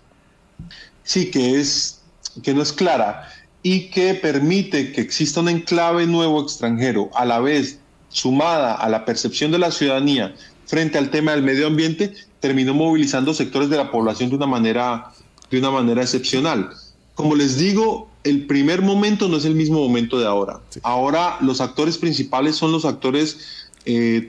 sí, 1.04 1.30
que 1.30 1.60
es, 1.60 2.00
que 2.42 2.54
no 2.54 2.62
es 2.62 2.72
clara 2.72 3.28
y 3.62 3.88
que 3.90 4.14
permite 4.14 4.90
que 4.90 5.00
exista 5.00 5.38
un 5.38 5.48
enclave 5.48 6.08
nuevo 6.08 6.42
extranjero, 6.42 7.10
a 7.14 7.24
la 7.24 7.38
vez 7.38 7.78
sumada 8.08 8.74
a 8.74 8.88
la 8.88 9.04
percepción 9.04 9.52
de 9.52 9.60
la 9.60 9.70
ciudadanía 9.70 10.34
frente 10.66 10.98
al 10.98 11.10
tema 11.10 11.32
del 11.32 11.44
medio 11.44 11.68
ambiente, 11.68 12.14
terminó 12.40 12.74
movilizando 12.74 13.32
sectores 13.32 13.70
de 13.70 13.76
la 13.76 13.92
población 13.92 14.28
de 14.28 14.34
una 14.34 14.46
manera, 14.48 15.12
de 15.52 15.58
una 15.60 15.70
manera 15.70 16.02
excepcional. 16.02 16.70
Como 17.18 17.34
les 17.34 17.58
digo, 17.58 18.08
el 18.22 18.46
primer 18.46 18.80
momento 18.80 19.26
no 19.26 19.38
es 19.38 19.44
el 19.44 19.56
mismo 19.56 19.80
momento 19.80 20.20
de 20.20 20.26
ahora. 20.28 20.60
Ahora 20.84 21.36
los 21.40 21.60
actores 21.60 21.98
principales 21.98 22.54
son 22.54 22.70
los 22.70 22.84
actores, 22.84 23.38
eh, 23.86 24.24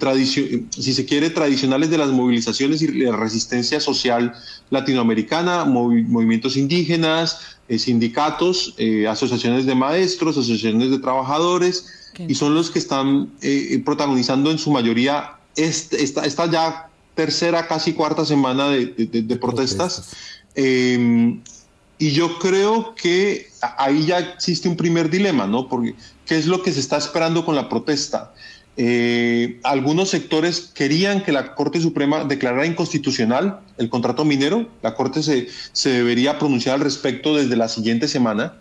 si 0.72 0.94
se 0.96 1.06
quiere, 1.06 1.30
tradicionales 1.30 1.92
de 1.92 2.00
las 2.00 2.10
movilizaciones 2.10 2.82
y 2.82 2.88
la 2.88 3.16
resistencia 3.16 3.80
social 3.80 4.34
latinoamericana, 4.72 5.66
movimientos 5.66 6.58
indígenas, 6.58 7.60
eh, 7.68 7.78
sindicatos, 7.78 8.74
eh, 8.80 9.08
asociaciones 9.08 9.68
de 9.68 9.76
maestros, 9.76 10.36
asociaciones 10.36 10.90
de 10.90 10.98
trabajadores, 10.98 12.10
y 12.28 12.34
son 12.34 12.56
los 12.56 12.72
que 12.72 12.80
están 12.80 13.30
protagonizando 13.86 14.50
en 14.50 14.58
su 14.58 14.72
mayoría 14.72 15.36
esta, 15.56 16.24
esta, 16.26 16.50
ya 16.50 16.90
tercera, 17.14 17.68
casi 17.68 17.94
cuarta 17.94 18.26
semana 18.26 18.68
de, 18.70 19.38
protestas. 19.40 20.10
Em, 20.56 21.40
y 22.00 22.12
yo 22.12 22.40
creo 22.40 22.96
que 22.96 23.50
ahí 23.78 24.06
ya 24.06 24.20
existe 24.20 24.70
un 24.70 24.78
primer 24.78 25.10
dilema, 25.10 25.46
¿no? 25.46 25.68
Porque 25.68 25.96
¿qué 26.26 26.38
es 26.38 26.48
lo 26.48 26.64
que 26.64 26.72
se 26.72 26.80
está 26.80 26.98
esperando 26.98 27.44
con 27.44 27.56
la 27.56 27.68
protesta? 27.68 28.34
Eh, 28.78 29.60
algunos 29.64 30.10
sectores 30.10 30.72
querían 30.74 31.22
que 31.22 31.34
la 31.34 31.54
Corte 31.54 31.82
Suprema 31.82 32.24
declarara 32.24 32.66
inconstitucional 32.66 33.60
el 33.78 33.90
contrato 33.90 34.24
minero. 34.24 34.70
La 34.82 34.96
Corte 34.96 35.22
se, 35.22 35.50
se 35.74 35.90
debería 35.90 36.40
pronunciar 36.40 36.76
al 36.76 36.82
respecto 36.82 37.36
desde 37.36 37.58
la 37.58 37.68
siguiente 37.68 38.08
semana, 38.08 38.54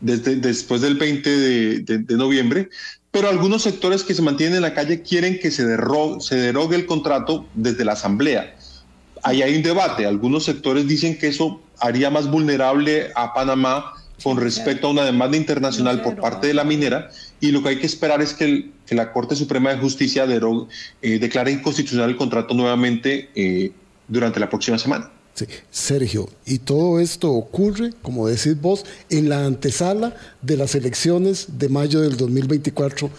desde, 0.00 0.36
después 0.36 0.80
del 0.80 0.94
20 0.94 1.36
de, 1.82 2.16
noviembre. 2.16 2.70
Pero 3.10 3.28
algunos 3.28 3.62
sectores 3.62 4.04
que 4.04 4.14
se 4.14 4.22
mantienen 4.22 4.56
en 4.56 4.62
la 4.62 4.72
calle 4.72 5.02
quieren 5.02 5.38
que 5.38 5.50
se 5.50 5.66
derogue 5.66 6.76
el 6.76 6.86
contrato 6.86 7.46
desde 7.52 7.84
la 7.84 7.92
Asamblea. 7.92 8.56
Ahí 9.22 9.42
hay 9.42 9.56
un 9.56 9.62
debate. 9.62 10.06
Algunos 10.06 10.44
sectores 10.44 10.86
dicen 10.86 11.18
que 11.18 11.28
eso 11.28 11.60
haría 11.78 12.10
más 12.10 12.30
vulnerable 12.30 13.10
a 13.14 13.32
Panamá 13.34 13.92
con 14.22 14.36
respecto 14.36 14.86
a 14.86 14.90
una 14.90 15.04
demanda 15.04 15.36
internacional 15.36 16.00
por 16.02 16.16
parte 16.16 16.46
de 16.46 16.54
la 16.54 16.64
minera 16.64 17.10
y 17.40 17.50
lo 17.50 17.62
que 17.62 17.70
hay 17.70 17.78
que 17.78 17.86
esperar 17.86 18.22
es 18.22 18.34
que, 18.34 18.70
la 18.90 19.10
Corte 19.10 19.34
Suprema 19.34 19.70
de 19.70 19.78
Justicia 19.78 20.26
eh, 20.26 21.18
declare 21.18 21.50
inconstitucional 21.50 22.10
el 22.10 22.16
contrato 22.18 22.52
nuevamente 22.52 23.30
eh, 23.34 23.72
durante 24.06 24.38
la 24.38 24.50
próxima 24.50 24.76
semana. 24.76 25.10
Sí. 25.32 25.46
Sergio, 25.70 26.28
y 26.44 26.58
todo 26.58 27.00
esto 27.00 27.32
ocurre, 27.32 27.94
como 28.02 28.28
decís 28.28 28.60
vos, 28.60 28.84
en 29.08 29.30
la 29.30 29.46
antesala 29.46 30.14
de 30.42 30.58
las 30.58 30.74
elecciones 30.74 31.58
de 31.58 31.70
mayo 31.70 32.02
del 32.02 32.18
2024 32.18 33.10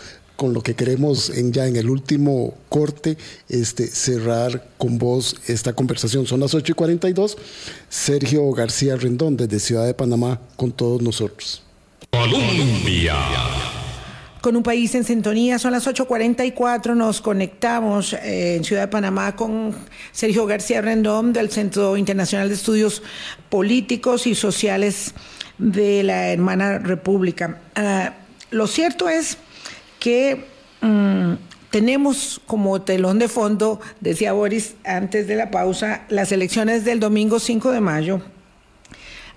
con 0.43 0.53
lo 0.53 0.61
que 0.61 0.75
queremos 0.75 1.29
en, 1.29 1.53
ya 1.53 1.67
en 1.67 1.77
el 1.77 1.89
último 1.89 2.53
corte 2.67 3.17
este, 3.47 3.87
cerrar 3.87 4.67
con 4.77 4.97
vos 4.97 5.37
esta 5.47 5.71
conversación. 5.71 6.27
Son 6.27 6.41
las 6.41 6.53
8 6.53 6.73
y 6.73 6.75
42. 6.75 7.37
Sergio 7.87 8.51
García 8.51 8.97
Rendón 8.97 9.37
desde 9.37 9.61
Ciudad 9.61 9.85
de 9.85 9.93
Panamá 9.93 10.41
con 10.57 10.73
todos 10.73 11.01
nosotros. 11.01 11.63
Colombia. 12.11 13.15
Con 14.41 14.57
un 14.57 14.63
país 14.63 14.93
en 14.95 15.05
sintonía, 15.05 15.59
son 15.59 15.71
las 15.71 15.87
8.44, 15.87 16.93
nos 16.93 17.21
conectamos 17.21 18.11
eh, 18.11 18.57
en 18.57 18.65
Ciudad 18.65 18.81
de 18.81 18.87
Panamá 18.89 19.37
con 19.37 19.73
Sergio 20.11 20.45
García 20.45 20.81
Rendón 20.81 21.31
del 21.31 21.51
Centro 21.51 21.95
Internacional 21.95 22.49
de 22.49 22.55
Estudios 22.55 23.01
Políticos 23.47 24.27
y 24.27 24.35
Sociales 24.35 25.13
de 25.57 26.03
la 26.03 26.33
hermana 26.33 26.79
República. 26.79 27.61
Ah, 27.75 28.15
lo 28.51 28.67
cierto 28.67 29.07
es 29.07 29.37
que 30.03 30.43
mm, 30.81 31.35
tenemos 31.69 32.41
como 32.45 32.81
telón 32.81 33.19
de 33.19 33.29
fondo, 33.29 33.79
decía 34.01 34.33
Boris 34.33 34.75
antes 34.83 35.27
de 35.27 35.37
la 35.37 35.49
pausa, 35.49 36.03
las 36.09 36.33
elecciones 36.33 36.83
del 36.83 36.99
domingo 36.99 37.39
5 37.39 37.71
de 37.71 37.79
mayo. 37.79 38.21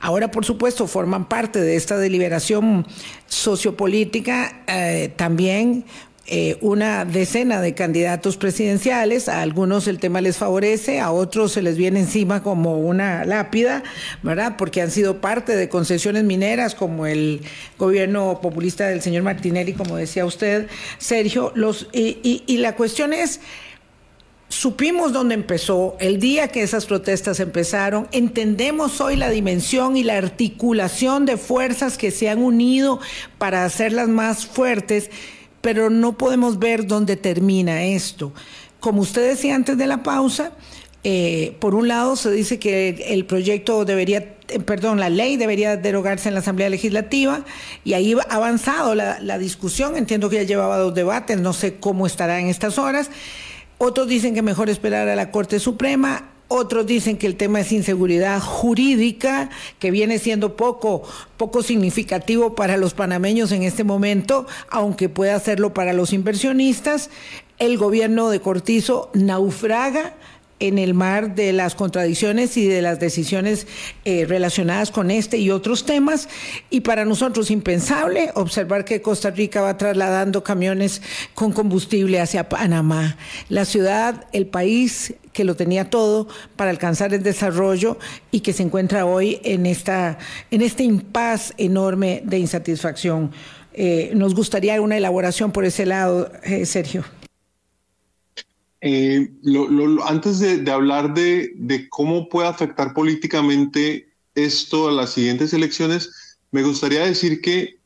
Ahora, 0.01 0.33
por 0.33 0.45
supuesto, 0.45 0.89
forman 0.89 1.29
parte 1.29 1.61
de 1.61 1.77
esta 1.77 1.97
deliberación 1.99 2.85
sociopolítica 3.27 4.65
eh, 4.67 5.13
también 5.15 5.85
eh, 6.29 6.59
una 6.61 7.05
decena 7.05 7.61
de 7.61 7.75
candidatos 7.75 8.37
presidenciales, 8.37 9.29
a 9.29 9.43
algunos 9.43 9.87
el 9.87 10.01
tema 10.01 10.21
les 10.21 10.37
favorece, 10.37 10.99
a 10.99 11.13
otros 11.13 11.53
se 11.53 11.63
les 11.63 11.77
viene 11.77 12.01
encima 12.01 12.43
como 12.43 12.81
una 12.81 13.25
lápida, 13.25 13.85
¿verdad? 14.25 14.57
Porque 14.59 14.83
han 14.83 14.91
sido 14.91 15.21
parte 15.21 15.55
de 15.55 15.69
concesiones 15.69 16.25
mineras 16.25 16.75
como 16.75 17.07
el 17.07 17.43
gobierno 17.79 18.41
populista 18.43 18.89
del 18.89 19.03
señor 19.03 19.23
Martinelli, 19.23 19.73
como 19.73 19.97
decía 19.97 20.25
usted, 20.25 20.67
Sergio. 20.99 21.53
Los, 21.55 21.89
y, 21.93 22.43
y 22.45 22.57
la 22.59 22.75
cuestión 22.75 23.13
es... 23.13 23.41
Supimos 24.49 25.13
dónde 25.13 25.35
empezó, 25.35 25.97
el 25.99 26.21
día 26.21 26.49
que 26.49 26.63
esas 26.63 26.87
protestas 26.87 27.41
empezaron, 27.41 28.07
entendemos 28.13 29.01
hoy 29.01 29.17
la 29.17 29.29
dimensión 29.29 29.97
y 29.97 30.05
la 30.05 30.17
articulación 30.17 31.27
de 31.27 31.37
fuerzas 31.37 31.99
que 31.99 32.13
se 32.13 32.29
han 32.29 32.41
unido 32.41 33.01
para 33.39 33.65
hacerlas 33.65 34.09
más 34.09 34.47
fuertes 34.47 35.11
pero 35.67 35.91
no 35.91 36.17
podemos 36.17 36.61
ver 36.61 36.87
dónde 36.87 37.17
termina 37.17 37.83
esto. 37.83 38.33
Como 38.79 39.01
usted 39.01 39.31
decía 39.31 39.57
antes 39.57 39.77
de 39.77 39.89
la 39.89 40.05
pausa, 40.05 40.53
eh, 41.03 41.57
por 41.59 41.75
un 41.75 41.89
lado 41.89 42.15
se 42.15 42.31
dice 42.31 42.61
que 42.61 42.91
el 43.09 43.27
proyecto 43.27 43.85
debería, 43.85 44.37
eh, 44.47 44.61
perdón, 44.61 45.01
la 45.01 45.11
ley 45.11 45.37
debería 45.37 45.77
derogarse 45.77 46.29
en 46.29 46.35
la 46.35 46.41
Asamblea 46.41 46.69
Legislativa 46.69 47.45
y 47.83 47.95
ahí 47.95 48.15
ha 48.15 48.33
avanzado 48.33 48.95
la, 48.95 49.19
la 49.19 49.39
discusión. 49.39 49.97
Entiendo 49.97 50.31
que 50.31 50.37
ya 50.37 50.45
llevaba 50.45 50.79
dos 50.79 50.95
debates, 50.95 51.41
no 51.41 51.53
sé 51.53 51.81
cómo 51.81 52.07
estará 52.07 52.39
en 52.39 52.47
estas 52.47 52.79
horas. 52.79 53.11
Otros 53.79 54.07
dicen 54.07 54.35
que 54.35 54.43
mejor 54.43 54.71
esperar 54.71 55.09
a 55.09 55.17
la 55.17 55.33
Corte 55.33 55.59
Suprema. 55.59 56.36
Otros 56.49 56.87
dicen 56.87 57.17
que 57.17 57.27
el 57.27 57.37
tema 57.37 57.61
es 57.61 57.73
inseguridad 57.73 58.41
jurídica, 58.41 59.51
que 59.81 59.91
viene 59.91 60.19
siendo 60.21 60.57
poco, 60.57 61.03
poco 61.37 61.63
significativo 61.63 62.55
para 62.55 62.77
los 62.77 62.95
panameños 62.95 63.51
en 63.51 63.65
este 63.65 63.83
momento, 63.83 64.47
aunque 64.71 65.09
puede 65.09 65.33
hacerlo 65.33 65.75
para 65.75 65.93
los 65.93 66.13
inversionistas. 66.13 67.11
El 67.59 67.79
gobierno 67.79 68.31
de 68.31 68.41
Cortizo 68.41 69.11
naufraga 69.13 70.15
en 70.59 70.79
el 70.79 70.95
mar 70.95 71.35
de 71.35 71.53
las 71.53 71.75
contradicciones 71.75 72.57
y 72.57 72.67
de 72.67 72.81
las 72.81 72.99
decisiones 72.99 73.67
eh, 74.05 74.25
relacionadas 74.27 74.91
con 74.91 75.11
este 75.11 75.39
y 75.39 75.51
otros 75.51 75.85
temas. 75.85 76.29
Y 76.71 76.81
para 76.81 77.05
nosotros 77.05 77.51
impensable 77.51 78.31
observar 78.35 78.85
que 78.85 79.03
Costa 79.03 79.31
Rica 79.31 79.61
va 79.61 79.77
trasladando 79.77 80.43
camiones 80.43 81.03
con 81.35 81.53
combustible 81.53 82.21
hacia 82.21 82.49
Panamá. 82.49 83.17
La 83.49 83.65
ciudad, 83.65 84.25
el 84.33 84.47
país 84.47 85.15
que 85.33 85.45
lo 85.45 85.55
tenía 85.55 85.91
todo 85.91 86.29
para 86.57 86.71
alcanzar 86.71 87.13
el 87.13 87.23
desarrollo 87.23 87.99
y 88.31 88.41
que 88.41 88.55
se 88.55 88.63
encuentra 88.63 89.05
hoy 89.05 89.41
en, 89.45 89.67
esta, 89.67 90.19
en 90.51 90.63
este 90.63 90.83
impas 90.83 91.53
enorme 91.59 92.23
de 92.25 92.39
insatisfacción. 92.39 93.33
Eh, 93.75 94.13
nos 94.15 94.35
gustaría 94.35 94.81
una 94.81 94.97
elaboración 94.97 95.53
por 95.53 95.67
ese 95.67 95.85
lado, 95.85 96.33
eh, 96.43 96.65
Sergio. 96.65 97.05
Eh, 98.81 99.31
antes 100.07 100.39
de, 100.39 100.71
hablar 100.71 101.15
de, 101.15 101.87
cómo 101.89 102.29
puede 102.29 102.49
afectar 102.49 102.93
políticamente 102.93 104.13
esto 104.35 104.89
a 104.89 104.93
las 104.93 105.15
siguientes 105.15 105.53
elecciones, 105.55 106.39
me 106.51 106.63
gustaría 106.63 107.07
decir 107.07 107.41
que 107.41 107.79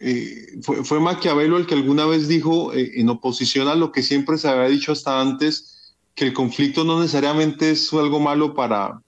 eh, 0.00 0.58
fue, 0.62 1.00
Maquiavelo 1.00 1.56
el 1.56 1.66
que 1.66 1.74
alguna 1.74 2.04
vez 2.04 2.28
dijo, 2.28 2.74
eh, 2.74 3.00
en 3.00 3.08
oposición 3.08 3.68
a 3.68 3.74
lo 3.74 3.92
que 3.92 4.02
siempre 4.02 4.36
se 4.36 4.48
había 4.48 4.68
dicho 4.68 4.92
hasta 4.92 5.20
antes, 5.20 5.94
que 6.14 6.26
el 6.26 6.34
conflicto 6.34 6.84
no 6.84 7.00
necesariamente 7.00 7.70
es 7.70 7.92
algo 7.92 8.20
malo 8.20 8.54
para, 8.54 9.00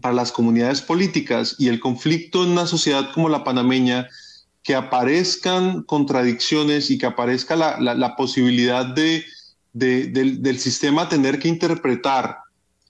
para 0.00 0.14
las 0.14 0.32
comunidades 0.32 0.80
políticas 0.80 1.56
y 1.58 1.68
el 1.68 1.78
conflicto 1.78 2.42
en 2.42 2.52
una 2.52 2.66
sociedad 2.66 3.12
como 3.12 3.28
la 3.28 3.44
panameña, 3.44 4.08
que 4.62 4.74
aparezcan 4.74 5.84
contradicciones 5.84 6.90
y 6.90 6.98
que 6.98 7.06
aparezca 7.06 7.54
la 7.54 8.16
posibilidad 8.16 8.84
de 8.84 9.24
del, 9.76 10.58
sistema 10.58 11.08
tener 11.08 11.38
que 11.38 11.48
interpretar 11.48 12.38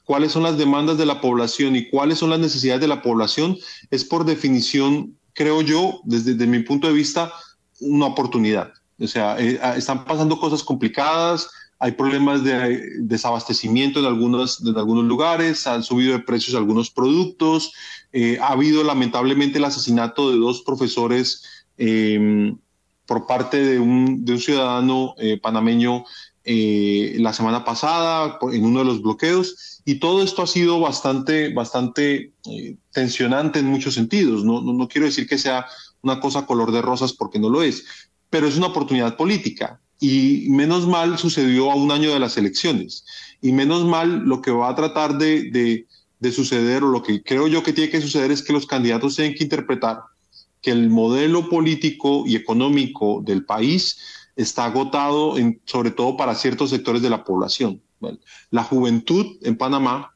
cuáles 0.04 0.32
son 0.32 0.44
las 0.44 0.56
demandas 0.56 0.96
de 0.98 1.06
la 1.06 1.20
población 1.20 1.74
y 1.74 1.88
cuáles 1.88 2.18
son 2.18 2.30
las 2.30 2.38
necesidades 2.38 2.80
de 2.80 2.88
la 2.88 3.02
población 3.02 3.58
es 3.90 4.04
por 4.04 4.24
definición, 4.24 5.16
creo 5.32 5.62
yo, 5.62 6.00
desde, 6.04 6.46
mi 6.46 6.60
punto 6.60 6.86
de 6.86 6.92
vista, 6.92 7.32
una 7.80 8.06
oportunidad. 8.06 8.72
O 9.00 9.06
sea, 9.06 9.36
eh, 9.38 9.58
ah, 9.62 9.76
están 9.76 10.04
pasando 10.04 10.38
cosas 10.38 10.62
complicadas, 10.62 11.50
hay 11.78 11.92
problemas 11.92 12.42
de 12.42 13.00
desabastecimiento 13.00 13.98
en 13.98 14.06
algunos, 14.06 14.64
en 14.64 14.78
algunos 14.78 15.04
lugares, 15.04 15.66
han 15.66 15.82
subido 15.82 16.12
de 16.12 16.20
precios 16.20 16.56
algunos 16.56 16.90
productos, 16.90 17.72
eh, 18.12 18.38
ha 18.40 18.52
habido 18.52 18.82
lamentablemente 18.84 19.58
el 19.58 19.64
asesinato 19.64 20.30
de 20.30 20.38
dos 20.38 20.62
profesores 20.62 21.42
em, 21.76 22.56
por 23.06 23.26
parte 23.26 23.62
de 23.62 23.78
un, 23.78 24.24
de 24.24 24.32
un 24.32 24.40
ciudadano 24.40 25.14
eh, 25.18 25.38
panameño 25.38 26.04
eh, 26.48 27.16
la 27.18 27.32
semana 27.32 27.64
pasada 27.64 28.38
en 28.52 28.64
uno 28.64 28.78
de 28.78 28.84
los 28.84 29.02
bloqueos 29.02 29.82
y 29.84 29.96
todo 29.96 30.22
esto 30.22 30.42
ha 30.42 30.46
sido 30.46 30.78
bastante, 30.78 31.52
bastante 31.52 32.30
eh, 32.48 32.76
tensionante 32.92 33.58
en 33.58 33.66
muchos 33.66 33.94
sentidos. 33.94 34.44
No, 34.44 34.60
no, 34.60 34.86
quiero 34.86 35.06
decir 35.06 35.26
que 35.26 35.38
sea 35.38 35.66
una 36.02 36.20
cosa 36.20 36.46
color 36.46 36.70
de 36.70 36.82
rosas 36.82 37.12
porque 37.12 37.40
no 37.40 37.50
lo 37.50 37.64
es, 37.64 37.84
pero 38.30 38.46
es 38.46 38.56
una 38.56 38.68
oportunidad 38.68 39.16
política 39.16 39.80
y 39.98 40.46
menos 40.50 40.86
mal 40.86 41.18
sucedió 41.18 41.72
a 41.72 41.74
un 41.74 41.90
año 41.90 42.12
de 42.12 42.20
las 42.20 42.36
elecciones 42.36 43.04
y 43.42 43.50
menos 43.50 43.84
mal 43.84 44.20
lo 44.20 44.40
que 44.40 44.52
va 44.52 44.68
a 44.68 44.76
tratar 44.76 45.18
de, 45.18 45.84
de 46.20 46.32
suceder 46.32 46.84
o 46.84 46.90
lo 46.90 47.02
que 47.02 47.24
creo 47.24 47.48
yo 47.48 47.64
que 47.64 47.72
tiene 47.72 47.90
que 47.90 48.00
suceder 48.00 48.30
es 48.30 48.42
que 48.42 48.52
los 48.52 48.66
candidatos 48.66 49.16
tienen 49.16 49.34
que 49.34 49.42
interpretar 49.42 49.98
que 50.62 50.70
el 50.70 50.90
modelo 50.90 51.48
político 51.48 52.22
y 52.24 52.36
económico 52.36 53.20
del 53.24 53.44
país 53.44 53.98
está 54.36 54.66
agotado, 54.66 55.38
en, 55.38 55.60
sobre 55.64 55.90
todo 55.90 56.16
para 56.16 56.34
ciertos 56.34 56.70
sectores 56.70 57.02
de 57.02 57.10
la 57.10 57.24
población. 57.24 57.82
La 58.50 58.62
juventud 58.62 59.38
en 59.42 59.56
Panamá, 59.56 60.14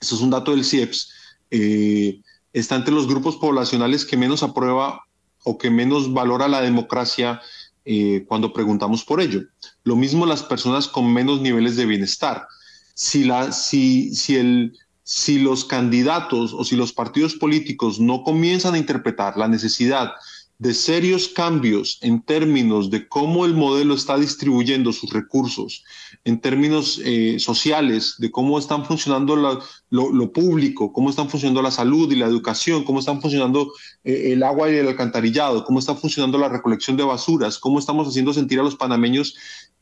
eso 0.00 0.16
es 0.16 0.20
un 0.20 0.30
dato 0.30 0.50
del 0.50 0.64
CIEPS, 0.64 1.10
eh, 1.50 2.20
está 2.52 2.74
entre 2.74 2.92
los 2.92 3.06
grupos 3.06 3.36
poblacionales 3.36 4.04
que 4.04 4.16
menos 4.16 4.42
aprueba 4.42 5.04
o 5.44 5.56
que 5.56 5.70
menos 5.70 6.12
valora 6.12 6.48
la 6.48 6.60
democracia 6.60 7.40
eh, 7.84 8.24
cuando 8.28 8.52
preguntamos 8.52 9.04
por 9.04 9.20
ello. 9.20 9.42
Lo 9.84 9.96
mismo 9.96 10.26
las 10.26 10.42
personas 10.42 10.88
con 10.88 11.12
menos 11.12 11.40
niveles 11.40 11.76
de 11.76 11.86
bienestar. 11.86 12.46
Si, 12.94 13.24
la, 13.24 13.52
si, 13.52 14.14
si, 14.14 14.36
el, 14.36 14.76
si 15.02 15.38
los 15.38 15.64
candidatos 15.64 16.52
o 16.52 16.64
si 16.64 16.76
los 16.76 16.92
partidos 16.92 17.34
políticos 17.36 17.98
no 17.98 18.22
comienzan 18.22 18.74
a 18.74 18.78
interpretar 18.78 19.36
la 19.36 19.48
necesidad 19.48 20.12
de 20.60 20.74
serios 20.74 21.28
cambios 21.28 21.98
en 22.02 22.20
términos 22.20 22.90
de 22.90 23.08
cómo 23.08 23.46
el 23.46 23.54
modelo 23.54 23.94
está 23.94 24.18
distribuyendo 24.18 24.92
sus 24.92 25.10
recursos, 25.10 25.82
en 26.22 26.38
términos 26.38 27.00
eh, 27.02 27.38
sociales, 27.38 28.16
de 28.18 28.30
cómo 28.30 28.58
están 28.58 28.84
funcionando 28.84 29.36
lo, 29.36 30.32
público, 30.32 30.92
cómo 30.92 31.08
están 31.08 31.30
funcionando 31.30 31.62
la 31.62 31.70
salud 31.70 32.12
y 32.12 32.16
la 32.16 32.26
educación, 32.26 32.84
cómo 32.84 33.00
están 33.00 33.22
funcionando 33.22 33.72
eh, 34.04 34.32
el 34.34 34.42
agua 34.42 34.70
y 34.70 34.76
el 34.76 34.88
alcantarillado, 34.88 35.64
cómo 35.64 35.78
está 35.78 35.94
funcionando 35.94 36.36
la 36.36 36.50
recolección 36.50 36.98
de 36.98 37.04
basuras, 37.04 37.58
cómo 37.58 37.78
estamos 37.78 38.06
haciendo 38.06 38.34
sentir 38.34 38.60
a 38.60 38.62
los 38.62 38.76
panameños 38.76 39.36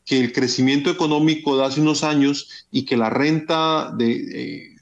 que 0.05 0.21
el 0.21 0.31
crecimiento 0.31 0.89
económico 0.89 1.57
de 1.57 1.65
hace 1.65 1.81
unos 1.81 2.05
años 2.05 2.67
y 2.71 2.85
que 2.85 2.95
la 2.95 3.09
renta 3.09 3.91
de... 3.97 4.77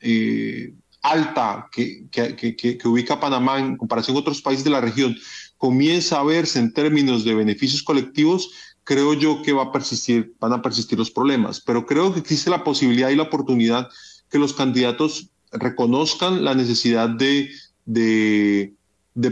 Eh, 0.00 0.74
alta 1.02 1.68
que, 1.72 2.06
que, 2.10 2.78
ubica 2.84 3.20
Panamá 3.20 3.58
en 3.58 3.76
comparación 3.76 4.14
con 4.14 4.22
otros 4.22 4.40
países 4.40 4.64
de 4.64 4.70
la 4.70 4.80
región 4.80 5.16
comienza 5.56 6.18
a 6.18 6.24
verse 6.24 6.58
en 6.58 6.72
términos 6.72 7.24
de 7.24 7.34
beneficios 7.34 7.82
colectivos, 7.82 8.50
creo 8.84 9.14
yo 9.14 9.42
que 9.42 9.52
va 9.52 9.64
a 9.64 9.72
persistir, 9.72 10.34
van 10.40 10.52
a 10.52 10.62
persistir 10.62 10.98
los 10.98 11.10
problemas. 11.10 11.60
Pero 11.60 11.86
creo 11.86 12.12
que 12.12 12.20
existe 12.20 12.50
la 12.50 12.64
posibilidad 12.64 13.10
y 13.10 13.16
la 13.16 13.24
oportunidad 13.24 13.88
que 14.28 14.38
los 14.38 14.54
candidatos 14.54 15.30
reconozcan 15.52 16.44
la 16.44 16.54
necesidad 16.54 17.08
de, 17.10 17.50
de, 17.84 18.74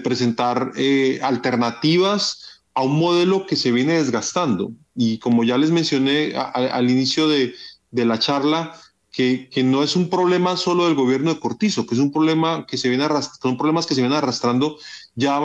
presentar 0.05 0.73
eh, 0.77 1.19
alternativas 1.23 2.63
a 2.75 2.83
un 2.83 2.99
modelo 2.99 3.47
que 3.47 3.57
se 3.57 3.73
viene 3.73 3.95
desgastando. 3.95 4.73
Y 4.95 5.19
como 5.19 5.43
ya 5.45 5.59
les 5.59 5.71
mencioné 5.71 6.35
al 6.37 6.91
inicio 6.91 7.29
de, 7.29 7.55
de 7.91 8.05
la 8.05 8.19
charla, 8.19 8.75
que, 9.13 9.51
no 9.65 9.83
es 9.83 9.97
un 9.97 10.09
problema 10.09 10.57
solo 10.57 10.87
del 10.87 10.95
gobierno 10.95 11.35
de 11.35 11.41
Cortizo, 11.41 11.87
que 11.87 11.95
es 11.95 12.01
un 12.01 12.13
problema 12.13 12.67
que 12.67 12.79
se 12.79 12.89
viene 12.89 13.07
son 13.41 13.57
problemas 13.57 13.87
que 13.87 13.95
se 13.95 14.01
vienen 14.01 14.19
arrastrando 14.19 14.79
ya 15.15 15.41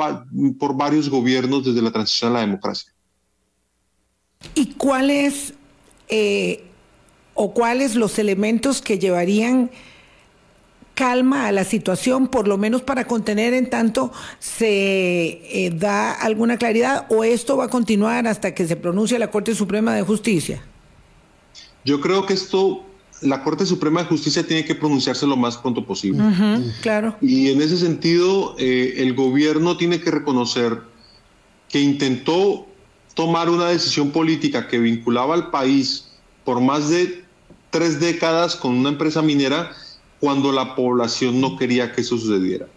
por 0.60 0.78
varios 0.78 1.10
gobiernos 1.10 1.66
desde 1.66 1.82
la 1.82 1.92
transición 1.92 2.32
a 2.32 2.36
la 2.36 2.42
democracia. 2.42 2.92
¿Y 4.54 4.74
cuáles 4.74 5.54
eh, 6.08 6.64
o 7.34 7.54
cuáles 7.54 7.96
los 7.96 8.20
elementos 8.20 8.82
que 8.82 9.00
llevarían 9.00 9.70
calma 10.94 11.48
a 11.48 11.52
la 11.52 11.66
situación, 11.66 12.28
por 12.28 12.48
lo 12.48 12.58
menos 12.58 12.82
para 12.82 13.06
contener 13.06 13.54
en 13.54 13.70
tanto 13.70 14.12
se 14.40 15.66
eh, 15.66 15.72
da 15.76 16.14
alguna 16.14 16.58
claridad, 16.58 17.06
o 17.10 17.24
esto 17.24 17.58
va 17.58 17.66
a 17.66 17.70
continuar 17.70 18.26
hasta 18.28 18.56
que 18.56 18.66
se 18.66 18.78
pronuncie 18.78 19.20
la 19.20 19.30
Corte 19.30 19.54
Suprema 19.54 19.94
de 19.94 20.04
Justicia? 20.04 20.64
Yo 21.84 22.00
creo 22.00 22.26
que 22.26 22.34
esto, 22.34 22.84
la 23.26 23.44
Corte 23.44 23.66
Suprema 23.66 24.02
de 24.02 24.08
Justicia 24.08 24.46
tiene 24.46 24.66
que 24.66 24.76
pronunciarse 24.76 25.26
lo 25.28 25.36
más 25.36 25.58
pronto 25.58 25.86
posible. 25.86 26.24
claro. 26.82 27.16
Y 27.22 27.50
en 27.50 27.62
ese 27.62 27.78
sentido, 27.78 28.56
eh, 28.58 28.96
el 28.98 29.14
gobierno 29.14 29.78
tiene 29.78 30.00
que 30.00 30.12
reconocer 30.12 30.82
que 31.70 31.82
intentó 31.82 32.68
tomar 33.14 33.50
una 33.50 33.68
decisión 33.68 34.12
política 34.12 34.68
que 34.68 34.80
vinculaba 34.80 35.34
al 35.34 35.50
país 35.50 36.06
por 36.44 36.62
más 36.62 36.90
de 36.90 37.24
tres 37.72 38.00
décadas 38.00 38.56
con 38.56 38.76
una 38.76 38.90
empresa 38.90 39.22
minera 39.22 39.72
cuando 40.20 40.52
la 40.52 40.76
población 40.76 41.42
no 41.42 41.58
quería 41.58 41.92
que 41.92 42.02
eso 42.02 42.18
sucediera. 42.18 42.68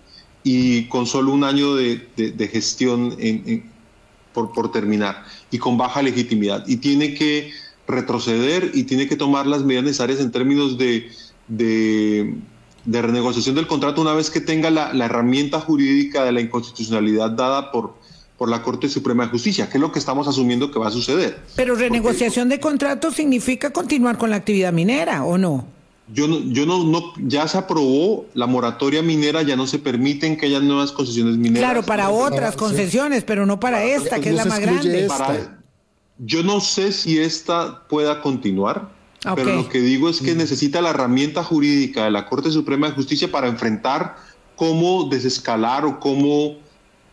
Y 0.43 0.85
con 0.85 1.07
solo 1.07 1.33
un 1.33 1.45
año 1.45 1.75
de, 1.75 2.51
gestión 2.51 3.17
por, 4.33 4.53
por 4.53 4.73
terminar 4.73 5.25
y 5.51 5.59
con 5.59 5.77
baja 5.77 6.01
legitimidad. 6.01 6.65
Y 6.67 6.77
tiene 6.79 7.15
que 7.15 7.53
retroceder 7.89 8.71
y 8.75 8.85
tiene 8.85 9.09
que 9.09 9.17
tomar 9.17 9.47
las 9.47 9.65
medidas 9.65 9.85
necesarias 9.85 10.21
en 10.21 10.31
términos 10.31 10.77
de, 10.79 11.11
de, 11.49 12.35
renegociación 12.87 13.55
del 13.55 13.67
contrato 13.67 14.03
una 14.03 14.13
vez 14.13 14.31
que 14.31 14.41
tenga 14.41 14.71
la, 14.71 14.93
la, 14.93 15.07
herramienta 15.07 15.59
jurídica 15.59 16.25
de 16.25 16.33
la 16.33 16.41
inconstitucionalidad 16.41 17.31
dada 17.31 17.73
por, 17.73 17.95
por 18.37 18.51
la 18.51 18.63
Corte 18.63 18.89
Suprema 18.89 19.25
de 19.25 19.31
Justicia, 19.31 19.69
que 19.69 19.79
es 19.79 19.81
lo 19.81 19.91
que 19.91 19.99
estamos 19.99 20.29
asumiendo 20.29 20.71
que 20.71 20.79
va 20.79 20.89
a 20.89 20.93
suceder. 20.93 21.41
Pero 21.57 21.75
renegociación 21.75 22.49
de 22.51 22.61
contrato 22.61 23.11
significa 23.11 23.71
continuar 23.71 24.19
con 24.19 24.31
la 24.31 24.37
actividad 24.37 24.73
minera, 24.73 25.25
¿o 25.25 25.39
no? 25.39 25.67
Yo 26.11 26.27
no, 26.27 26.41
yo 26.41 26.65
no, 26.65 26.85
no, 26.85 27.13
ya 27.19 27.47
se 27.49 27.59
aprobó 27.59 28.27
la 28.33 28.47
moratoria 28.47 29.03
minera, 29.03 29.43
ya 29.43 29.57
no 29.57 29.67
se 29.67 29.79
permiten 29.79 30.39
que 30.39 30.47
haya 30.47 30.61
nuevas 30.61 30.93
concesiones 30.93 31.37
mineras. 31.37 31.71
Claro, 31.71 31.83
para 31.85 32.09
otras 32.09 32.57
concesiones, 32.57 33.25
pero 33.25 33.45
no 33.45 33.61
para 33.61 33.85
esta, 33.85 34.19
que 34.19 34.31
es 34.31 34.35
la 34.35 34.47
más 34.47 34.61
grande. 34.61 35.07
Yo 36.19 36.43
no 36.43 36.61
sé 36.61 36.93
si 36.93 37.19
esta 37.19 37.87
pueda 37.89 38.21
continuar, 38.21 38.91
pero 39.23 39.55
lo 39.55 39.69
que 39.69 39.81
digo 39.81 40.09
es 40.09 40.21
que 40.21 40.35
mm. 40.35 40.39
necesita 40.39 40.81
la 40.81 40.91
herramienta 40.91 41.45
jurídica 41.45 42.05
de 42.05 42.11
la 42.11 42.27
Corte 42.27 42.51
Suprema 42.51 42.89
de 42.89 42.95
Justicia 42.95 43.31
para 43.31 43.47
enfrentar 43.47 44.17
cómo 44.57 45.05
desescalar 45.05 45.85
o 45.85 46.01
cómo, 46.01 46.57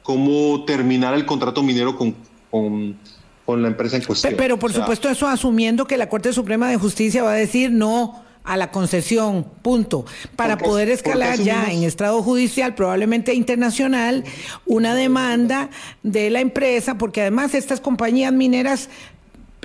cómo 0.01 0.65
terminar 0.65 1.13
el 1.13 1.25
contrato 1.25 1.61
minero 1.61 1.95
con, 1.95 2.15
con, 2.49 3.61
la 3.61 3.67
empresa 3.67 3.97
en 3.97 4.03
cuestión. 4.03 4.33
Pero, 4.35 4.57
por 4.57 4.73
supuesto 4.73 5.07
eso 5.07 5.27
asumiendo 5.27 5.85
que 5.85 5.97
la 5.97 6.09
Corte 6.09 6.33
Suprema 6.33 6.67
de 6.69 6.77
Justicia 6.77 7.23
va 7.23 7.31
a 7.31 7.35
decir 7.35 7.71
no 7.71 8.24
a 8.45 8.57
la 8.57 8.71
concesión, 8.71 9.45
punto, 9.61 10.05
para 10.35 10.57
poder 10.57 10.89
escalar 10.89 11.39
ya 11.39 11.71
en 11.71 11.83
estrado 11.83 12.21
judicial, 12.21 12.75
probablemente 12.75 13.33
internacional, 13.33 14.23
una 14.65 14.93
demanda 14.93 15.69
de 16.03 16.29
la 16.29 16.41
empresa, 16.41 16.97
porque 16.97 17.21
además 17.21 17.55
estas 17.55 17.81
compañías 17.81 18.31
mineras 18.31 18.89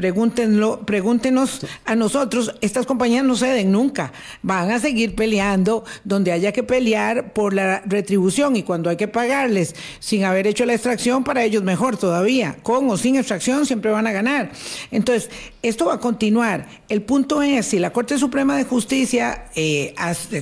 Pregúntenlo, 0.01 0.80
pregúntenos 0.86 1.61
a 1.84 1.94
nosotros, 1.94 2.55
estas 2.62 2.86
compañías 2.86 3.22
no 3.22 3.36
ceden 3.36 3.70
nunca, 3.70 4.14
van 4.40 4.70
a 4.70 4.78
seguir 4.78 5.14
peleando 5.14 5.84
donde 6.05 6.32
haya 6.32 6.53
que 6.53 6.62
pelear 6.62 7.34
por 7.34 7.53
la 7.53 7.82
retribución 7.84 8.57
y 8.57 8.62
cuando 8.62 8.88
hay 8.88 8.96
que 8.96 9.09
pagarles 9.09 9.74
sin 9.98 10.24
haber 10.24 10.46
hecho 10.46 10.64
la 10.64 10.72
extracción, 10.72 11.22
para 11.22 11.44
ellos 11.44 11.62
mejor 11.64 11.98
todavía, 11.98 12.57
con 12.62 12.88
o 12.88 12.96
sin 12.96 13.16
extracción 13.16 13.66
siempre 13.66 13.90
van 13.90 14.07
a 14.07 14.12
ganar. 14.12 14.53
Entonces, 14.90 15.28
esto 15.62 15.84
va 15.84 15.96
a 15.96 16.01
continuar. 16.01 16.66
El 16.88 17.03
punto 17.03 17.42
es, 17.42 17.66
si 17.66 17.78
la 17.78 17.92
Corte 17.92 18.16
Suprema 18.16 18.57
de 18.57 18.64
Justicia, 18.64 19.44
eh, 19.55 19.94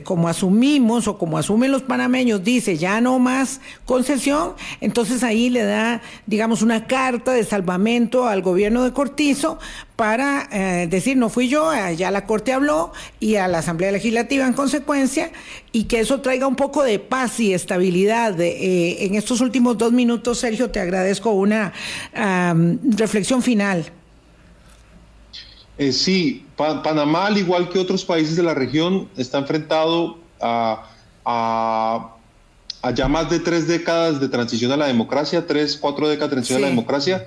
como 0.04 0.28
asumimos 0.28 1.08
o 1.08 1.18
como 1.18 1.36
asumen 1.36 1.72
los 1.72 1.82
panameños, 1.82 2.44
dice 2.44 2.76
ya 2.76 3.00
no 3.00 3.18
más 3.18 3.60
concesión, 3.84 4.52
entonces 4.80 5.24
ahí 5.24 5.50
le 5.50 5.64
da, 5.64 6.00
digamos, 6.26 6.62
una 6.62 6.86
carta 6.86 7.32
de 7.32 7.42
salvamento 7.42 8.28
al 8.28 8.40
gobierno 8.40 8.84
de 8.84 8.92
Cortizo 8.92 9.47
para 9.96 10.48
eh, 10.52 10.86
decir, 10.88 11.16
no 11.16 11.28
fui 11.28 11.48
yo, 11.48 11.72
eh, 11.72 11.96
ya 11.96 12.10
la 12.10 12.26
Corte 12.26 12.52
habló 12.52 12.92
y 13.20 13.36
a 13.36 13.48
la 13.48 13.58
Asamblea 13.58 13.92
Legislativa 13.92 14.46
en 14.46 14.52
consecuencia, 14.52 15.30
y 15.72 15.84
que 15.84 16.00
eso 16.00 16.20
traiga 16.20 16.46
un 16.46 16.56
poco 16.56 16.82
de 16.82 16.98
paz 16.98 17.40
y 17.40 17.54
estabilidad. 17.54 18.40
Eh, 18.40 19.06
en 19.06 19.14
estos 19.14 19.40
últimos 19.40 19.78
dos 19.78 19.92
minutos, 19.92 20.38
Sergio, 20.38 20.70
te 20.70 20.80
agradezco 20.80 21.30
una 21.30 21.72
reflexión 22.96 23.42
final. 23.42 23.86
sí, 25.92 26.44
Panamá, 26.56 27.26
al 27.26 27.38
igual 27.38 27.68
que 27.68 27.78
otros 27.78 28.04
países 28.04 28.36
de 28.36 28.42
la 28.42 28.54
región, 28.54 29.08
está 29.16 29.38
enfrentado 29.38 30.18
a, 30.40 30.84
a, 31.24 32.14
ya 32.94 33.08
más 33.08 33.30
de 33.30 33.40
tres 33.40 33.66
décadas 33.68 34.20
de 34.20 34.28
transición 34.28 34.72
a 34.72 34.76
la 34.76 34.86
democracia, 34.86 35.46
tres, 35.46 35.76
cuatro 35.76 36.08
décadas 36.08 36.30
de 36.30 36.36
transición 36.36 36.58
a 36.58 36.62
la 36.62 36.68
democracia 36.68 37.26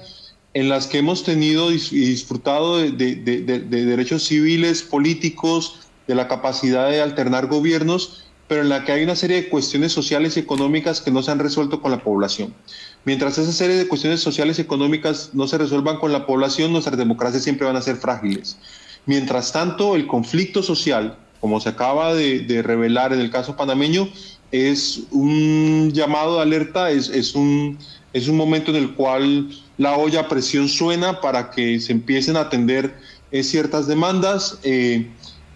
en 0.54 0.70
las 0.70 0.88
que 0.88 0.98
hemos 0.98 1.24
tenido 1.24 1.72
y 1.72 1.78
disfrutado 1.78 2.78
de, 2.80 3.16
derechos 3.16 4.24
civiles, 4.24 4.84
políticos, 4.84 5.80
de 6.08 6.16
la 6.16 6.28
capacidad 6.28 6.90
de 6.90 7.02
alternar 7.02 7.48
gobiernos, 7.48 8.26
pero 8.48 8.62
en 8.62 8.70
la 8.70 8.84
que 8.84 8.92
hay 8.92 9.04
una 9.04 9.16
serie 9.16 9.38
de 9.38 9.50
cuestiones 9.50 9.94
sociales 9.94 10.36
y 10.36 10.42
económicas 10.42 11.00
que 11.00 11.10
no 11.10 11.24
se 11.24 11.32
han 11.32 11.40
resuelto 11.40 11.82
con 11.82 11.92
la 11.92 12.04
población. 12.04 12.54
Mientras 13.06 13.38
esa 13.38 13.54
serie 13.54 13.78
de 13.78 13.88
cuestiones 13.88 14.20
sociales 14.20 14.60
y 14.60 14.62
económicas 14.62 15.30
no 15.34 15.48
se 15.48 15.58
resuelvan 15.58 16.00
con 16.00 16.12
la 16.12 16.26
población, 16.26 16.74
nuestras 16.74 16.98
democracias 16.98 17.44
siempre 17.44 17.66
van 17.66 17.78
a 17.78 17.82
ser 17.82 17.96
frágiles. 17.96 18.58
Mientras 19.06 19.54
tanto, 19.54 19.96
el 19.96 20.06
conflicto 20.06 20.62
social, 20.62 21.18
como 21.40 21.62
se 21.62 21.70
acaba 21.70 22.14
de, 22.14 22.62
revelar 22.62 23.14
en 23.14 23.22
el 23.22 23.32
caso 23.32 23.56
panameño, 23.56 24.10
es 24.52 25.04
un 25.12 25.92
llamado 25.94 26.36
de 26.36 26.42
alerta, 26.42 26.92
es, 26.92 27.08
es, 27.08 27.36
un, 27.36 27.78
es 28.14 28.28
un 28.28 28.38
momento 28.38 28.72
en 28.72 28.78
el 28.78 28.94
cual 28.94 29.50
la 29.78 29.96
olla 29.98 30.22
a 30.22 30.28
presión 30.28 30.70
suena 30.70 31.22
para 31.22 31.52
que 31.52 31.80
se 31.80 31.92
empiecen 31.92 32.38
a 32.38 32.42
atender 32.42 32.96
eh, 33.32 33.44
ciertas 33.44 33.88
demandas. 33.88 34.60
Eh, 34.64 35.08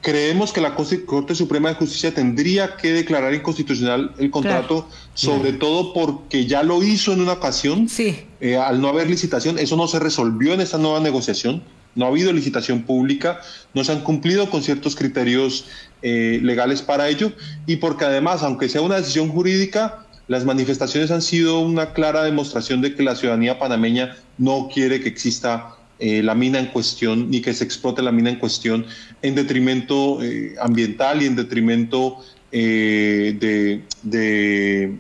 creemos 0.01 0.53
que 0.53 0.61
la 0.61 0.75
Corte 0.75 1.35
Suprema 1.35 1.69
de 1.69 1.75
Justicia 1.75 2.13
tendría 2.13 2.77
que 2.77 2.93
declarar 2.93 3.33
inconstitucional 3.33 4.13
el 4.17 4.31
contrato, 4.31 4.87
sobre 5.13 5.53
todo 5.53 5.93
porque 5.93 6.45
ya 6.45 6.63
lo 6.63 6.81
hizo 6.83 7.11
en 7.11 7.21
una 7.21 7.33
ocasión, 7.33 7.89
sí. 7.89 8.25
Eh, 8.39 8.55
al 8.55 8.79
no 8.79 8.89
haber 8.89 9.09
licitación, 9.09 9.57
eso 9.57 9.75
no 9.75 9.87
se 9.87 9.99
resolvió 9.99 10.53
en 10.53 10.61
esta 10.61 10.77
nueva 10.77 10.99
negociación, 10.99 11.63
no 11.95 12.05
ha 12.05 12.09
habido 12.09 12.31
licitación 12.31 12.83
pública, 12.83 13.39
no 13.73 13.83
se 13.83 13.93
han 13.93 14.01
cumplido 14.01 14.49
con 14.49 14.61
ciertos 14.61 14.95
criterios 14.95 15.65
legales 16.03 16.83
para 16.83 17.09
ello, 17.09 17.31
y 17.65 17.77
porque 17.77 18.05
además, 18.05 18.43
aunque 18.43 18.69
sea 18.69 18.81
una 18.81 18.97
decisión 18.97 19.29
jurídica, 19.29 20.04
las 20.28 20.45
manifestaciones 20.45 21.11
han 21.11 21.21
sido 21.21 21.59
una 21.59 21.93
clara 21.93 22.23
demostración 22.23 22.82
de 22.82 22.95
que 22.95 23.03
la 23.03 23.15
ciudadanía 23.15 23.59
panameña 23.59 24.17
no 24.38 24.69
quiere 24.73 25.01
que 25.01 25.09
exista 25.09 25.76
eh, 25.99 26.23
la 26.23 26.36
mina 26.36 26.59
en 26.59 26.67
cuestión 26.67 27.30
ni 27.30 27.41
que 27.41 27.53
se 27.53 27.63
explote 27.63 28.01
la 28.01 28.11
mina 28.11 28.30
en 28.30 28.39
cuestión 28.39 28.86
en 29.21 29.36
detrimento 29.36 30.21
eh, 30.21 30.55
ambiental 30.59 31.21
y 31.21 31.26
en 31.28 31.36
detrimento 31.36 32.17
eh, 32.51 33.38
de, 33.39 33.84
de, 34.01 34.97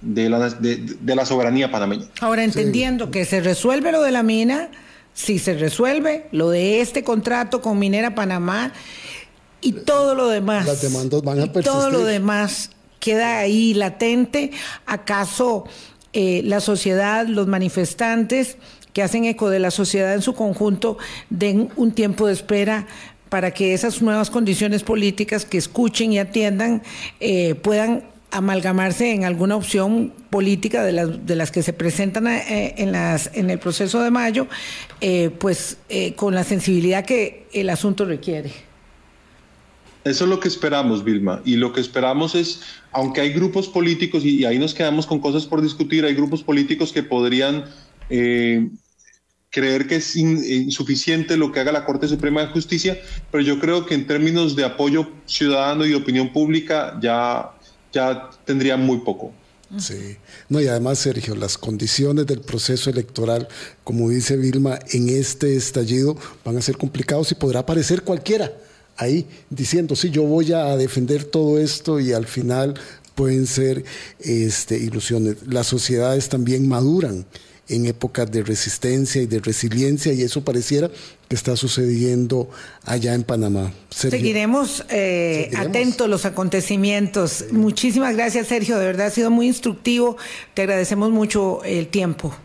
de, 0.00 0.30
la, 0.30 0.50
de, 0.50 1.14
la, 1.14 1.26
soberanía 1.26 1.70
panameña. 1.70 2.06
Ahora, 2.20 2.44
entendiendo 2.44 3.10
que 3.10 3.24
se 3.24 3.40
resuelve 3.40 3.92
lo 3.92 4.02
de 4.02 4.10
la 4.10 4.22
mina, 4.22 4.70
si 5.14 5.38
se 5.38 5.54
resuelve 5.54 6.26
lo 6.32 6.50
de 6.50 6.80
este 6.80 7.04
contrato 7.04 7.60
con 7.60 7.78
Minera 7.78 8.14
Panamá 8.14 8.72
y 9.60 9.72
todo 9.72 10.14
lo 10.14 10.28
demás. 10.28 10.66
Las 10.66 10.82
demandas 10.82 11.22
van 11.22 11.40
a 11.40 11.52
persistir. 11.52 11.72
Todo 11.72 11.90
lo 11.90 12.04
demás 12.04 12.70
queda 13.06 13.38
ahí 13.38 13.72
latente. 13.72 14.50
¿Acaso 14.84 15.64
eh, 16.12 16.42
la 16.44 16.58
sociedad, 16.58 17.24
los 17.28 17.46
manifestantes 17.46 18.56
que 18.92 19.00
hacen 19.00 19.26
eco 19.26 19.48
de 19.48 19.60
la 19.60 19.70
sociedad 19.70 20.12
en 20.12 20.22
su 20.22 20.34
conjunto, 20.34 20.98
den 21.30 21.68
un 21.76 21.92
tiempo 21.92 22.26
de 22.26 22.32
espera 22.32 22.88
para 23.28 23.52
que 23.52 23.74
esas 23.74 24.02
nuevas 24.02 24.28
condiciones 24.28 24.82
políticas 24.82 25.44
que 25.44 25.56
escuchen 25.56 26.12
y 26.12 26.18
atiendan 26.18 26.82
eh, 27.20 27.54
puedan 27.54 28.02
amalgamarse 28.32 29.12
en 29.12 29.24
alguna 29.24 29.54
opción 29.54 30.12
política 30.28 30.82
de 30.82 30.90
las, 30.90 31.26
de 31.26 31.36
las 31.36 31.52
que 31.52 31.62
se 31.62 31.72
presentan 31.72 32.26
eh, 32.26 32.74
en, 32.76 32.90
las, 32.90 33.30
en 33.34 33.50
el 33.50 33.60
proceso 33.60 34.02
de 34.02 34.10
mayo, 34.10 34.48
pues 35.38 35.78
con 36.16 36.34
la 36.34 36.42
sensibilidad 36.42 37.04
que 37.04 37.46
el 37.52 37.70
asunto 37.70 38.04
requiere. 38.04 38.65
Eso 40.06 40.22
es 40.22 40.30
lo 40.30 40.38
que 40.38 40.46
esperamos, 40.46 41.02
Vilma. 41.02 41.42
Y 41.44 41.56
lo 41.56 41.72
que 41.72 41.80
esperamos 41.80 42.36
es, 42.36 42.60
aunque 42.92 43.20
hay 43.20 43.32
grupos 43.32 43.66
políticos, 43.66 44.24
y, 44.24 44.44
ahí 44.44 44.56
nos 44.56 44.72
quedamos 44.72 45.04
con 45.04 45.18
cosas 45.18 45.46
por 45.46 45.60
discutir, 45.60 46.04
hay 46.04 46.14
grupos 46.14 46.44
políticos 46.44 46.92
que 46.92 47.02
podrían 47.02 47.64
eh, 48.08 48.68
creer 49.50 49.88
que 49.88 49.96
es 49.96 50.14
insuficiente 50.14 51.36
lo 51.36 51.50
que 51.50 51.58
haga 51.58 51.72
la 51.72 51.84
Corte 51.84 52.06
Suprema 52.06 52.42
de 52.42 52.52
Justicia, 52.52 52.96
pero 53.32 53.42
yo 53.42 53.58
creo 53.58 53.84
que 53.84 53.94
en 53.94 54.06
términos 54.06 54.54
de 54.54 54.64
apoyo 54.64 55.10
ciudadano 55.24 55.84
y 55.84 55.94
opinión 55.94 56.32
pública 56.32 56.96
ya, 57.02 57.50
ya 57.92 58.30
tendría 58.44 58.76
muy 58.76 58.98
poco. 58.98 59.32
Sí, 59.76 60.18
no, 60.48 60.60
y 60.60 60.68
además, 60.68 61.00
Sergio, 61.00 61.34
las 61.34 61.58
condiciones 61.58 62.28
del 62.28 62.42
proceso 62.42 62.90
electoral, 62.90 63.48
como 63.82 64.08
dice 64.08 64.36
Vilma, 64.36 64.78
en 64.92 65.08
este 65.08 65.56
estallido 65.56 66.16
van 66.44 66.56
a 66.56 66.62
ser 66.62 66.76
complicados 66.76 67.32
y 67.32 67.34
podrá 67.34 67.60
aparecer 67.60 68.02
cualquiera 68.02 68.52
ahí 68.96 69.26
diciendo, 69.50 69.96
sí, 69.96 70.10
yo 70.10 70.22
voy 70.22 70.52
a 70.52 70.76
defender 70.76 71.24
todo 71.24 71.58
esto 71.58 72.00
y 72.00 72.12
al 72.12 72.26
final 72.26 72.74
pueden 73.14 73.46
ser 73.46 73.84
este, 74.20 74.78
ilusiones. 74.78 75.36
Las 75.46 75.66
sociedades 75.66 76.28
también 76.28 76.68
maduran 76.68 77.26
en 77.68 77.86
épocas 77.86 78.30
de 78.30 78.42
resistencia 78.42 79.20
y 79.22 79.26
de 79.26 79.40
resiliencia 79.40 80.12
y 80.12 80.22
eso 80.22 80.44
pareciera 80.44 80.88
que 81.28 81.34
está 81.34 81.56
sucediendo 81.56 82.48
allá 82.84 83.14
en 83.14 83.24
Panamá. 83.24 83.72
Seguiremos, 83.90 84.84
eh, 84.88 85.48
Seguiremos, 85.50 85.66
atentos 85.68 86.08
los 86.08 86.24
acontecimientos. 86.26 87.46
Muchísimas 87.50 88.14
gracias 88.14 88.46
Sergio, 88.46 88.78
de 88.78 88.86
verdad 88.86 89.08
ha 89.08 89.10
sido 89.10 89.30
muy 89.30 89.48
instructivo. 89.48 90.16
Te 90.54 90.62
agradecemos 90.62 91.10
mucho 91.10 91.64
el 91.64 91.88
tiempo. 91.88 92.36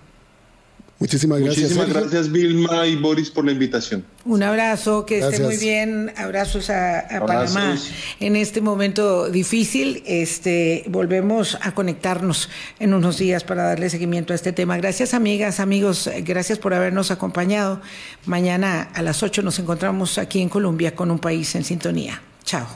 Muchísimas 1.02 1.40
gracias. 1.40 1.64
Muchísimas 1.64 1.88
Sergio. 1.88 2.02
gracias 2.04 2.32
Vilma 2.32 2.86
y 2.86 2.96
Boris 2.96 3.32
por 3.32 3.44
la 3.44 3.52
invitación. 3.52 4.06
Un 4.24 4.44
abrazo, 4.44 5.04
que 5.04 5.18
gracias. 5.18 5.42
esté 5.42 5.46
muy 5.48 5.58
bien. 5.58 6.14
Abrazos 6.16 6.70
a, 6.70 7.00
a 7.00 7.18
Abrazos. 7.18 7.56
Panamá 7.56 7.82
en 8.20 8.36
este 8.36 8.62
momento 8.62 9.28
difícil. 9.32 10.04
Este, 10.06 10.84
volvemos 10.88 11.58
a 11.60 11.74
conectarnos 11.74 12.50
en 12.80 12.94
unos 12.94 13.18
días 13.18 13.44
para 13.44 13.64
darle 13.64 13.90
seguimiento 13.90 14.34
a 14.34 14.36
este 14.36 14.54
tema. 14.54 14.78
Gracias 14.78 15.16
amigas, 15.16 15.60
amigos, 15.60 16.08
gracias 16.24 16.60
por 16.60 16.76
habernos 16.76 17.10
acompañado. 17.10 17.82
Mañana 18.28 18.84
a 18.94 19.02
las 19.02 19.24
8 19.24 19.42
nos 19.42 19.58
encontramos 19.58 20.20
aquí 20.20 20.40
en 20.40 20.50
Colombia 20.50 20.94
con 20.94 21.10
un 21.10 21.18
país 21.18 21.56
en 21.56 21.64
sintonía. 21.64 22.22
Chao. 22.44 22.68